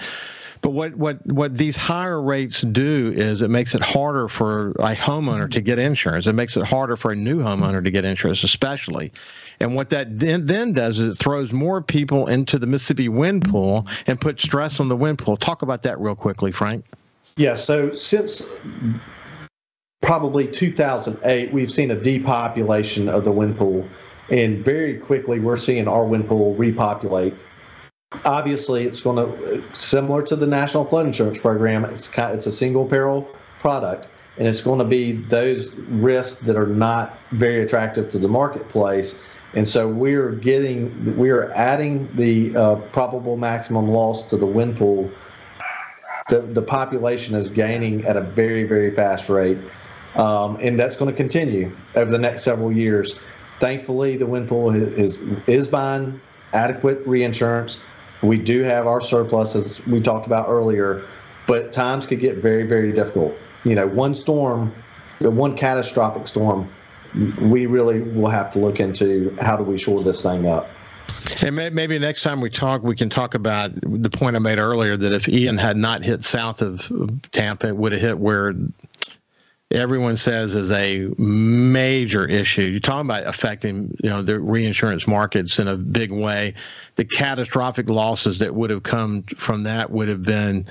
But 0.61 0.71
what, 0.71 0.95
what, 0.95 1.25
what 1.25 1.57
these 1.57 1.75
higher 1.75 2.21
rates 2.21 2.61
do 2.61 3.13
is 3.15 3.41
it 3.41 3.49
makes 3.49 3.75
it 3.75 3.81
harder 3.81 4.27
for 4.27 4.71
a 4.71 4.95
homeowner 4.95 5.49
to 5.51 5.61
get 5.61 5.79
insurance. 5.79 6.27
It 6.27 6.33
makes 6.33 6.57
it 6.57 6.65
harder 6.65 6.95
for 6.95 7.11
a 7.11 7.15
new 7.15 7.37
homeowner 7.37 7.83
to 7.83 7.91
get 7.91 8.03
insurance, 8.03 8.43
especially. 8.43 9.11
And 9.59 9.75
what 9.75 9.89
that 9.91 10.19
then, 10.19 10.45
then 10.45 10.73
does 10.73 10.99
is 10.99 11.13
it 11.13 11.17
throws 11.17 11.53
more 11.53 11.81
people 11.81 12.27
into 12.27 12.57
the 12.57 12.67
Mississippi 12.67 13.09
wind 13.09 13.45
pool 13.45 13.87
and 14.07 14.19
puts 14.19 14.43
stress 14.43 14.79
on 14.79 14.87
the 14.87 14.97
wind 14.97 15.19
pool. 15.19 15.37
Talk 15.37 15.61
about 15.61 15.83
that 15.83 15.99
real 15.99 16.15
quickly, 16.15 16.51
Frank. 16.51 16.83
Yeah, 17.37 17.53
so 17.53 17.93
since 17.93 18.43
probably 20.01 20.47
2008, 20.47 21.53
we've 21.53 21.71
seen 21.71 21.91
a 21.91 21.95
depopulation 21.95 23.09
of 23.09 23.23
the 23.23 23.31
wind 23.31 23.57
pool. 23.57 23.87
And 24.29 24.63
very 24.63 24.97
quickly, 24.97 25.39
we're 25.39 25.55
seeing 25.55 25.87
our 25.87 26.05
wind 26.05 26.27
pool 26.27 26.55
repopulate. 26.55 27.33
Obviously 28.25 28.85
it's 28.85 29.01
going 29.01 29.17
to 29.17 29.63
similar 29.73 30.23
to 30.23 30.35
the 30.35 30.47
national 30.47 30.83
flood 30.85 31.05
insurance 31.05 31.37
program 31.37 31.85
it's 31.85 32.07
kind, 32.07 32.35
it's 32.35 32.47
a 32.47 32.51
single 32.51 32.85
peril 32.85 33.29
product. 33.59 34.07
And 34.37 34.47
it's 34.47 34.61
going 34.61 34.79
to 34.79 34.85
be 34.85 35.11
those 35.11 35.73
risks 35.75 36.41
that 36.41 36.55
are 36.55 36.65
not 36.65 37.19
very 37.33 37.61
attractive 37.61 38.09
to 38.09 38.17
the 38.17 38.27
marketplace. 38.27 39.15
And 39.53 39.67
so 39.67 39.87
we're 39.87 40.31
getting 40.31 41.17
we're 41.17 41.51
adding 41.51 42.09
the 42.15 42.55
uh, 42.55 42.75
probable 42.93 43.35
maximum 43.35 43.89
loss 43.89 44.23
to 44.25 44.37
the 44.37 44.45
wind 44.45 44.77
pool. 44.77 45.11
The, 46.29 46.41
the 46.41 46.61
population 46.61 47.35
is 47.35 47.49
gaining 47.49 48.05
at 48.05 48.15
a 48.15 48.21
very 48.21 48.63
very 48.63 48.95
fast 48.95 49.29
rate 49.29 49.57
um, 50.15 50.57
and 50.61 50.79
that's 50.79 50.95
going 50.95 51.09
to 51.09 51.15
continue 51.15 51.75
over 51.95 52.09
the 52.09 52.19
next 52.19 52.43
several 52.43 52.71
years 52.71 53.19
thankfully 53.59 54.17
the 54.17 54.25
wind 54.25 54.47
pool 54.47 54.69
is 54.71 55.17
is 55.47 55.67
buying 55.67 56.19
adequate 56.53 57.05
reinsurance 57.05 57.81
we 58.21 58.37
do 58.37 58.63
have 58.63 58.87
our 58.87 59.01
surplus, 59.01 59.55
as 59.55 59.85
we 59.85 59.99
talked 59.99 60.25
about 60.25 60.47
earlier, 60.49 61.07
but 61.47 61.71
times 61.71 62.05
could 62.05 62.19
get 62.19 62.37
very, 62.37 62.63
very 62.63 62.91
difficult. 62.91 63.33
You 63.63 63.75
know, 63.75 63.87
one 63.87 64.13
storm, 64.13 64.73
one 65.19 65.55
catastrophic 65.55 66.27
storm, 66.27 66.69
we 67.41 67.65
really 67.65 68.01
will 68.01 68.29
have 68.29 68.51
to 68.51 68.59
look 68.59 68.79
into 68.79 69.35
how 69.41 69.55
do 69.55 69.63
we 69.63 69.77
shore 69.77 70.03
this 70.03 70.21
thing 70.21 70.47
up. 70.47 70.69
And 71.43 71.55
maybe 71.55 71.97
next 71.99 72.23
time 72.23 72.41
we 72.41 72.49
talk, 72.49 72.83
we 72.83 72.95
can 72.95 73.09
talk 73.09 73.33
about 73.33 73.71
the 73.81 74.09
point 74.09 74.35
I 74.35 74.39
made 74.39 74.57
earlier 74.57 74.97
that 74.97 75.13
if 75.13 75.27
Ian 75.27 75.57
had 75.57 75.77
not 75.77 76.03
hit 76.03 76.23
south 76.23 76.61
of 76.61 76.91
Tampa, 77.31 77.67
it 77.67 77.77
would 77.77 77.91
have 77.93 78.01
hit 78.01 78.19
where 78.19 78.53
everyone 79.71 80.17
says 80.17 80.55
is 80.55 80.71
a 80.71 81.09
major 81.17 82.25
issue. 82.25 82.63
You're 82.63 82.79
talking 82.79 83.07
about 83.07 83.27
affecting, 83.27 83.95
you 84.03 84.09
know, 84.09 84.21
the 84.21 84.39
reinsurance 84.39 85.07
markets 85.07 85.59
in 85.59 85.67
a 85.67 85.77
big 85.77 86.11
way. 86.11 86.55
The 86.95 87.05
catastrophic 87.05 87.89
losses 87.89 88.39
that 88.39 88.53
would 88.55 88.71
have 88.71 88.83
come 88.83 89.23
from 89.23 89.63
that 89.63 89.91
would 89.91 90.07
have 90.07 90.23
been 90.23 90.65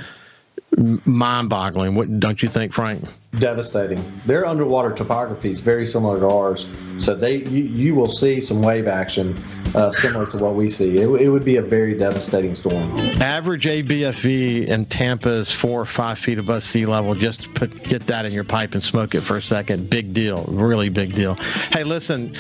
mind-boggling. 0.77 1.95
What 1.95 2.21
don't 2.21 2.43
you 2.43 2.49
think, 2.49 2.73
Frank? 2.73 3.05
Devastating. 3.35 4.03
Their 4.25 4.47
underwater 4.47 4.91
topography 4.91 5.51
is 5.51 5.61
very 5.61 5.85
similar 5.85 6.19
to 6.19 6.27
ours, 6.27 6.67
so 6.97 7.15
they 7.15 7.45
you, 7.45 7.65
you 7.65 7.95
will 7.95 8.09
see 8.09 8.41
some 8.41 8.63
wave 8.63 8.89
action 8.89 9.37
uh, 9.75 9.93
similar 9.93 10.25
to 10.25 10.39
what 10.39 10.55
we 10.55 10.67
see. 10.67 10.97
It, 10.97 11.07
it 11.21 11.29
would 11.29 11.45
be 11.45 11.57
a 11.57 11.63
very 11.63 11.93
devastating 11.93 12.55
storm. 12.55 12.99
Average 13.21 13.67
ABFE 13.67 14.69
in 14.69 14.87
Tampa 14.87 15.29
is 15.29 15.53
four 15.53 15.79
or 15.79 15.85
five 15.85 16.19
feet 16.19 16.39
above 16.39 16.63
sea 16.63 16.87
level. 16.87 17.15
Just 17.15 17.53
put 17.53 17.85
get 17.85 18.07
that 18.07 18.25
in 18.25 18.33
your 18.33 18.45
pipe 18.45 18.73
and 18.73 18.83
smoke 18.83 19.15
it 19.15 19.21
for 19.21 19.37
a 19.37 19.43
second. 19.43 19.91
Big 19.91 20.15
deal. 20.15 20.47
Really 20.49 20.89
big 20.89 21.15
deal. 21.15 21.35
Hey, 21.35 21.85
listen, 21.85 22.35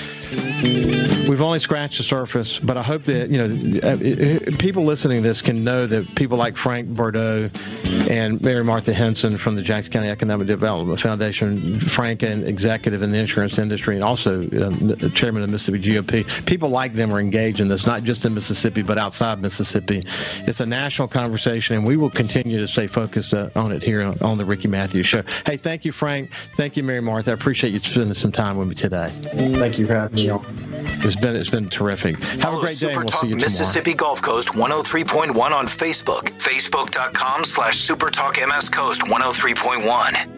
we've 1.28 1.42
only 1.42 1.58
scratched 1.58 1.98
the 1.98 2.04
surface, 2.04 2.58
but 2.58 2.78
I 2.78 2.82
hope 2.82 3.02
that 3.02 3.28
you 3.28 3.46
know 3.46 3.80
uh, 3.80 4.56
people 4.56 4.84
listening 4.84 5.22
to 5.22 5.28
this 5.28 5.42
can 5.42 5.62
know 5.62 5.86
that 5.86 6.14
people 6.14 6.38
like 6.38 6.56
Frank 6.56 6.88
Bordeaux 6.88 7.50
and 8.08 8.40
Mary 8.40 8.64
Martha 8.64 8.94
Henson 8.94 9.36
from 9.36 9.54
the 9.54 9.60
Jackson 9.60 9.92
County 9.92 10.08
Economic 10.08 10.46
Development 10.46 10.77
Foundation, 10.96 11.78
Frank, 11.80 12.22
and 12.22 12.44
executive 12.44 13.02
in 13.02 13.10
the 13.10 13.18
insurance 13.18 13.58
industry, 13.58 13.94
and 13.94 14.04
also 14.04 14.42
uh, 14.42 14.70
the 14.70 15.10
chairman 15.14 15.42
of 15.42 15.48
the 15.48 15.52
Mississippi 15.52 15.80
GOP. 15.80 16.46
People 16.46 16.68
like 16.68 16.94
them 16.94 17.12
are 17.12 17.20
engaged 17.20 17.60
in 17.60 17.68
this, 17.68 17.86
not 17.86 18.02
just 18.02 18.24
in 18.24 18.34
Mississippi, 18.34 18.82
but 18.82 18.98
outside 18.98 19.40
Mississippi. 19.40 20.02
It's 20.46 20.60
a 20.60 20.66
national 20.66 21.08
conversation, 21.08 21.76
and 21.76 21.86
we 21.86 21.96
will 21.96 22.10
continue 22.10 22.58
to 22.58 22.68
stay 22.68 22.86
focused 22.86 23.34
uh, 23.34 23.50
on 23.56 23.72
it 23.72 23.82
here 23.82 24.02
on, 24.02 24.18
on, 24.20 24.38
the 24.38 24.44
Ricky 24.44 24.68
Mathews 24.68 25.06
Show. 25.06 25.22
Hey, 25.46 25.56
thank 25.56 25.84
you, 25.84 25.92
Frank. 25.92 26.32
Thank 26.56 26.76
you, 26.76 26.82
Mary 26.82 27.00
Martha. 27.00 27.30
I 27.30 27.34
appreciate 27.34 27.72
you 27.72 27.80
spending 27.80 28.14
some 28.14 28.32
time 28.32 28.56
with 28.56 28.68
me 28.68 28.74
today. 28.74 29.10
Thank 29.22 29.78
you 29.78 29.86
for 29.86 29.94
having 29.94 30.14
me 30.14 30.28
on. 30.30 30.44
It's 31.00 31.16
been 31.16 31.36
it's 31.36 31.50
been 31.50 31.68
terrific. 31.68 32.16
Have 32.16 32.40
Follow 32.40 32.58
a 32.58 32.62
great 32.62 32.76
Super 32.76 32.92
day. 32.92 32.98
We'll 32.98 33.08
Talk 33.08 33.20
see 33.22 33.28
you 33.28 33.36
Mississippi 33.36 33.92
tomorrow. 33.92 34.14
Gulf 34.14 34.22
Coast 34.22 34.48
103.1 34.50 35.36
on 35.36 35.66
Facebook. 35.66 36.30
Facebook.com 36.38 37.44
slash 37.44 37.76
Super 37.76 38.10
Talk 38.10 38.36
MS 38.36 38.68
Coast 38.68 39.02
103.1. 39.02 40.37